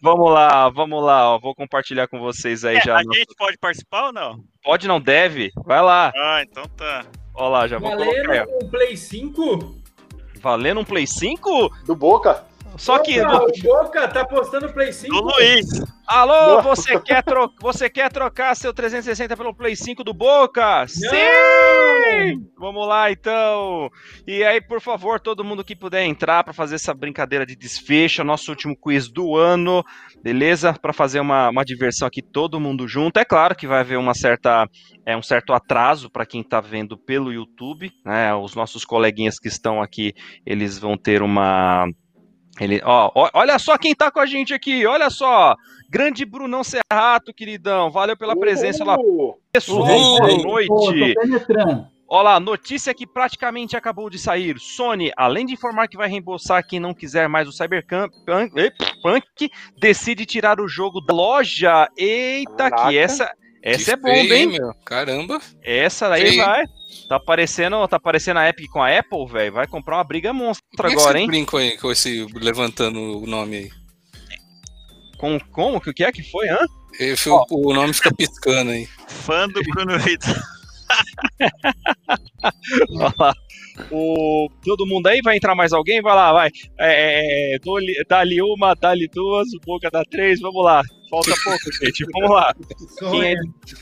[0.00, 2.96] Vamos lá, vamos lá, ó, vou compartilhar com vocês aí É, já.
[2.98, 4.38] a gente pode participar ou não?
[4.62, 5.50] Pode, não deve?
[5.64, 6.12] Vai lá.
[6.14, 7.04] Ah, então tá.
[7.38, 8.12] Ó lá, já vou colocar.
[8.12, 9.74] Valendo o Play 5?
[10.42, 11.70] Valendo um Play 5?
[11.86, 12.44] Do Boca?
[12.76, 13.20] Só que.
[13.20, 15.14] O Boca tá postando Play 5.
[15.14, 15.66] Do Luiz.
[16.06, 17.52] Alô, você quer, tro...
[17.60, 20.86] você quer trocar seu 360 pelo Play 5 do Boca?
[20.88, 22.48] Sim!
[22.58, 23.90] Vamos lá então.
[24.26, 28.22] E aí, por favor, todo mundo que puder entrar para fazer essa brincadeira de desfecho,
[28.22, 29.84] é nosso último quiz do ano,
[30.22, 30.72] beleza?
[30.72, 33.20] Para fazer uma, uma diversão aqui todo mundo junto.
[33.20, 34.66] É claro que vai haver uma certa
[35.04, 38.34] é um certo atraso para quem está vendo pelo YouTube, né?
[38.34, 40.14] Os nossos coleguinhas que estão aqui,
[40.44, 41.86] eles vão ter uma
[42.64, 45.54] ele, ó, ó, olha só quem tá com a gente aqui, olha só.
[45.90, 47.90] Grande Brunão Serrato, queridão.
[47.90, 48.96] Valeu pela presença lá.
[49.52, 50.42] Pessoal, Uhul.
[50.42, 51.14] boa noite.
[51.14, 51.86] penetrando.
[52.10, 54.58] Olha lá, notícia que praticamente acabou de sair.
[54.58, 58.52] Sony, além de informar que vai reembolsar quem não quiser mais o Cyberpunk, Punk,
[59.02, 61.86] Punk, decide tirar o jogo da loja.
[61.98, 62.88] Eita, Caraca.
[62.88, 63.30] que essa,
[63.62, 64.46] essa é Que bomba, hein?
[64.48, 64.74] meu?
[64.84, 65.40] Caramba.
[65.62, 66.44] Essa daí Feio.
[66.44, 66.64] vai.
[67.08, 69.52] Tá parecendo, tá parecendo a Epic com a Apple, velho.
[69.52, 71.26] Vai comprar uma briga monstra Por que agora, você hein?
[71.26, 73.70] brinca aí com esse levantando o nome aí?
[75.18, 76.58] Com como que o que é que foi, hã?
[77.00, 78.88] E o- O nome fica piscando aí.
[79.08, 80.34] Fã do Bruno Vitor.
[82.90, 83.34] Olha lá.
[83.90, 86.00] O, todo mundo aí, vai entrar mais alguém?
[86.02, 86.50] Vai lá, vai.
[86.78, 90.82] É, é, dou-lhe- dá-lhe uma, dá-lhe duas, o Boca dá três, vamos lá.
[91.10, 92.04] Falta pouco, gente.
[92.12, 92.54] Vamos lá.
[93.10, 93.34] Quem,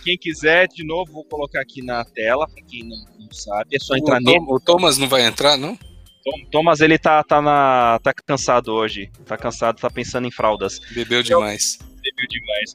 [0.04, 3.74] quem quiser, de novo, vou colocar aqui na tela, pra quem não, não sabe.
[3.74, 4.38] É só entrar o, nele.
[4.38, 5.76] Tom- o Thomas não vai entrar, não?
[5.76, 9.10] Tom- Thomas, ele tá, tá, na, tá cansado hoje.
[9.24, 10.78] Tá cansado, tá pensando em fraldas.
[10.92, 11.78] Bebeu demais.
[11.80, 12.74] Bebeu demais.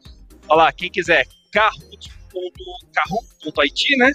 [0.50, 1.26] Olha lá, quem quiser,
[2.92, 4.12] carro.it, né?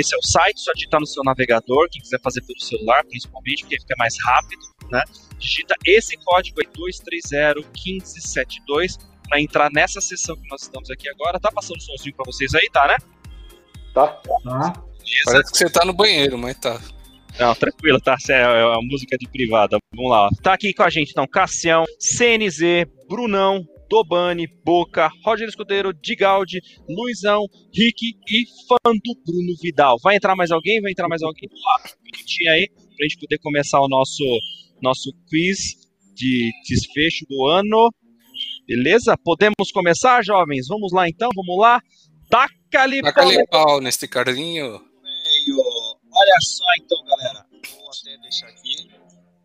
[0.00, 3.62] Esse é o site, só digitar no seu navegador, quem quiser fazer pelo celular, principalmente,
[3.62, 5.02] porque fica mais rápido, né?
[5.38, 8.98] Digita esse código aí, 2301572,
[9.28, 11.38] para entrar nessa sessão que nós estamos aqui agora.
[11.38, 12.96] Tá passando o somzinho para vocês aí, tá, né?
[13.92, 14.06] tá?
[14.08, 14.42] Tá?
[14.42, 14.72] Beleza?
[15.24, 16.80] Parece que você tá no banheiro, mas tá.
[17.38, 18.16] Não, tranquilo, tá?
[18.28, 19.78] É é uma música de privada.
[19.94, 20.26] Vamos lá.
[20.26, 20.30] ó.
[20.42, 27.44] Tá aqui com a gente, então, Cassião, CNZ, Brunão, Dobani, Boca, Roger Escudeiro, Digaldi, Luizão,
[27.74, 29.96] Rick e fã do Bruno Vidal.
[30.00, 30.80] Vai entrar mais alguém?
[30.80, 31.48] Vai entrar mais alguém?
[31.48, 34.22] Vamos lá, um minutinho aí, pra gente poder começar o nosso,
[34.80, 35.74] nosso quiz
[36.14, 37.92] de desfecho do ano.
[38.66, 39.16] Beleza?
[39.24, 40.68] Podemos começar, jovens?
[40.68, 41.80] Vamos lá então, vamos lá.
[42.30, 44.78] Taca-lhe Taca ali pau nesse carinho.
[44.78, 45.58] velho.
[46.12, 47.44] Olha só então, galera.
[47.76, 48.89] Vou até deixar aqui.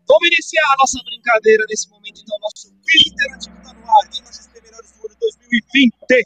[0.08, 2.38] Vamos iniciar a nossa brincadeira nesse momento, então.
[2.38, 4.08] Nosso quiz interativo tá no ar.
[4.08, 5.94] Quem nós melhores do ano 2020?
[6.06, 6.24] 3,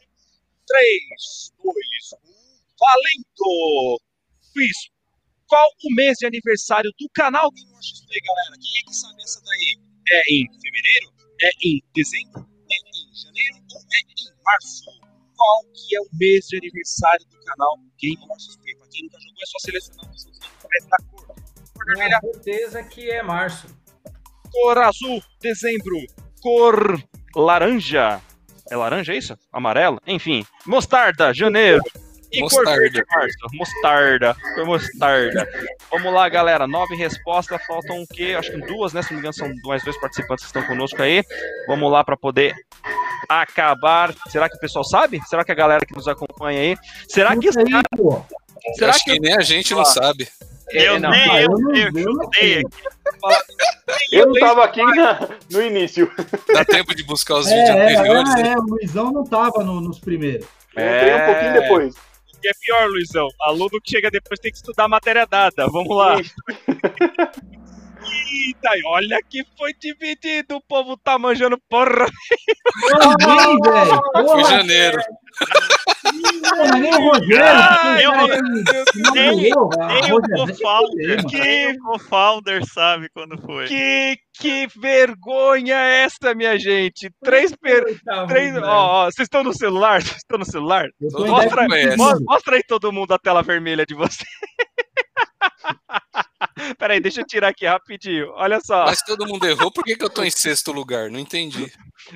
[1.65, 1.75] 2,
[2.25, 2.41] 1.
[2.79, 4.01] Valendo!
[4.53, 4.77] Quiz.
[5.47, 8.57] Qual o mês de aniversário do canal Game Watch XP, galera?
[8.61, 9.79] Quem é que sabe essa daí?
[10.11, 11.13] É em fevereiro?
[11.43, 12.47] É em dezembro?
[12.71, 13.57] É em janeiro?
[13.75, 14.85] Ou é em março?
[15.37, 18.77] Qual que é o mês de aniversário do canal Game Watch XP?
[18.77, 21.40] Pra quem nunca jogou, é só selecionar o seu através da cor.
[21.81, 23.67] Cor vermelha, Com certeza que é março.
[24.53, 25.97] cor azul, dezembro,
[26.43, 27.01] cor
[27.35, 28.21] laranja.
[28.71, 29.37] É laranja isso?
[29.53, 30.01] Amarelo?
[30.07, 31.83] Enfim, mostarda, janeiro.
[32.33, 32.81] E cor Mostarda.
[32.81, 33.37] verde, março.
[33.55, 35.49] Mostarda, cor mostarda.
[35.91, 36.67] Vamos lá, galera.
[36.69, 38.37] Nove respostas, faltam o quê?
[38.39, 39.03] Acho que duas, né?
[39.03, 41.25] Se não me engano, são mais dois participantes que estão conosco aí.
[41.67, 42.55] Vamos lá para poder
[43.29, 44.15] acabar.
[44.29, 45.21] Será que o pessoal sabe?
[45.27, 46.77] Será que a galera que nos acompanha aí?
[47.09, 48.23] Será que aí, pô.
[48.77, 50.29] Será Acho que, nem a gente não sabe.
[50.73, 52.83] Eu É, não, nem eu, eu não- eu, eu chutei aqui.
[54.13, 56.11] Eu não tava aqui na- no início.
[56.53, 58.35] Dá tempo de buscar os É, vídeos é, anteriores.
[58.37, 60.47] é, é, o Luizão não tava no- nos primeiros.
[60.77, 61.95] Eu entrei um pouquinho depois.
[61.97, 63.29] O que é pior, Luizão?
[63.43, 65.67] Aluno que chega depois tem que estudar a matéria dada.
[65.67, 66.17] Vamos lá.
[68.33, 70.57] Eita, e olha que foi dividido.
[70.57, 72.07] O povo tá manjando porra.
[73.19, 74.01] Ninguém, velho.
[74.13, 74.99] Foi Porra, janeiro.
[76.59, 79.71] Mas nem o Rogério, Ah, que eu- cara que- que não nem- morreu,
[80.03, 83.67] Nem o co-founder, o co-founder sabe quando foi.
[83.67, 87.11] Que, que vergonha é essa, minha gente?
[87.23, 87.85] Três per...
[87.85, 88.57] Oitavo, Três...
[88.57, 90.01] Ó, ó, vocês estão no celular?
[90.03, 90.87] Vocês estão no celular?
[91.01, 91.91] Eu tô Todo em mundo décimo conhece.
[91.93, 92.21] segundo.
[92.21, 94.25] Mo- Mostra aí todo mundo a tela vermelha de você.
[96.79, 98.31] Peraí, deixa eu tirar aqui rapidinho.
[98.35, 98.85] Olha só.
[98.85, 101.11] Mas todo mundo errou, por que, que eu tô em sexto lugar?
[101.11, 101.71] Não entendi.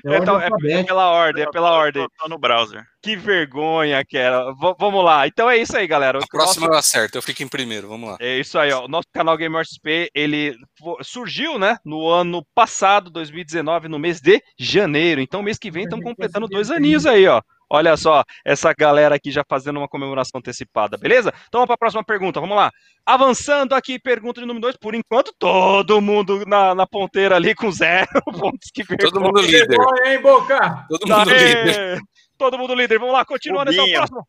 [0.06, 2.06] É Então, é, é pela ordem, é pela ordem.
[2.18, 2.82] Tô no browser.
[3.02, 4.44] Que vergonha que era.
[4.52, 5.26] V- vamos lá.
[5.26, 6.18] Então é isso aí, galera.
[6.18, 8.16] A O próxima nosso- eu acerto, eu fico em primeiro, vamos lá.
[8.20, 8.84] É isso aí, ó.
[8.84, 10.56] O nosso canal Gamer XP, ele
[11.02, 15.20] surgiu, né, no ano passado, 2019, no mês de janeiro.
[15.20, 17.40] Então, mês que vem, estamos completando dois aninhos aí, ó.
[17.68, 21.32] Olha só, essa galera aqui já fazendo uma comemoração antecipada, beleza?
[21.48, 22.70] Então vamos para a próxima pergunta, vamos lá.
[23.06, 24.76] Avançando aqui, pergunta de número 2.
[24.76, 28.06] Por enquanto, todo mundo na, na ponteira ali com zero
[28.38, 28.70] pontos.
[28.72, 29.26] Que Todo vergonha.
[29.26, 29.78] mundo líder.
[30.06, 30.86] Hein, Boca?
[30.88, 32.00] Todo mundo líder.
[32.36, 32.98] Todo mundo líder.
[32.98, 33.90] Vamos lá, continuando então.
[33.90, 34.26] Próximo.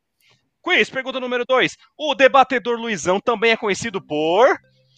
[0.62, 1.76] Quiz, pergunta número 2.
[1.98, 4.48] O debatedor Luizão também é conhecido por.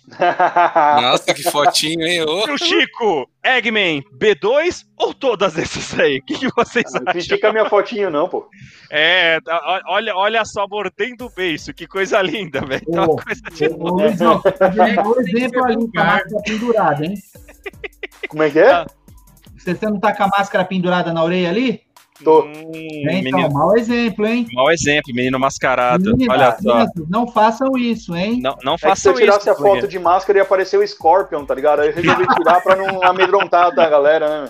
[0.07, 2.21] Nossa, que fotinho, hein?
[2.23, 6.19] Ô, O Chico, Eggman, B2 ou todas essas aí?
[6.19, 7.13] O que, que vocês Não acham?
[7.13, 8.47] critica minha fotinho, não, pô.
[8.89, 11.73] É, tá, olha, olha só, mordendo o beiço.
[11.73, 12.85] Que coisa linda, velho.
[12.91, 17.13] Tá uma coisa de tá É, um exemplo ali com a máscara pendurada, hein?
[18.29, 18.85] Como é que é?
[19.57, 21.81] Você, você não tá com a máscara pendurada na orelha ali?
[22.23, 22.41] Tô.
[22.45, 22.51] Hum,
[23.07, 24.47] É, então, menino, mau exemplo, hein?
[24.53, 26.11] mau exemplo, menino mascarado.
[26.13, 26.57] Menina, olha só.
[26.73, 28.39] crianças, não façam isso, hein?
[28.41, 29.51] Não, não É que se eu façam tirasse isso.
[29.51, 31.81] a foto de máscara ia aparecer o Scorpion, tá ligado?
[31.81, 34.43] Aí eu resolvi tirar pra não amedrontar a galera,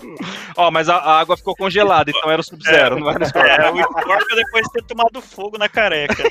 [0.56, 3.52] Ó, mas a, a água ficou congelada, então era o Sub-Zero, não era o Scorpion.
[3.52, 6.22] É, o Scorpion depois de ter tomado fogo na careca.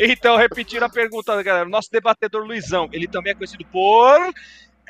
[0.00, 1.68] Então, repetindo a pergunta, galera.
[1.68, 4.32] Nosso debatedor Luizão, ele também é conhecido por.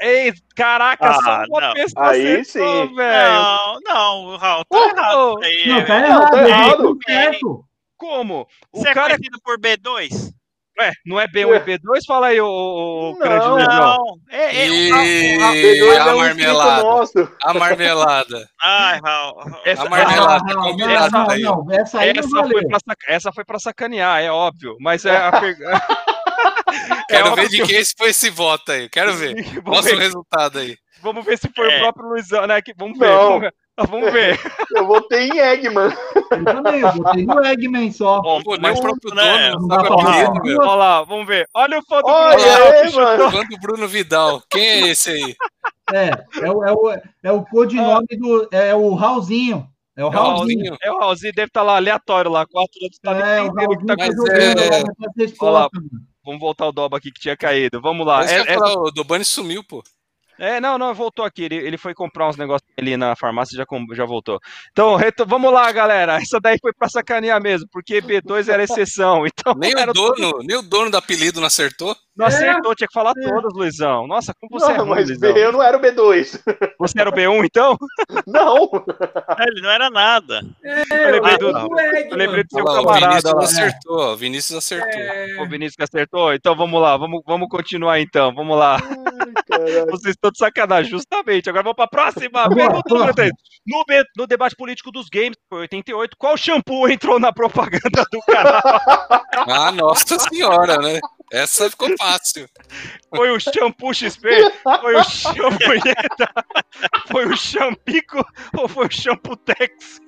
[0.01, 1.73] Ei, caraca, Ah, só uma não.
[1.75, 2.95] pessoa Aí acertou, sim.
[2.95, 3.33] velho.
[3.35, 5.39] Não, não, Raul tá Oh, errado.
[5.45, 6.31] aí, Não, é- tá Não, errado.
[6.31, 6.99] tá é errado.
[7.07, 7.65] certo.
[7.97, 8.47] Como?
[8.73, 9.07] O Você é cara.
[9.15, 10.33] conhecido por B2?
[10.77, 12.05] Ué, não é B1 e B2?
[12.05, 13.57] Fala aí, ô, ô, ô, Não, grande não.
[13.59, 13.97] Não.
[14.29, 16.83] É, é, o Raul- E B2 a é um marmelada.
[16.83, 17.33] nosso.
[17.45, 18.49] A marmelada.
[18.61, 19.37] Ai, Raul.
[19.65, 20.91] Essa, A marmelada, não, não, não,
[21.71, 22.51] essa aí não essa, valeu.
[22.59, 24.77] foi pra, essa foi pra sacanear, é óbvio.
[24.81, 25.81] Mas é a pergunta.
[27.09, 28.89] Quero ver de quem esse foi esse voto aí.
[28.89, 29.35] Quero ver.
[29.65, 30.77] Mostra o ver, resultado aí.
[31.03, 31.77] vamos ver se foi É.
[31.77, 32.61] o próprio Luizão, né?
[32.63, 33.09] Que- Vamos ver.
[33.09, 33.17] Não.
[33.29, 33.55] Vamos ver.
[33.77, 34.39] Vamos ver.
[34.77, 35.93] Eu votei em Eggman.
[36.31, 38.21] Eu também, eu botei no Eggman só.
[38.23, 39.51] Bom, Pô, mas o próprio né?
[39.51, 40.59] dono Não dá o pra meu.
[40.61, 41.49] Olha lá, vamos ver.
[41.55, 43.03] Olha o fã do Olha Bruno Vidal, aí, que chutou.
[43.05, 43.31] mano.
[43.33, 44.43] Fã do Bruno Vidal.
[44.51, 45.35] Quem é esse aí?
[45.93, 46.11] É,
[46.47, 48.49] é, o- é, o, é o codinome do.
[48.53, 49.67] É o Raulzinho.
[49.97, 50.77] É o É o Raulzinho.
[50.83, 53.61] É o Raulzinho, deve estar lá aleatório lá, quatro anos, tá É, o o que
[53.61, 55.69] Raulzinho tá tá Mas é- Olha lá.
[56.25, 57.81] Vamos voltar o Doba aqui que tinha caído.
[57.81, 58.25] Vamos lá.
[58.25, 59.83] É, é- falar, o Dobani sumiu, pô.
[60.39, 61.43] é, não, não, voltou aqui.
[61.45, 63.65] Ele, ele foi comprar uns negócios ali na farmácia e já,
[63.95, 64.41] já voltou.
[64.73, 66.17] Então, reto- vamos lá, galera.
[66.17, 69.25] Essa daí foi pra sacanear mesmo, porque B2 era exceção.
[69.27, 71.95] Então, Nem o dono, nem o dono do apelido não acertou.
[72.17, 73.29] Não acertou, tinha que falar É.
[73.29, 74.07] todas, Luizão.
[74.07, 75.37] Nossa, como você é Não, ruim, mas Luizão.
[75.37, 76.41] eu não era o B2.
[76.79, 77.77] Você era o B1, então?
[78.27, 78.71] Não.
[79.47, 80.41] Ele não era nada.
[80.63, 83.43] Eu lembrei do, Egg, eu lembrei do seu lá, o camarada Vinícius lá.
[83.45, 85.01] acertou, o Vinícius acertou.
[85.01, 86.33] É, O Vinícius que acertou?
[86.35, 88.79] Então vamos lá, vamos, vamos continuar então, vamos lá.
[89.91, 91.49] Vocês estão de sacanagem, justamente.
[91.49, 93.15] Agora vamos para a próxima pergunta número próxima.
[93.15, 93.31] 3.
[93.67, 93.85] No,
[94.19, 98.63] no debate político dos games, foi 88, qual shampoo entrou na propaganda do canal?
[99.49, 101.01] Ah, nossa senhora, né?
[101.35, 102.49] Essa ficou fácil.
[103.11, 104.29] Foi o shampoo XP?
[104.63, 106.33] Foi o champunheta?
[107.11, 108.25] Foi o champico
[108.57, 110.01] ou foi o shampoo Tex?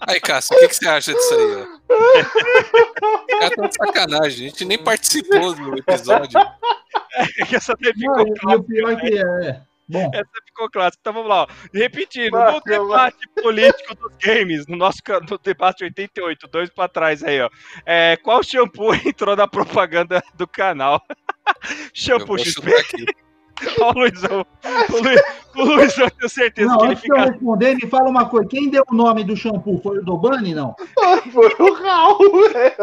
[0.00, 1.56] Aí, Cássio, o que, que você acha disso aí?
[1.56, 1.66] Ó?
[3.38, 4.46] Cara, tá de sacanagem.
[4.46, 6.38] A gente nem participou do episódio.
[7.52, 9.62] Essa daí ficou Não, e, o pior é que é.
[9.90, 10.98] Bom, Essa ficou clássica.
[11.00, 11.42] Então vamos lá.
[11.42, 11.46] ó.
[11.72, 14.98] Repetindo, no debate político dos games, no nosso
[15.28, 17.50] no debate 88, dois pra trás aí, ó.
[17.84, 21.02] É, qual shampoo entrou na propaganda do canal?
[22.16, 22.70] Eu shampoo XP.
[23.80, 24.46] Ó, o Luizão.
[24.90, 27.32] O, Lu, o Luizão, eu tenho certeza não, que ele antes de eu fica.
[27.32, 28.48] responder, me fala uma coisa.
[28.48, 29.80] Quem deu o nome do shampoo?
[29.82, 30.74] Foi o Dobani, não?
[31.32, 32.74] Foi o Raul, velho.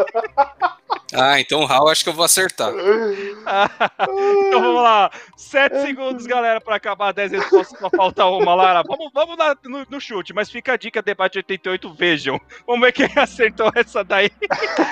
[1.14, 2.70] Ah, então o Raul acho que eu vou acertar.
[2.74, 5.10] então vamos lá.
[5.36, 7.78] Sete segundos, galera, para acabar 10 respostas.
[7.78, 8.82] Só falta uma, Lara.
[8.86, 12.40] Vamos, vamos lá no, no chute, mas fica a dica: debate 88, vejam.
[12.66, 14.30] Vamos ver quem acertou essa daí.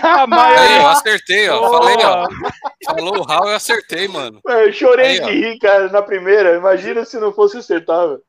[0.02, 0.76] A Aí, maioria.
[0.80, 1.70] eu acertei, ó.
[1.70, 2.28] Falei, ó.
[2.86, 4.40] Falou o Raul, eu acertei, mano.
[4.46, 6.56] Eu chorei Aí, de rir, cara, na primeira.
[6.56, 8.22] Imagina se não fosse acertar, velho.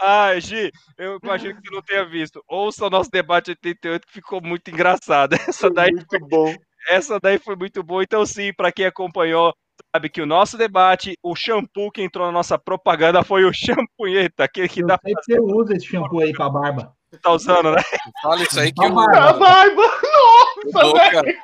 [0.00, 2.42] Ah, Gi, eu imagino que você não tenha visto.
[2.48, 5.34] Ouça o nosso debate 88, que ficou muito engraçado.
[5.48, 6.54] Essa daí, Muito bom.
[6.88, 8.02] Essa daí foi muito boa.
[8.02, 9.54] Então, sim, para quem acompanhou,
[9.94, 14.44] sabe que o nosso debate, o shampoo que entrou na nossa propaganda foi o champunheta,
[14.44, 16.94] aquele que Eu dá sei que você usa esse shampoo aí pra barba.
[17.22, 17.82] Tá usando, né?
[18.22, 19.36] Fala isso aí que o, vai, mano.
[19.36, 21.38] o Nossa, velho.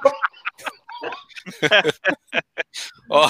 [3.10, 3.28] Ó,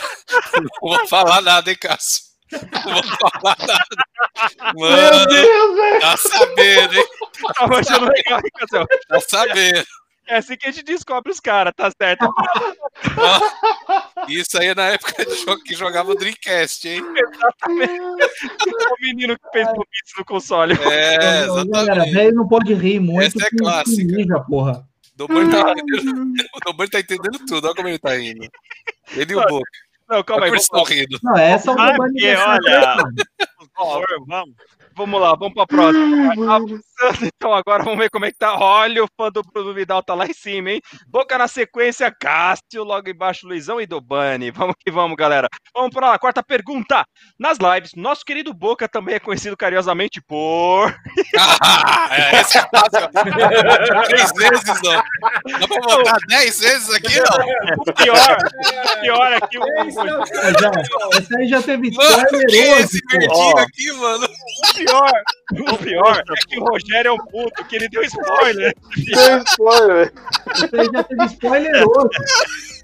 [0.54, 2.24] não vou falar nada, hein, Cássio?
[2.52, 4.72] Não vou falar nada.
[4.74, 6.00] Meu Mano, Deus, velho.
[6.00, 7.04] tá sabendo, hein?
[7.54, 8.86] Tava achando legal, hein, Cassiel?
[9.08, 9.86] Tá sabendo.
[10.28, 12.26] É assim que a gente descobre os caras, tá certo?
[14.28, 17.02] Isso aí é na época de jogo que jogava o Dreamcast, hein?
[17.68, 20.72] o menino que fez bobites no console.
[20.74, 20.76] É,
[21.18, 22.12] Galera, exatamente.
[22.12, 23.38] velho não pode rir muito.
[23.38, 24.16] Essa é clássica.
[24.16, 24.86] mija, porra.
[25.14, 25.72] O Dobor tá,
[26.54, 28.46] o Dobor tá entendendo tudo, olha como ele tá indo.
[29.14, 29.70] Ele e o Boca.
[30.08, 31.18] Não, calma aí, vamos, como eles estão rindo.
[31.22, 32.34] Não, essa é o Ah, porque,
[33.78, 34.54] olha, Vamos.
[34.94, 36.34] vamos lá, vamos pra próxima.
[37.00, 38.56] Avançando, Então agora vamos ver como é que tá.
[38.58, 40.80] Olha, o fã do Bruno Vidal tá lá em cima, hein?
[41.08, 44.50] Boca na sequência, Cássio, logo embaixo Luizão e Dobani.
[44.50, 45.48] Vamos que vamos, galera.
[45.74, 47.04] Vamos para a quarta pergunta.
[47.38, 50.94] Nas lives, nosso querido Boca também é conhecido carinhosamente por...
[51.38, 53.08] Ah, é, essa é fácil.
[54.06, 54.92] Três vezes, não.
[55.58, 57.76] Dá pra botar dez vezes aqui, não?
[57.78, 62.10] O pior, o pior é que o, Esse é já- Esse aí já teve Mano,
[62.24, 63.58] spoiler que esse verdinho Ó.
[63.58, 64.26] aqui, mano?
[64.26, 65.22] o pior,
[65.72, 68.74] o pior é que o Rogério é um puto, que ele deu spoiler.
[68.96, 70.12] Deu spoiler,
[70.46, 72.18] aí já teve spoiler hoje.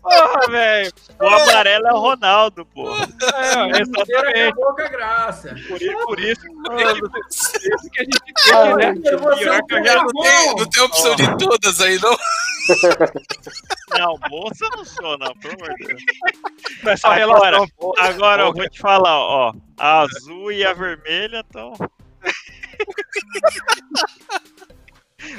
[0.03, 0.93] Porra, velho.
[1.21, 2.91] O amarelo é o Ronaldo, pô.
[2.91, 4.41] É, exatamente.
[4.49, 5.55] acabou com a graça.
[5.69, 8.93] Por isso, por isso, por isso que a gente tem né?
[8.93, 11.81] Primeiro você é Pior o que eu já Não tem, não tem opção de todas
[11.81, 12.17] aí, não?
[13.99, 16.03] Não, moça não sou, não, pelo amor de Deus.
[16.83, 17.93] Nessa Agora, relação.
[17.99, 19.53] agora eu vou te falar, ó.
[19.79, 21.75] A azul e a vermelha estão.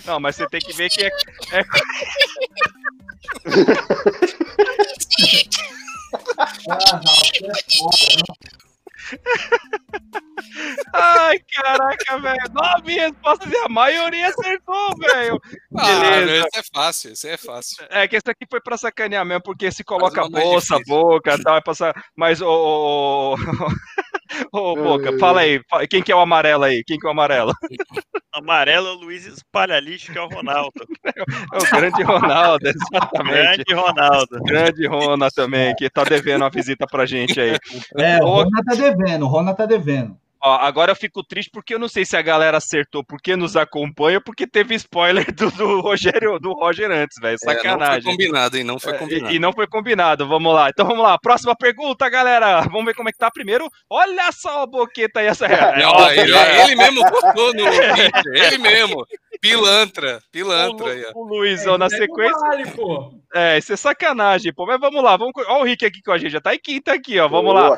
[0.05, 1.07] Não, mas você tem que ver que é.
[1.07, 1.63] é- é.
[10.93, 12.43] Ai, caraca, velho.
[12.53, 15.39] Nove respostas e a maioria acertou, velho.
[15.77, 16.47] Ah, Beleza.
[16.47, 17.85] esse é fácil, esse é fácil.
[17.89, 20.95] É que esse aqui foi pra sacanear mesmo, porque se coloca bolsa, difícil.
[20.95, 21.93] boca e tal, é passar.
[22.15, 22.47] Mas, ô.
[22.47, 23.37] ô, ô,
[24.51, 25.61] ô, Boca, fala aí.
[25.89, 26.83] Quem que é o amarelo aí?
[26.83, 27.51] Quem que é o amarelo?
[28.33, 30.71] Amarelo é o Luiz Espalhalixo, que é o Ronaldo.
[31.05, 33.63] É o grande Ronaldo, exatamente.
[33.63, 34.43] Grande Ronaldo.
[34.43, 37.55] Grande Rona também, que tá devendo uma visita pra gente aí.
[37.95, 40.17] É, o Rona tá devendo, o Rona tá devendo.
[40.45, 43.55] Ó, agora eu fico triste porque eu não sei se a galera acertou porque nos
[43.55, 47.37] acompanha porque teve spoiler do, do Rogério, do Roger antes, velho.
[47.41, 48.11] É, não foi Sacanagem.
[48.11, 48.63] combinado, hein?
[48.65, 49.31] Não foi É, combinado.
[49.33, 50.69] e, e não foi combinado, vamos lá.
[50.69, 52.61] Então vamos lá, próxima pergunta, galera.
[52.63, 53.69] Vamos ver como é que tá primeiro.
[53.89, 55.79] Olha só a boqueta aí, essa é.
[55.79, 57.63] Não, ó, ele, ele mesmo botou no
[58.35, 59.05] ele mesmo.
[59.39, 61.11] Pilantra, pilantra aí, ó.
[61.19, 62.39] o, o Luizão na Esse nego sequência.
[62.39, 63.13] Vale, pô.
[63.33, 64.65] É, isso é sacanagem, pô.
[64.65, 65.33] Mas vamos lá, vamos.
[65.47, 67.27] Ó, o Rick aqui com a gente, já tá em quinta aqui, ó.
[67.27, 67.77] Vamos lá.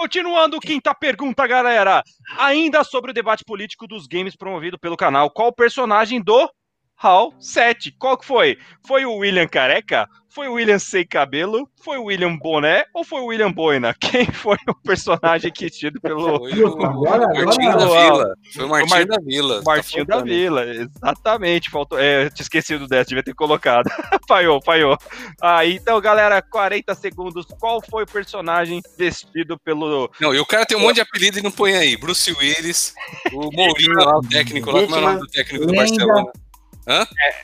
[0.00, 2.02] Continuando, quinta pergunta, galera.
[2.38, 6.50] Ainda sobre o debate político dos games promovido pelo canal, qual o personagem do
[6.96, 7.92] Hall 7?
[7.98, 8.56] Qual que foi?
[8.86, 10.08] Foi o William Careca?
[10.32, 11.68] Foi o William Sem Cabelo?
[11.82, 12.84] Foi o William Boné?
[12.94, 13.92] Ou foi o William Boina?
[14.00, 18.34] Quem foi o personagem que tido pelo Foi o, Agora- Martinho agora- da Vila.
[18.54, 19.62] Foi o Martinho Mar- da Vila.
[19.66, 20.22] Martinho Tá da.
[20.22, 20.64] Vila?
[20.66, 21.98] Exatamente, faltou.
[21.98, 23.90] É, tinha esquecido dessa, devia ter colocado.
[24.28, 24.96] falhou, falhou.
[25.42, 27.46] Ah, então, galera, 40 segundos.
[27.58, 31.38] Qual foi o personagem vestido pelo Não, e o cara tem um monte de apelido
[31.38, 31.96] e não põe aí.
[31.96, 32.94] Bruce Willis,
[33.32, 35.82] o Mourinho lá, o técnico lá, como é o nome do técnico do Lenda.
[35.88, 36.32] Barcelona?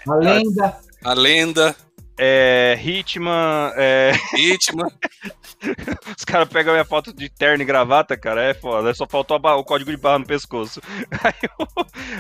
[0.09, 0.77] A lenda.
[1.05, 1.77] A lenda,
[2.19, 3.73] é, Hitman?
[3.77, 4.91] É, vítima.
[6.17, 8.93] os caras pegam minha foto de terno e gravata, cara, é foda.
[8.95, 10.81] Só faltou o código de barra no pescoço.
[11.23, 11.33] Aí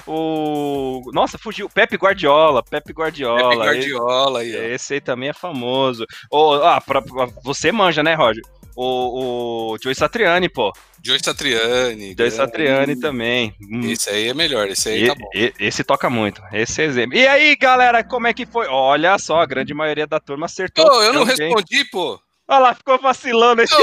[0.06, 1.68] o, o- Nossa, fugiu.
[1.68, 3.50] Pepe Guardiola, Pepe Guardiola.
[3.50, 4.62] Pepe Guardiola aí, ó.
[4.62, 6.04] Esse aí também é famoso.
[6.30, 8.42] Ô, ah, pra, pra- você manja, né, Roger?
[8.74, 10.70] O, o Joey Satriani, pô.
[11.06, 12.14] Joe Satriani.
[12.14, 12.34] Grande.
[12.34, 13.54] Satriani também.
[13.72, 15.28] Hum, Esse aí é melhor, esse aí e- tá bom.
[15.34, 16.42] e- esse toca muito.
[16.52, 17.16] Esse exemplo.
[17.16, 18.66] E aí, galera, como é que foi?
[18.68, 20.84] Olha só, a grande maioria da turma acertou.
[20.84, 22.18] Pô, eu não respondi, pô.
[22.48, 23.62] Olha lá, ficou vacilando.
[23.62, 23.74] esse-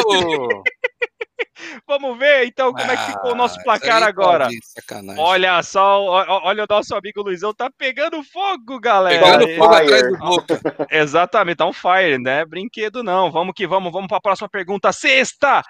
[1.87, 4.47] Vamos ver, então, como é que ficou o nosso ah, placar isso tá agora.
[5.17, 6.01] Olha só,
[6.43, 9.19] olha o nosso amigo Luizão, tá pegando fogo, galera.
[9.23, 9.83] Pegando Ele- fogo Fire.
[9.93, 10.59] atrás do boca.
[10.91, 12.45] Exatamente, tá um fire, né?
[12.45, 13.31] Brinquedo não.
[13.31, 14.91] Vamos que vamos, vamos para a próxima pergunta.
[14.91, 15.61] Sexta!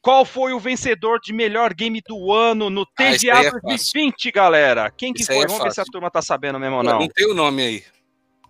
[0.00, 4.90] Qual foi o vencedor de melhor game do ano no Ah, TGA é 2020, galera?
[4.96, 5.44] Quem que aí foi?
[5.44, 7.00] é vamos ver se a turma tá sabendo mesmo ou Não.
[7.00, 7.08] não.
[7.08, 7.82] tem o nome aí.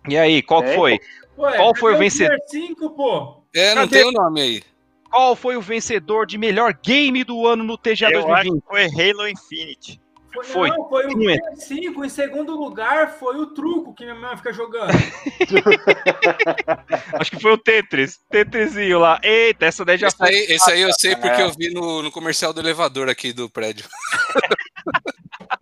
[0.07, 0.99] E aí, qual Tem, foi?
[1.37, 2.37] Ué, Qual foi o vencedor?
[2.49, 3.43] Tier 5, pô.
[3.53, 3.97] É, não Cadê?
[3.99, 4.63] tem o nome aí.
[5.09, 8.61] Qual foi o vencedor de melhor game do ano no TGA Eu acho 2020?
[8.61, 10.01] que foi Halo Infinite.
[10.31, 10.69] Foi, Foi.
[10.69, 11.39] Não, foi o Quem é?
[11.39, 12.05] Tier 5.
[12.05, 14.91] Em segundo lugar, foi o truco que minha mãe fica jogando.
[17.19, 18.19] Acho que foi o Tetris.
[18.29, 19.19] Tetrisinho lá.
[19.23, 20.29] Eita, essa daí já Esse foi.
[20.29, 21.43] aí, esse aí eu sei porque É.
[21.43, 23.87] eu vi no, no comercial do elevador aqui do prédio.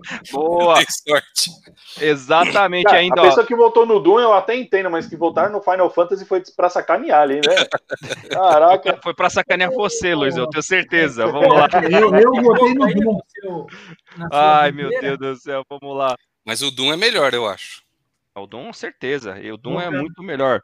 [0.32, 0.76] Boa.
[0.76, 1.50] Tem sorte.
[2.00, 3.28] Exatamente, Cara, ainda, a ó.
[3.28, 6.42] pessoa que votou no Doom eu até entendo, mas que votaram no Final Fantasy foi
[6.56, 7.42] pra sacanear ali, né?
[8.30, 9.00] Caraca.
[9.04, 11.26] Foi pra sacanear você, Luiz, eu tenho certeza.
[11.28, 11.68] Vamos lá.
[11.90, 13.20] Eu, eu votei no Doom.
[13.28, 13.68] seu-
[14.32, 16.16] Ai, meu Deus do céu, vamos lá.
[16.46, 17.82] Mas o Doom é melhor, eu acho.
[18.36, 19.40] O Doom, certeza.
[19.40, 20.00] E o Doom é Uhum.
[20.00, 20.62] muito melhor.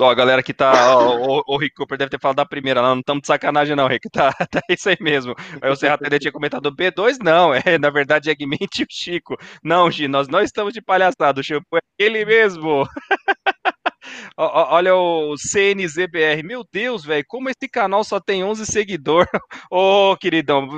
[0.00, 0.96] Ó, a galera que tá.
[0.96, 3.76] Ó, o, o Rick Cooper deve ter falado da primeira, não, não estamos de sacanagem,
[3.76, 4.08] não, Rick.
[4.10, 5.34] Tá, tá isso aí mesmo.
[5.60, 7.50] Aí o Tele tinha comentado B2, não.
[7.70, 9.36] É, na verdade, Eggmente e o Chico.
[9.62, 11.40] Não, Gi, nós não estamos de palhaçada.
[11.40, 12.84] O shampoo é ele mesmo.
[14.36, 16.42] Olha o CNZBR.
[16.42, 19.28] Meu Deus, velho, como esse canal só tem 11 seguidores.
[19.70, 20.68] Ô, queridão,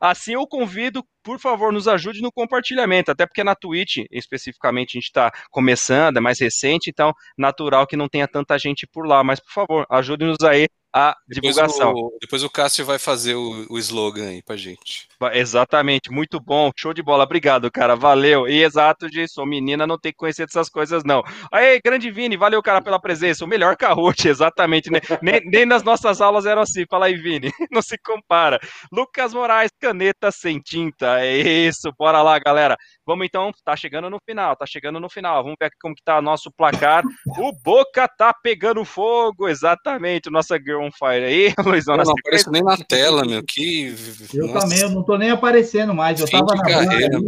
[0.00, 4.98] assim eu convido, por favor, nos ajude no compartilhamento, até porque na Twitch, especificamente, a
[4.98, 9.22] gente está começando, é mais recente, então natural que não tenha tanta gente por lá,
[9.24, 11.92] mas por favor, ajude-nos aí a Depois divulgação.
[11.92, 15.08] o, depois o Cássio vai fazer o, o slogan aí pra gente.
[15.32, 18.48] Exatamente, muito bom, show de bola, obrigado, cara, valeu.
[18.48, 21.22] E exato, Jason, menina não tem que conhecer dessas coisas, não.
[21.52, 25.00] Aí, grande Vini, valeu, cara, pela presença, o melhor Kahoot, exatamente, né?
[25.22, 28.58] nem, nem nas nossas aulas eram assim, fala aí, Vini, não se compara.
[28.90, 32.76] Lucas Moraes, caneta sem tinta, é isso, bora lá, galera.
[33.10, 36.02] Vamos então, tá chegando no final, tá chegando no final, vamos ver aqui como que
[36.04, 37.02] tá nosso placar.
[37.26, 42.04] O Boca tá pegando fogo, exatamente, o nossa Girl on Fire aí, Luizão, Eu não
[42.04, 42.20] sequência.
[42.20, 43.42] apareço nem na tela, meu.
[43.42, 43.92] Que.
[44.32, 44.60] Eu Nossa.
[44.60, 46.20] também, eu não tô nem aparecendo mais.
[46.20, 47.18] Eu Fim tava na carreira.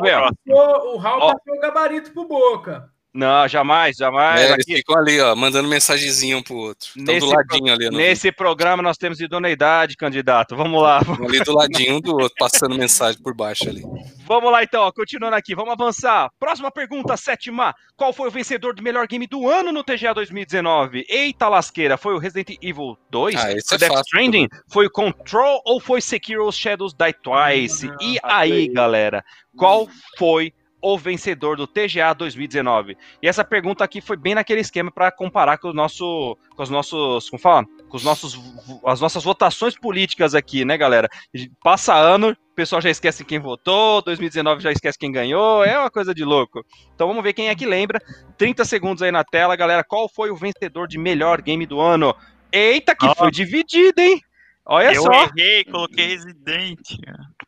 [0.00, 0.30] ver, ó.
[0.48, 2.88] O, o Raul passou o gabarito pro Boca.
[3.14, 4.40] Não, jamais, jamais.
[4.40, 6.88] É, eles aqui, ficam ali, ó, mandando mensagenzinha um pro outro.
[6.94, 10.54] Estão Nesse do ladinho ali, no Nesse programa nós temos idoneidade, candidato.
[10.54, 11.00] Vamos lá.
[11.00, 11.24] vídeo.
[11.24, 13.82] ali do ladinho um do outro, passando mensagem por baixo ali.
[14.26, 16.30] Vamos lá então, ó, continuando aqui, vamos avançar.
[16.38, 17.74] Próxima pergunta, sétima.
[17.96, 21.06] Qual foi o vencedor do melhor game do ano no TGA 2019?
[21.08, 23.34] Eita lasqueira, foi o Resident Evil 2?
[23.36, 24.04] Ah, esse foi é Death fácil.
[24.04, 24.48] Stranding?
[24.68, 27.86] Foi o Control ou foi Sekiro Shadows Die Twice?
[28.00, 28.68] E aí, aí.
[28.68, 29.24] galera,
[29.56, 32.96] qual foi o vencedor do TGA 2019?
[33.22, 36.70] E essa pergunta aqui foi bem naquele esquema para comparar com o nosso, com os
[36.70, 37.66] nossos, como fala?
[37.88, 38.38] Com os nossos,
[38.84, 41.08] as nossas votações políticas aqui, né, galera?
[41.62, 45.90] Passa ano, o pessoal já esquece quem votou, 2019 já esquece quem ganhou, é uma
[45.90, 46.64] coisa de louco.
[46.94, 48.00] Então vamos ver quem é que lembra.
[48.36, 49.84] 30 segundos aí na tela, galera.
[49.84, 52.14] Qual foi o vencedor de melhor game do ano?
[52.52, 53.14] Eita, que Ó.
[53.14, 54.20] foi dividido, hein?
[54.70, 56.78] Olha eu só, errei, coloquei Resident.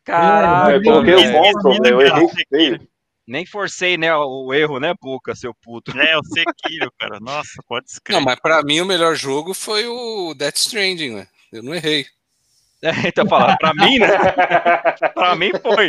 [0.03, 0.77] caralho.
[0.77, 2.90] eu coloquei o Control, eu errei feio.
[3.27, 5.97] Nem forcei, né, o erro, né, Puka, seu puto.
[5.97, 7.19] É, o Sekiro, cara.
[7.19, 8.19] Nossa, pode escrever.
[8.19, 11.27] Não, mas pra mim o melhor jogo foi o Death Stranding, ué.
[11.51, 12.05] Eu não errei.
[12.83, 14.07] É, então fala, pra mim, né?
[15.13, 15.87] pra mim foi.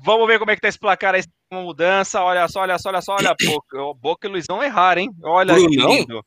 [0.00, 2.22] Vamos ver como é que tá esse placar aí, uma mudança.
[2.22, 5.10] Olha só, olha só, olha só, olha, Boca, o Boca e o Luizão erraram, hein?
[5.24, 5.90] Olha que Brunão?
[5.92, 6.24] lindo.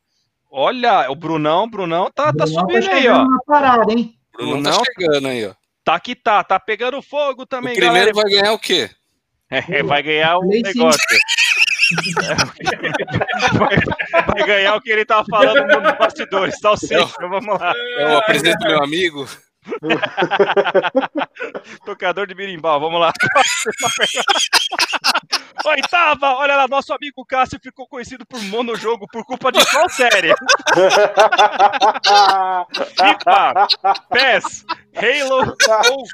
[0.50, 3.44] Olha, o Brunão, Brunão tá, tá Brunão subindo aí, chegando ó.
[3.46, 4.14] parada, hein?
[4.34, 4.78] O Bruno Não?
[4.78, 5.54] tá chegando aí, ó.
[5.82, 8.12] Tá que tá, tá pegando fogo O também, primeiro galera.
[8.12, 8.90] vai ganhar o quê?
[9.52, 10.98] É, vai ganhar o negócio.
[13.58, 13.76] vai,
[14.26, 17.74] vai ganhar o que ele tava falando nos bastidores, salsicha, vamos lá.
[17.98, 19.28] Eu apresento meu amigo.
[21.84, 23.12] Tocador de birimbau, vamos lá.
[25.64, 30.32] Oitava, olha lá, nosso amigo Cássio ficou conhecido por monojogo por culpa de qual série?
[32.96, 33.66] FIFA,
[34.10, 34.64] PES,
[34.94, 35.54] Halo
[35.90, 36.04] ou...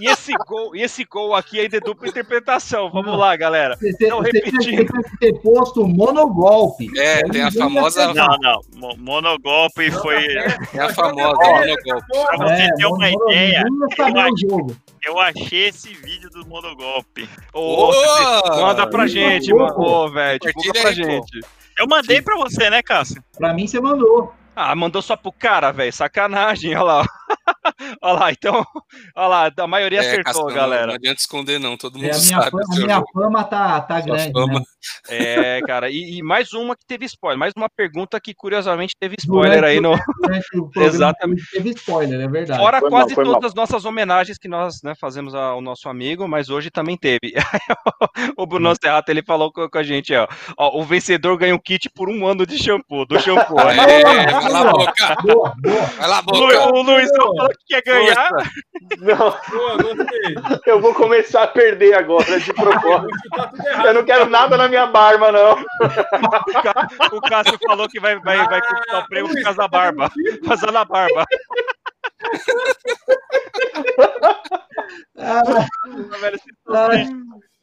[0.00, 2.90] E esse gol, e esse gol aqui é de dupla interpretação.
[2.90, 3.76] Vamos lá, galera.
[3.76, 4.62] Você, Não, repetindo.
[4.62, 6.88] você tem que ter posto monogolpe.
[6.98, 8.60] É, tem a famosa, Não, não.
[8.76, 10.26] Mo- Monogolpe foi.
[10.70, 12.06] tem a famosa Ó, monogolpe.
[12.36, 13.64] Pra você ter uma ideia,
[15.04, 17.19] eu achei esse vídeo do Monogolpe.
[17.52, 18.60] Ô, Boa!
[18.60, 19.74] manda pra gente, mano.
[19.76, 21.40] Ô, velho, divulga Compartilha pra gente.
[21.78, 23.22] Eu mandei pra você, né, Cássio?
[23.38, 24.34] Pra mim, você mandou.
[24.54, 25.92] Ah, mandou só pro cara, velho.
[25.92, 27.06] Sacanagem, olha lá.
[28.02, 28.64] olha lá, então.
[29.16, 31.76] Olha lá, a maioria É, acertou, Castão, Não adianta esconder, não.
[31.76, 32.50] Todo mundo É, a minha, sabe.
[32.50, 33.06] fama, a minha jogo.
[33.12, 34.32] fama tá, tá grande.
[34.32, 34.60] fama.
[34.60, 34.64] Né?
[35.08, 35.90] É, cara.
[35.90, 37.38] E, e mais uma que teve spoiler.
[37.38, 39.92] Mais uma pergunta que, curiosamente, teve spoiler aí no.
[40.76, 41.42] Exatamente.
[41.52, 42.60] Teve spoiler, é verdade.
[42.60, 43.34] Fora Foi mal, quase foi mal.
[43.34, 47.32] todas as nossas homenagens que nós né, fazemos ao nosso amigo, mas hoje também teve.
[48.36, 50.26] o Bruno Serrato, ele falou com, com a gente, ó,
[50.58, 53.58] ó, o vencedor ganha um kit por um ano de shampoo, do shampoo.
[53.60, 55.16] É, vai lá, boca.
[55.22, 55.82] Boa, boa.
[55.98, 56.68] Vai lá, boca.
[56.72, 58.28] o Luizão falou que quer ganhar.
[58.28, 58.50] Força.
[58.98, 60.34] Não, Boa, gostei.
[60.66, 63.08] eu vou começar a perder agora de propósito.
[63.32, 63.86] Tudo errado.
[63.86, 65.52] Eu não quero nada na minha barba, não.
[65.52, 69.68] O Cá- O Cássio falou que vai, vai, vai conquistar o prêmio por causa da
[69.68, 70.10] barba.
[70.46, 71.24] Fazendo a barba.
[75.18, 77.06] Ah, Velho, vocês estão ai,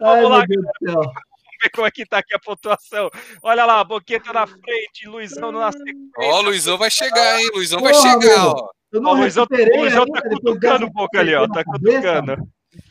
[0.01, 1.11] ai, lá, meu Deus do céu.
[1.57, 3.09] Vamos ver como é que tá aqui a pontuação.
[3.41, 6.11] Olha lá, Boqueta na frente, Luizão na sequência.
[6.19, 7.49] Ó, o Luizão vai chegar, hein?
[7.53, 8.49] Luizão vai chegar, meu.
[8.49, 8.69] ó.
[8.91, 11.47] Eu não o Luizão, o Luizão tá cutucando um pouco ali, ó.
[11.47, 12.37] Tá cutucando.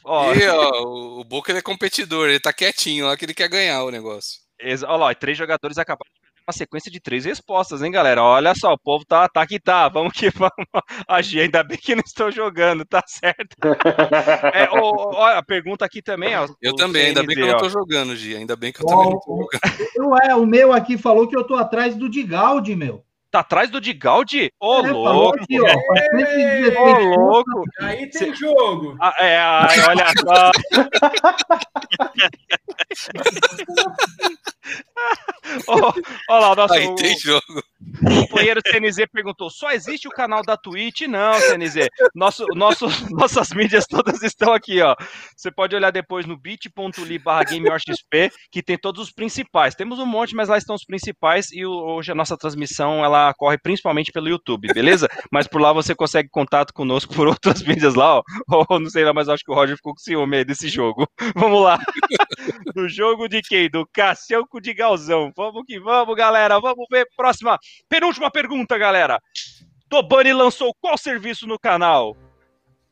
[0.04, 0.34] Ó.
[0.34, 0.82] E, ó,
[1.20, 4.40] o Boca ele é competidor, ele tá quietinho lá que ele quer ganhar o negócio.
[4.62, 6.10] Olha lá, três jogadores acabaram
[6.46, 8.22] uma sequência de três respostas, hein, galera?
[8.22, 9.88] Olha só, o povo tá, tá que tá.
[9.96, 10.52] Vamos que vamos
[11.08, 11.40] agir.
[11.40, 13.56] Ainda bem que não estou jogando, tá certo.
[14.54, 16.46] É, ó, ó, a pergunta aqui também, ó.
[16.60, 18.36] Eu também, CNZ, ainda bem que eu não tô jogando, Gi.
[18.36, 20.10] Ainda bem que eu também não tô jogando.
[20.10, 23.05] Ué, o meu aqui falou que eu tô atrás do Digaldi, meu.
[23.36, 24.50] Tá atrás do Digaldi?
[24.58, 25.38] Ô, é, louco!
[25.42, 25.66] Aqui, ó,
[26.80, 27.64] Ô, louco!
[27.80, 28.96] Aí tem jogo!
[28.98, 29.38] Ah, é,
[29.86, 30.50] olha só!
[36.28, 36.74] Olha lá, o nosso.
[36.74, 37.62] Aí tem jogo.
[38.02, 41.02] O companheiro CNZ perguntou: só existe o canal da Twitch?
[41.02, 41.88] Não, CNZ.
[42.14, 44.94] Nosso, nosso, nossas mídias todas estão aqui, ó.
[45.36, 47.44] Você pode olhar depois no bit.ly barra
[48.50, 49.74] que tem todos os principais.
[49.74, 53.58] Temos um monte, mas lá estão os principais e hoje a nossa transmissão ela corre
[53.58, 55.08] principalmente pelo YouTube, beleza?
[55.30, 58.22] Mas por lá você consegue contato conosco por outras mídias lá, ó.
[58.68, 61.06] Ou não sei lá, mas acho que o Roger ficou com ciúme aí desse jogo.
[61.34, 61.78] Vamos lá.
[62.74, 63.70] No jogo de quem?
[63.70, 65.32] Do Cassião com de Galzão.
[65.36, 66.60] Vamos que vamos, galera.
[66.60, 67.06] Vamos ver.
[67.16, 67.58] Próxima,
[67.88, 69.20] penúltima pergunta, galera.
[69.88, 72.16] Tobani lançou qual serviço no canal?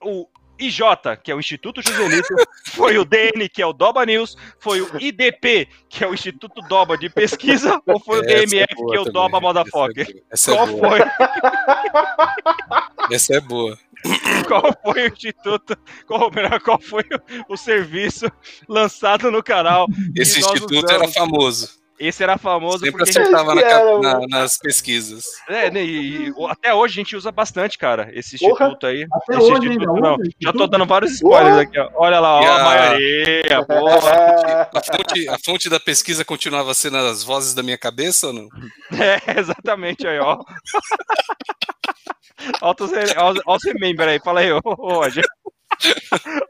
[0.03, 0.29] O
[0.59, 0.81] IJ,
[1.23, 2.29] que é o Instituto Joselito,
[2.73, 6.61] foi o DN, que é o Doba News, foi o IDP, que é o Instituto
[6.63, 10.23] Doba de Pesquisa, ou foi o DMF, é que é o Doba Motherfucker?
[10.31, 10.91] Essa é Qual boa.
[10.91, 11.01] foi?
[13.13, 13.79] Essa é boa.
[14.47, 16.31] Qual foi o instituto, qual,
[16.63, 17.03] qual foi
[17.49, 18.31] o, o serviço
[18.69, 19.87] lançado no canal?
[20.15, 21.83] Esse instituto era famoso.
[21.99, 25.25] Esse era famoso Sempre porque acertava na, na, nas pesquisas.
[25.49, 29.07] É, né, e, e, até hoje a gente usa bastante, cara, esse instituto Porra, aí.
[29.13, 31.63] Até esse hoje instituto, não, Já tô dando vários spoilers Porra.
[31.63, 31.91] aqui, ó.
[31.95, 33.95] Olha lá, ó, a, a maioria, boa.
[33.95, 38.49] A fonte, a fonte da pesquisa continuava sendo as vozes da minha cabeça ou não?
[39.05, 40.39] É, exatamente aí, ó.
[42.61, 45.25] Olha os remember aí, fala aí, ô, Roger.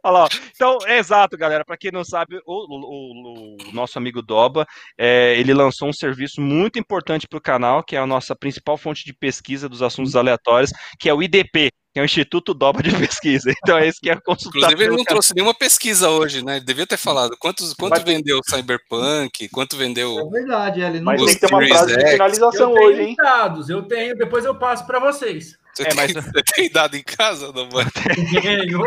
[0.02, 0.28] Olha lá.
[0.54, 1.64] Então, é exato, galera.
[1.64, 4.66] Para quem não sabe, o, o, o nosso amigo Doba,
[4.98, 8.76] é, ele lançou um serviço muito importante para o canal, que é a nossa principal
[8.76, 12.82] fonte de pesquisa dos assuntos aleatórios, que é o IDP, que é o Instituto Doba
[12.82, 13.52] de Pesquisa.
[13.64, 14.58] Então é esse que é a consulta.
[14.58, 16.56] Inclusive, ele não trouxe nenhuma pesquisa hoje, né?
[16.56, 18.02] Ele devia ter falado quantos, quanto Mas...
[18.02, 20.18] vendeu Cyberpunk, quanto vendeu.
[20.18, 23.14] É verdade, ele não Mas tem que ter uma frase de finalização hoje, hein?
[23.16, 25.56] Dados, eu tenho, depois eu passo para vocês.
[25.76, 26.12] Você, é, tem, mas...
[26.12, 27.90] você tem dado em casa, não, mano?
[28.40, 28.80] Tenho!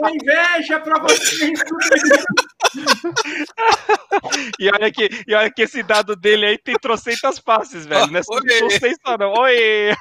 [0.00, 1.60] Uma inveja pra vocês!
[4.60, 8.06] e, olha que, e olha que esse dado dele aí tem trocentas faces, velho.
[8.06, 9.32] Não é só vocês só não.
[9.32, 9.92] Oi!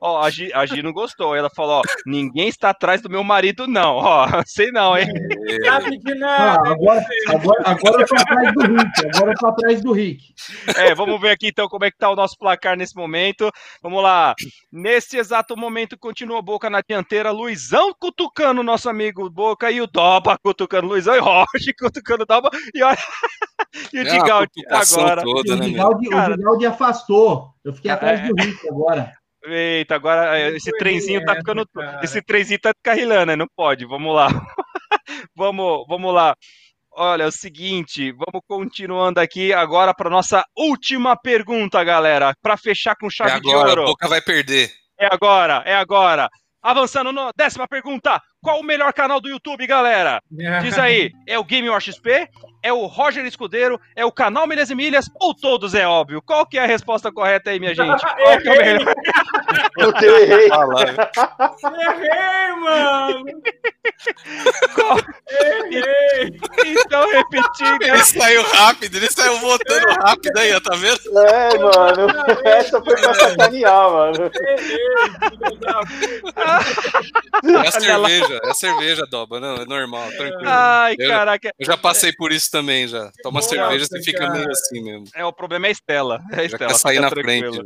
[0.00, 1.36] ó, a Gi, a Gi não gostou.
[1.36, 3.96] Ela falou: ó, ninguém está atrás do meu marido, não.
[3.96, 5.08] Ó, sei não, hein?
[5.46, 5.64] É.
[5.64, 6.58] Sabe de nada.
[6.64, 9.06] Ah, agora, agora, agora eu tô atrás do Rick.
[9.14, 10.34] Agora eu tô atrás do Rick.
[10.76, 13.50] É, vamos ver aqui então como é que tá o nosso placar nesse momento.
[13.82, 14.34] Vamos lá.
[14.70, 17.30] Nesse exato momento, continua Boca na dianteira.
[17.30, 22.26] Luizão cutucando o nosso amigo Boca e o Doba cutucando Luizão e Roche cutucando o
[22.26, 22.50] Doba.
[22.74, 22.98] E olha.
[23.92, 25.22] e o é Digaldi agora.
[25.22, 27.54] Toda, né, o, Digaldi, o Digaldi afastou.
[27.64, 28.28] Eu fiquei atrás é...
[28.28, 29.12] do Rick agora.
[29.46, 31.68] Eita, agora esse trenzinho tá ficando.
[32.02, 33.36] Esse trenzinho tá descarrilando, né?
[33.36, 33.84] Não pode.
[33.84, 34.28] Vamos lá.
[35.36, 36.34] vamos, vamos lá.
[36.96, 42.94] Olha, é o seguinte, vamos continuando aqui agora para nossa última pergunta, galera, para fechar
[42.94, 43.82] com chave é agora, de ouro.
[43.82, 44.70] A Boca vai perder.
[44.98, 46.28] É agora, é agora.
[46.62, 48.22] Avançando na décima pergunta.
[48.44, 50.22] Qual o melhor canal do YouTube, galera?
[50.60, 52.28] Diz aí, é o Game War XP?
[52.62, 53.80] É o Roger Escudeiro?
[53.96, 55.10] É o canal Milhas e Milhas?
[55.20, 56.20] Ou todos é óbvio?
[56.22, 58.00] Qual que é a resposta correta aí, minha gente?
[58.00, 58.94] Qual que é o melhor?
[60.02, 60.46] Eu errei.
[60.46, 60.48] errei,
[62.60, 63.24] mano!
[64.74, 64.98] Qual...
[65.30, 66.38] Errei!
[66.66, 67.82] Então, repetindo.
[67.82, 71.00] Ele saiu rápido, ele saiu voltando rápido aí, ó, tá vendo?
[71.18, 72.06] É, mano.
[72.44, 74.30] Essa foi pra sacanear, mano.
[77.44, 80.44] É a cerveja, é a cerveja, Doba, não, é normal, tranquilo.
[80.46, 81.50] Ai, eu, caraca.
[81.58, 83.10] Eu já passei por isso também, já.
[83.22, 85.06] Toma Nossa, cerveja, você fica meio assim mesmo.
[85.14, 86.20] É, o problema é a Estela.
[86.32, 87.56] É a Estela, já sair na frente.
[87.56, 87.62] Já.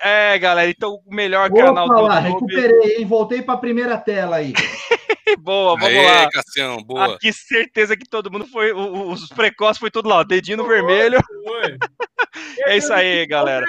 [0.00, 2.54] É, galera, então o melhor Vou canal falar, do YouTube...
[2.54, 3.06] recuperei, hein?
[3.06, 4.52] Voltei pra primeira tela aí.
[5.40, 6.28] boa, vamos Aê, lá.
[6.30, 7.14] Cassião, boa.
[7.14, 11.20] Aqui certeza que todo mundo foi, os precoces foi tudo lá, dedinho no vermelho.
[11.44, 11.78] Foi.
[12.66, 13.64] é isso aí, galera.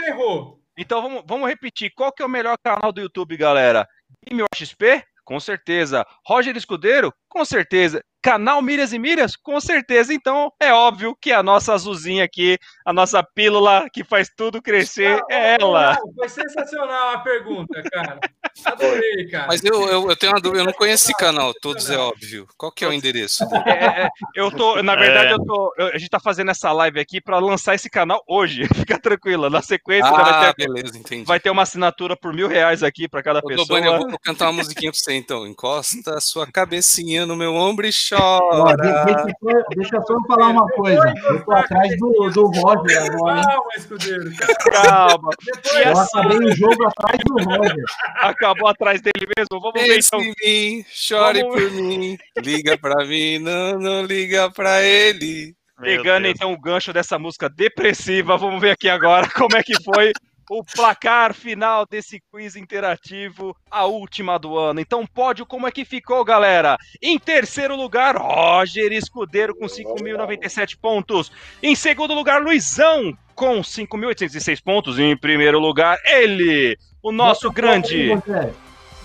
[0.78, 3.88] Então vamos, vamos repetir, qual que é o melhor canal do YouTube, galera?
[4.28, 5.04] Game XP?
[5.26, 6.06] Com certeza.
[6.26, 7.14] Roger Escudeiro?
[7.34, 8.00] Com certeza.
[8.22, 9.36] Canal Milhas e Milhas?
[9.36, 10.14] Com certeza.
[10.14, 15.20] Então, é óbvio que a nossa azulzinha aqui, a nossa pílula que faz tudo crescer,
[15.30, 15.98] Ah, é ela.
[16.16, 18.20] Foi sensacional a pergunta, cara.
[18.64, 19.48] Adorei, cara.
[19.48, 22.48] Mas eu, eu, eu tenho uma dúvida, eu não conheço esse canal, todos é óbvio.
[22.56, 23.64] Qual que é o endereço dele?
[23.66, 25.34] É, é, eu tô, na verdade, É.
[25.34, 28.62] eu tô, eu- a gente tá fazendo essa live aqui para lançar esse canal hoje.
[28.88, 29.50] Fica tranquila.
[29.50, 31.26] Na sequência, né, vai, Ah, ter, beleza, entendi.
[31.26, 33.66] vai ter uma assinatura por mil reais aqui para cada Ô, pessoa.
[33.68, 35.46] Dobani, eu vou cantar uma musiquinha pra você então.
[35.46, 38.76] Encosta a sua cabecinha no meu ombro e chora.
[38.76, 41.14] de- deixa, deixa só eu falar uma coisa.
[41.26, 43.44] Eu tô atrás do, do Roger agora, hein?
[43.46, 44.32] Calma, escudeiro.
[44.72, 44.84] Calma.
[44.84, 45.30] Calma.
[45.44, 47.86] Depois, Eu assim, acabei o jogo atrás do Roger.
[48.18, 49.60] acabou atrás dele mesmo.
[49.62, 50.22] Vamos ver Pense então.
[50.22, 50.34] em
[50.78, 55.56] mim, chore Vamos- por mim, liga pra mim, não, não liga pra ele.
[55.82, 60.12] Pegando então o gancho dessa música depressiva, vamos ver aqui agora como é que foi
[60.50, 64.80] o placar final desse quiz interativo, a última do ano.
[64.80, 66.78] Então, pódio, como é que ficou, galera?
[67.02, 71.32] Em terceiro lugar, Roger Escudeiro com 5.097 pontos.
[71.62, 75.00] Em segundo lugar, Luizão com 5.806 pontos.
[75.00, 78.56] E em primeiro lugar, ele, o nosso grande, Rogério.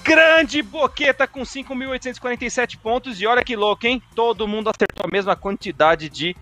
[0.02, 3.20] grande Boqueta com 5.847 pontos.
[3.20, 4.02] E olha que louco, hein?
[4.14, 6.36] Todo mundo acertou a mesma quantidade de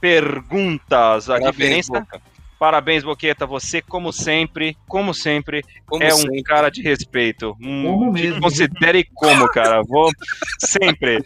[0.00, 1.28] perguntas.
[1.28, 2.00] A Parabéns, diferença.
[2.00, 2.29] Boca.
[2.60, 3.46] Parabéns, Boqueta.
[3.46, 6.42] Você, como sempre, como sempre, Como é um sempre.
[6.42, 7.56] cara de respeito.
[7.58, 8.38] Um, Como mesmo.
[8.42, 9.82] Considere como, cara.
[9.82, 10.10] Vou
[10.58, 11.24] sempre.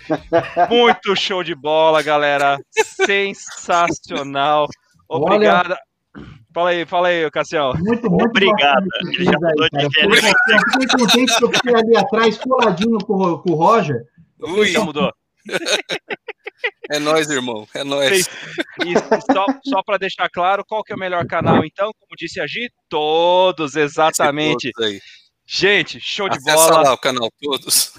[0.71, 2.57] Muito show de bola, galera.
[2.71, 4.69] Sensacional.
[5.09, 5.79] Olha- Obrigada.
[6.55, 7.73] Fala aí, fala aí, Cassião.
[7.81, 8.87] Muito, muito Obrigado.
[9.13, 10.15] Ele já mudou de gênero.
[10.15, 14.03] fiquei- Eu fiquei contente que eu fiquei ali atrás, coladinho com, o- com o Roger.
[14.41, 15.13] Ui, Já mudou.
[16.91, 17.67] É nóis, irmão.
[17.75, 18.29] É nóis.
[18.85, 18.95] E
[19.33, 21.93] só, só para deixar claro, qual que é o melhor canal, então?
[21.99, 24.71] Como disse a Gi, todos, exatamente.
[24.73, 24.99] Todos.
[25.47, 26.83] Gente, show de Acessa bola.
[26.83, 27.93] lá o canal todos.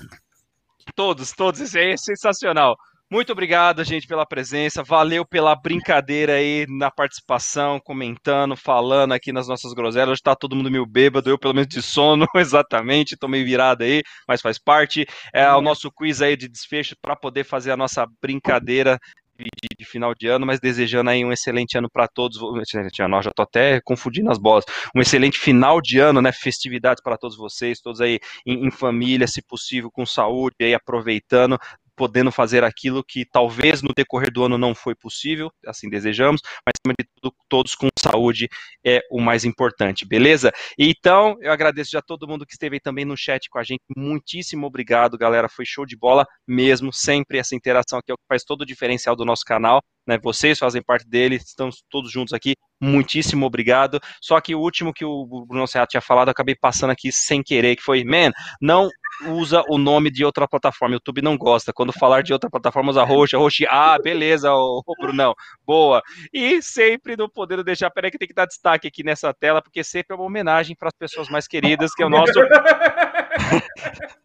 [0.96, 1.60] Todos, todos.
[1.60, 2.76] Isso aí é sensacional.
[3.16, 4.84] Muito obrigado, gente, pela presença.
[4.84, 10.10] Valeu pela brincadeira aí na participação, comentando, falando aqui nas nossas groselhas.
[10.10, 13.16] Hoje tá todo mundo meio bêbado, eu pelo menos de sono, exatamente.
[13.16, 15.06] Tô meio virado aí, mas faz parte.
[15.34, 19.00] É o nosso quiz aí de desfecho para poder fazer a nossa brincadeira
[19.38, 22.42] de, final de ano, mas desejando aí um excelente ano para todos.
[22.42, 24.66] Um excelente ano, já tô até confundindo as bolas.
[24.94, 26.34] Um excelente final de ano, né?
[26.34, 31.58] Festividades para todos vocês, todos aí em, em família, se possível, com saúde, aí aproveitando,
[31.96, 36.74] podendo fazer aquilo que talvez no decorrer do ano não foi possível, assim desejamos, mas
[36.80, 38.48] acima de tudo, todos com saúde
[38.86, 40.52] é o mais importante, beleza?
[40.78, 43.82] Então, eu agradeço já todo mundo que esteve aí também no chat com a gente,
[43.96, 48.28] muitíssimo obrigado, galera, foi show de bola mesmo, sempre essa interação aqui é o que
[48.28, 50.20] faz todo o diferencial do nosso canal, né?
[50.22, 54.00] Vocês fazem parte dele, estamos todos juntos aqui, muitíssimo obrigado.
[54.22, 57.76] Só que o último que o Bruno Serrato tinha falado, acabei passando aqui sem querer,
[57.76, 58.32] que foi, man,
[58.62, 58.90] não
[59.28, 61.72] usa o nome de outra plataforma, o YouTube não gosta.
[61.74, 65.34] Quando falar de outra plataforma, usa roxa, roxa, ah, beleza, ô Brunão,
[65.66, 66.02] boa.
[66.34, 69.84] E sempre não podendo deixar, peraí que tem que dar destaque aqui nessa tela, porque
[69.84, 72.34] sempre é uma homenagem para as pessoas mais queridas, que é o nosso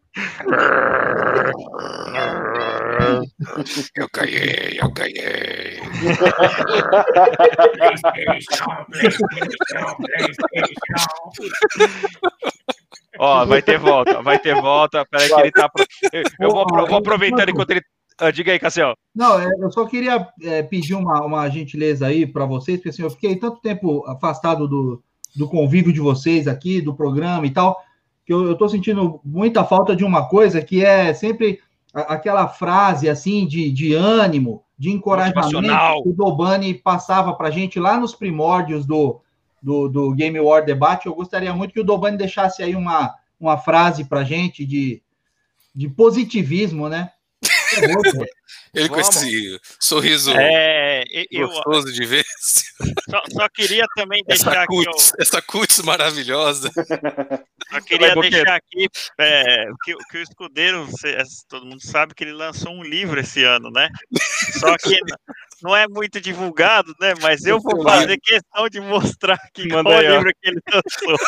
[3.97, 5.81] Eu ganhei, eu ganhei.
[13.19, 15.05] Ó, vai ter volta, vai ter volta.
[15.11, 15.69] Peraí que ele tá.
[15.69, 17.83] pro- Eu, eu vou, apro- vou aproveitando enquanto ele.
[18.19, 18.95] Ah, diga aí, Cassiel.
[19.15, 23.03] Não, é, eu só queria é, pedir uma, uma gentileza aí para vocês, porque assim,
[23.03, 25.03] eu fiquei tanto tempo afastado do,
[25.35, 27.79] do convívio de vocês aqui, do programa e tal,
[28.31, 31.59] que eu, tô sentindo muita falta de uma coisa que é sempre
[31.93, 35.43] a- aquela frase assim de, de ânimo, de encorajamento
[36.05, 39.21] que o Dobani passava para gente lá nos primórdios do,
[39.61, 41.07] do, do Game War Debate.
[41.07, 45.03] Eu gostaria muito que o Dobani deixasse aí uma, uma frase para gente de,
[45.75, 47.11] de positivismo, né?
[47.75, 48.27] Pô.
[48.73, 49.17] Ele com Vamos.
[49.17, 52.25] esse sorriso É, eu gostoso de ver.
[53.11, 56.71] só, só queria também deixar Essa aqui, cutis, essa cutis maravilhosa.
[57.71, 58.87] só queria Vai, deixar aqui
[59.19, 61.19] é, que, que o escudeiro, cê-
[61.49, 63.89] todo mundo sabe que ele lançou um livro esse ano, né?
[64.61, 64.97] Só que
[65.63, 67.15] não é muito divulgado, né?
[67.21, 70.17] Mas eu vou fazer questão de mostrar aqui qual aí, ó.
[70.17, 71.19] livro que ele lançou.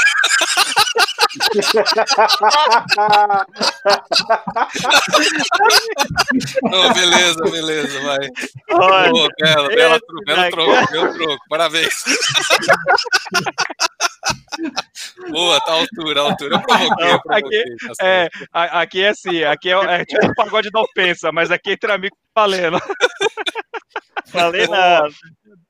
[6.62, 8.28] Não, beleza, beleza, vai.
[8.72, 11.44] Olha, Boa, bela, bela, tro- belo troco, belo troco.
[11.48, 12.04] Parabéns.
[15.30, 16.56] Boa, tá à altura, à altura.
[16.56, 17.64] Eu provoquei, eu provoquei.
[17.76, 18.02] tá certo.
[18.02, 21.72] É, a- aqui é assim, aqui é, é tipo um pagode da ofensa, mas aqui
[21.72, 22.78] entre amigos tá valendo.
[24.32, 25.02] falei na,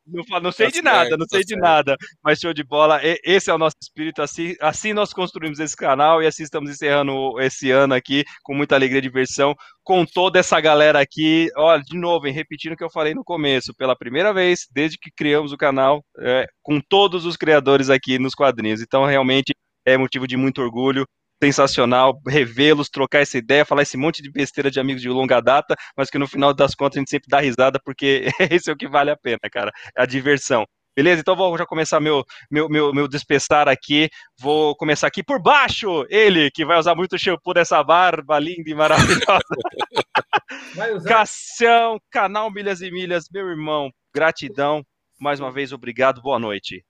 [0.07, 1.49] Não, não sei tá de certo, nada, não tá sei certo.
[1.49, 3.01] de nada, mas show de bola.
[3.25, 7.41] Esse é o nosso espírito, assim, assim nós construímos esse canal e assim estamos encerrando
[7.41, 11.49] esse ano aqui com muita alegria e diversão, com toda essa galera aqui.
[11.57, 14.97] Olha, de novo, hein, repetindo o que eu falei no começo, pela primeira vez, desde
[14.99, 18.81] que criamos o canal, é, com todos os criadores aqui nos quadrinhos.
[18.81, 19.53] Então, realmente
[19.85, 21.05] é motivo de muito orgulho
[21.43, 25.75] sensacional revê-los, trocar essa ideia, falar esse monte de besteira de amigos de longa data,
[25.97, 28.77] mas que no final das contas a gente sempre dá risada, porque esse é o
[28.77, 30.65] que vale a pena, cara, a diversão.
[30.95, 31.21] Beleza?
[31.21, 34.11] Então vou já começar meu, meu, meu, meu despertar aqui.
[34.39, 36.05] Vou começar aqui por baixo.
[36.11, 39.25] Ele, que vai usar muito shampoo dessa barba linda e maravilhosa.
[40.77, 41.09] Vai usar.
[41.09, 44.83] Cassião, canal Milhas e Milhas, meu irmão, gratidão.
[45.19, 46.21] Mais uma vez, obrigado.
[46.21, 46.85] Boa noite.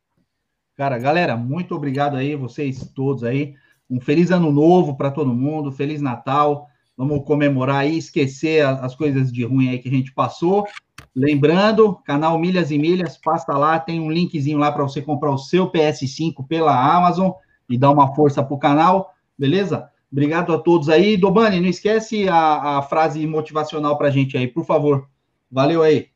[0.76, 3.54] Cara, galera, muito obrigado aí, vocês todos aí.
[3.92, 6.66] Um feliz ano novo para todo mundo, feliz Natal.
[6.96, 10.66] Vamos comemorar aí, esquecer as coisas de ruim aí que a gente passou.
[11.14, 15.36] Lembrando, canal Milhas e Milhas, passa lá, tem um linkzinho lá para você comprar o
[15.36, 17.32] seu PS5 pela Amazon
[17.68, 19.90] e dar uma força pro canal, beleza?
[20.10, 21.18] Obrigado a todos aí.
[21.18, 25.06] Dobani, não esquece a, a frase motivacional para a gente aí, por favor.
[25.50, 26.08] Valeu aí.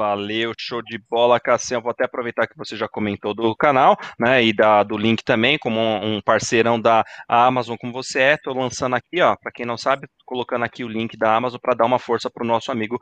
[0.00, 1.82] Valeu, show de bola, Cassião.
[1.82, 5.58] Vou até aproveitar que você já comentou do canal, né, e da, do link também,
[5.58, 8.34] como um parceirão da Amazon, como você é.
[8.34, 11.74] Estou lançando aqui, ó, para quem não sabe, colocando aqui o link da Amazon para
[11.74, 12.98] dar uma força para o nosso amigo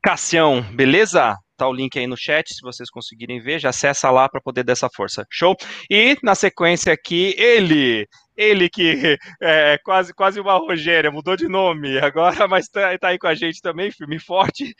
[0.00, 1.36] Cassião, beleza?
[1.56, 4.62] Tá o link aí no chat, se vocês conseguirem ver, já acessa lá para poder
[4.62, 5.26] dar essa força.
[5.28, 5.56] Show?
[5.90, 8.06] E na sequência aqui, ele,
[8.36, 13.18] ele que é quase, quase uma Rogéria, mudou de nome agora, mas tá, tá aí
[13.18, 14.72] com a gente também, firme e forte.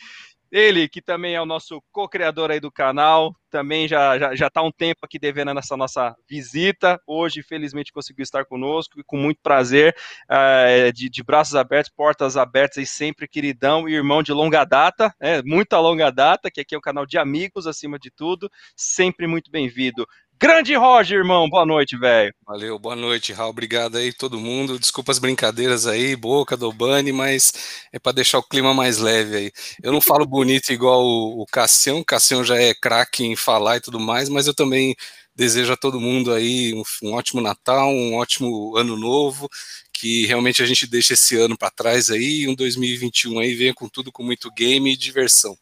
[0.51, 4.63] Ele, que também é o nosso co-criador aí do canal, também já, já, já tá
[4.63, 7.01] um tempo aqui devendo essa nossa visita.
[7.07, 9.95] Hoje, felizmente, conseguiu estar conosco e com muito prazer,
[10.31, 15.15] uh, de, de, braços abertos, portas abertas e sempre queridão e irmão de longa data,
[15.21, 19.27] é, muita longa data, que aqui é um canal de amigos acima de tudo, sempre
[19.27, 20.07] muito bem-vindo.
[20.41, 22.33] Grande Roger, irmão, boa noite, velho.
[22.47, 23.51] Valeu, boa noite, Raul.
[23.51, 24.79] Obrigado aí, todo mundo.
[24.79, 27.53] Desculpa as brincadeiras aí, boca do Bani, mas
[27.93, 29.53] é para deixar o clima mais leve aí.
[29.83, 33.79] Eu não falo bonito igual o, o Cassião, o Cassião já é craque em falar
[33.79, 34.95] e tudo mais, mas eu também
[35.35, 39.49] desejo a todo mundo aí um, um ótimo Natal, um ótimo ano novo,
[39.93, 43.89] que realmente a gente deixe esse ano para trás aí, um 2021 aí venha com
[43.89, 45.59] tudo, com muito game e diversão.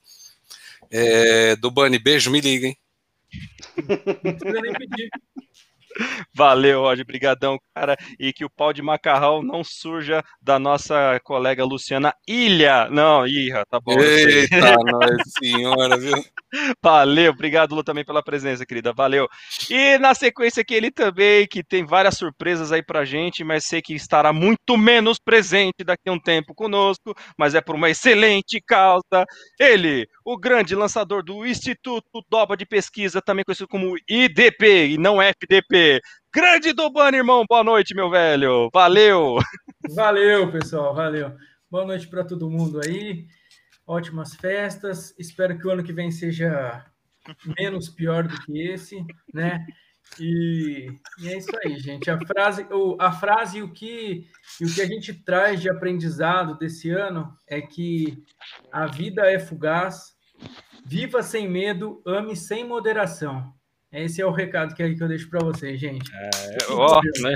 [0.91, 2.77] É, Dobani, beijo, me liga, hein?
[3.77, 5.09] Não precisa nem pedir.
[6.35, 11.65] Valeu, Roger, brigadão, cara, e que o pau de macarrão não surja da nossa colega
[11.65, 12.89] Luciana Ilha.
[12.91, 13.99] Não, Irra, tá bom.
[13.99, 16.13] Eita, nossa senhora, viu?
[16.83, 19.27] Valeu, obrigado, Lu, também pela presença, querida, valeu.
[19.71, 23.81] E na sequência aqui, ele também, que tem várias surpresas aí pra gente, mas sei
[23.81, 28.61] que estará muito menos presente daqui a um tempo conosco, mas é por uma excelente
[28.61, 29.25] causa.
[29.59, 35.23] Ele, o grande lançador do Instituto Doba de Pesquisa, também conhecido como IDP, e não
[35.23, 36.01] FDP.
[36.35, 39.37] Grande Dobano, irmão, boa noite, meu velho, valeu.
[39.95, 41.33] Valeu, pessoal, valeu.
[41.71, 43.25] Boa noite para todo mundo aí
[43.87, 45.15] ótimas festas.
[45.17, 46.85] Espero que o ano que vem seja
[47.59, 49.65] menos pior do que esse, né?
[50.21, 50.89] E,
[51.21, 52.11] e é isso aí, gente.
[52.11, 54.29] A frase, o, a frase o que
[54.61, 58.25] o que a gente traz de aprendizado desse ano é que
[58.73, 60.16] a vida é fugaz,
[60.87, 63.53] viva sem medo, ame sem moderação.
[63.93, 66.11] Esse é o recado que, eu deixo para vocês, gente.
[66.15, 67.35] É, ó, né?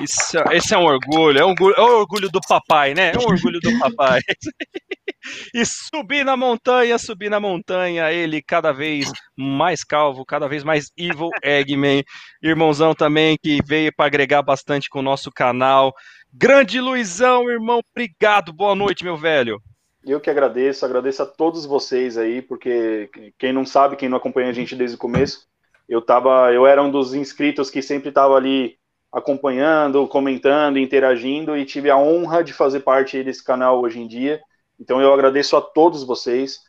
[0.00, 3.12] Isso, esse é um orgulho, é um orgulho, é um orgulho do papai, né?
[3.12, 4.20] É um orgulho do papai.
[5.54, 10.90] e subir na montanha, subir na montanha, ele cada vez mais calvo, cada vez mais
[10.96, 12.04] evil Eggman,
[12.42, 15.92] irmãozão também que veio para agregar bastante com o nosso canal.
[16.32, 19.60] Grande Luizão, irmão, obrigado, boa noite, meu velho.
[20.06, 24.50] Eu que agradeço, agradeço a todos vocês aí, porque quem não sabe, quem não acompanha
[24.50, 25.48] a gente desde o começo,
[25.88, 28.78] eu tava, eu era um dos inscritos que sempre estava ali
[29.10, 34.40] acompanhando, comentando, interagindo e tive a honra de fazer parte desse canal hoje em dia.
[34.78, 36.60] Então eu agradeço a todos vocês,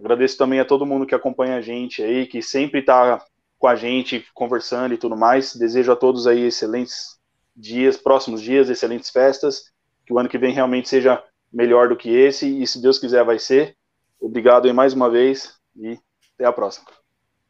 [0.00, 3.22] agradeço também a todo mundo que acompanha a gente aí, que sempre está
[3.58, 5.54] com a gente conversando e tudo mais.
[5.54, 7.18] Desejo a todos aí excelentes
[7.54, 9.70] dias, próximos dias, excelentes festas,
[10.06, 13.24] que o ano que vem realmente seja melhor do que esse e se Deus quiser
[13.24, 13.76] vai ser.
[14.20, 15.98] Obrigado aí mais uma vez e
[16.34, 16.86] até a próxima.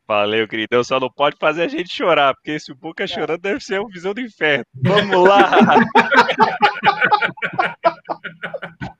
[0.06, 0.84] Valeu, queridão.
[0.84, 3.06] Só não pode fazer a gente chorar, porque esse Boca é.
[3.06, 4.64] chorando deve ser uma visão do inferno.
[4.82, 5.50] Vamos lá!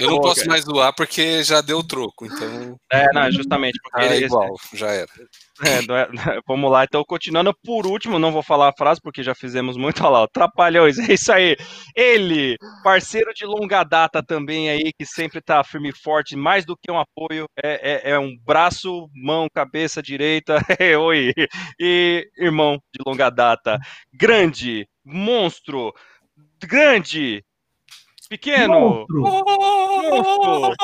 [0.00, 2.76] Eu não posso mais doar porque já deu o troco, então.
[2.92, 5.08] É, não, justamente porque ah, é igual, já era.
[5.62, 9.34] É, é, vamos lá, então continuando por último, não vou falar a frase porque já
[9.36, 11.56] fizemos muito, olha lá, Trapalhões, é isso aí.
[11.94, 16.76] Ele, parceiro de longa data também aí, que sempre tá firme e forte, mais do
[16.76, 21.32] que um apoio, é, é, é um braço, mão, cabeça direita, é, oi,
[21.78, 23.78] e irmão de longa data,
[24.12, 25.92] grande, monstro,
[26.64, 27.44] grande,
[28.34, 29.20] pequeno, monstro.
[29.20, 30.74] monstro.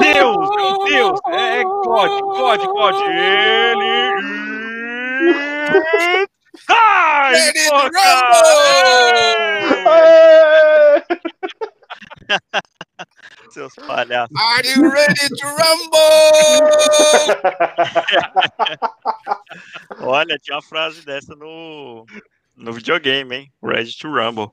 [0.00, 4.14] Deus, meu Deus, é God, God, God, ele.
[6.68, 7.34] Ai,
[13.50, 14.34] Seus palhaços.
[14.40, 16.62] Are you ready to rumble?
[20.08, 22.06] Olha, tinha uma frase dessa no,
[22.56, 23.52] no videogame, hein?
[23.62, 24.48] Ready to Rumble.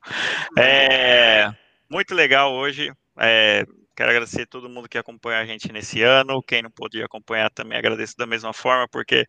[0.58, 1.52] É,
[1.90, 2.92] muito legal hoje.
[3.20, 3.66] É,
[4.00, 6.42] Quero agradecer a todo mundo que acompanha a gente nesse ano.
[6.42, 9.26] Quem não pôde acompanhar também agradeço da mesma forma, porque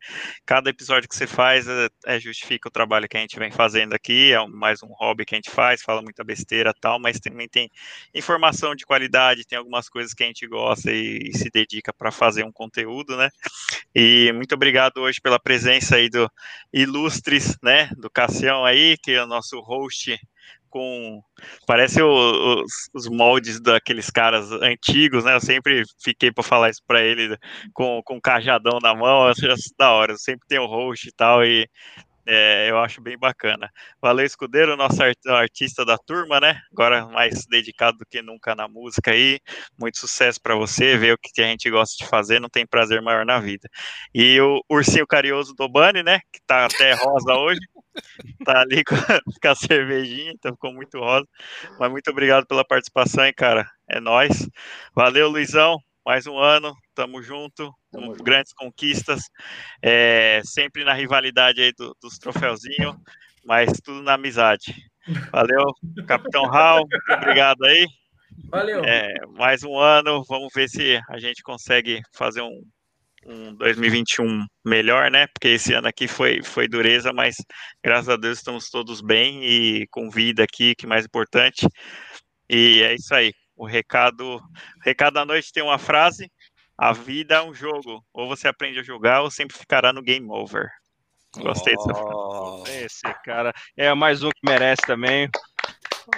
[0.47, 3.95] cada episódio que você faz é, é, justifica o trabalho que a gente vem fazendo
[3.95, 4.33] aqui.
[4.33, 7.69] É mais um hobby que a gente faz, fala muita besteira tal, mas também tem
[8.15, 12.13] informação de qualidade, tem algumas coisas que a gente gosta e, e se dedica para
[12.13, 13.29] fazer um conteúdo, né?
[13.93, 16.31] E muito obrigado hoje pela presença aí do
[16.73, 17.91] Ilustres, né?
[17.97, 20.17] Do Cassião aí, que é o nosso host
[20.71, 21.23] com.
[21.67, 25.35] Parece o, os, os, moldes daqueles caras antigos, né?
[25.35, 27.37] Eu sempre fiquei para falar isso para ele
[27.75, 29.43] com, com cajadão na mão, eu acho
[29.79, 30.13] da hora.
[30.13, 31.69] Eu sempre tem o host e tal, e
[32.27, 33.71] é, eu acho bem bacana.
[34.01, 36.61] Valeu, Escudeiro, nosso art, artista da turma, né?
[36.73, 39.41] Agora mais dedicado do que nunca na música aí.
[39.79, 43.01] Muito sucesso para você, ver o que a gente gosta de fazer, não tem prazer
[43.01, 43.69] maior na vida.
[44.15, 46.21] E o Ursinho Carinhoso do Bani, né?
[46.33, 47.61] Que tá até rosa hoje.
[48.45, 51.27] Tá ali com, com a cervejinha, então ficou muito rosa.
[51.79, 53.69] Mas muito obrigado pela participação, hein, cara.
[53.89, 54.49] É nós.
[54.95, 59.23] Valeu, Luizão mais um ano, tamo junto, tamo grandes conquistas,
[59.83, 62.97] é, sempre na rivalidade aí do, dos troféuzinhos,
[63.45, 64.75] mas tudo na amizade.
[65.31, 65.73] Valeu,
[66.07, 67.87] Capitão Raul, muito obrigado aí.
[68.49, 68.83] Valeu.
[68.85, 72.63] É, mais um ano, vamos ver se a gente consegue fazer um,
[73.27, 75.27] um 2021 melhor, né?
[75.29, 77.37] Porque esse ano aqui foi, foi dureza, mas
[77.85, 81.67] graças a Deus estamos todos bem e com vida aqui, que é mais importante.
[82.49, 84.41] E é isso aí o recado, o
[84.83, 86.33] recado da noite tem uma frase:
[86.79, 90.27] a vida é um jogo, ou você aprende a jogar ou sempre ficará no game
[90.31, 90.67] over.
[91.37, 92.85] Gostei oh, dessa frase.
[92.85, 95.29] Esse cara é mais um que merece também.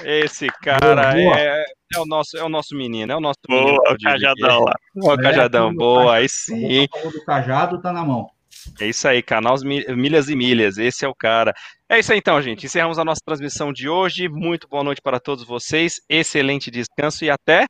[0.05, 1.41] Esse cara boa, boa.
[1.41, 1.65] É,
[1.95, 3.83] é, o nosso, é o nosso menino, é o nosso boa, menino.
[3.91, 4.75] O cajadão lá.
[4.95, 6.87] O cajadão, boa, aí sim.
[7.05, 8.31] O cajado tá na mão.
[8.81, 9.57] É isso aí, canal
[9.97, 11.53] Milhas e Milhas, esse é o cara.
[11.89, 12.67] É isso aí então, gente.
[12.67, 14.29] Encerramos a nossa transmissão de hoje.
[14.29, 16.01] Muito boa noite para todos vocês.
[16.09, 17.67] Excelente descanso e até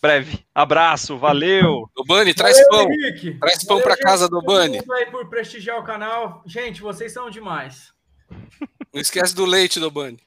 [0.00, 0.44] breve.
[0.54, 1.88] Abraço, valeu.
[1.94, 2.92] Do Bani, traz valeu, pão.
[2.92, 3.38] Henrique.
[3.38, 4.80] Traz pão para casa do Bani.
[4.92, 6.42] aí por prestigiar o canal.
[6.46, 7.92] Gente, vocês são demais.
[8.92, 10.20] Não esquece do leite do Bani.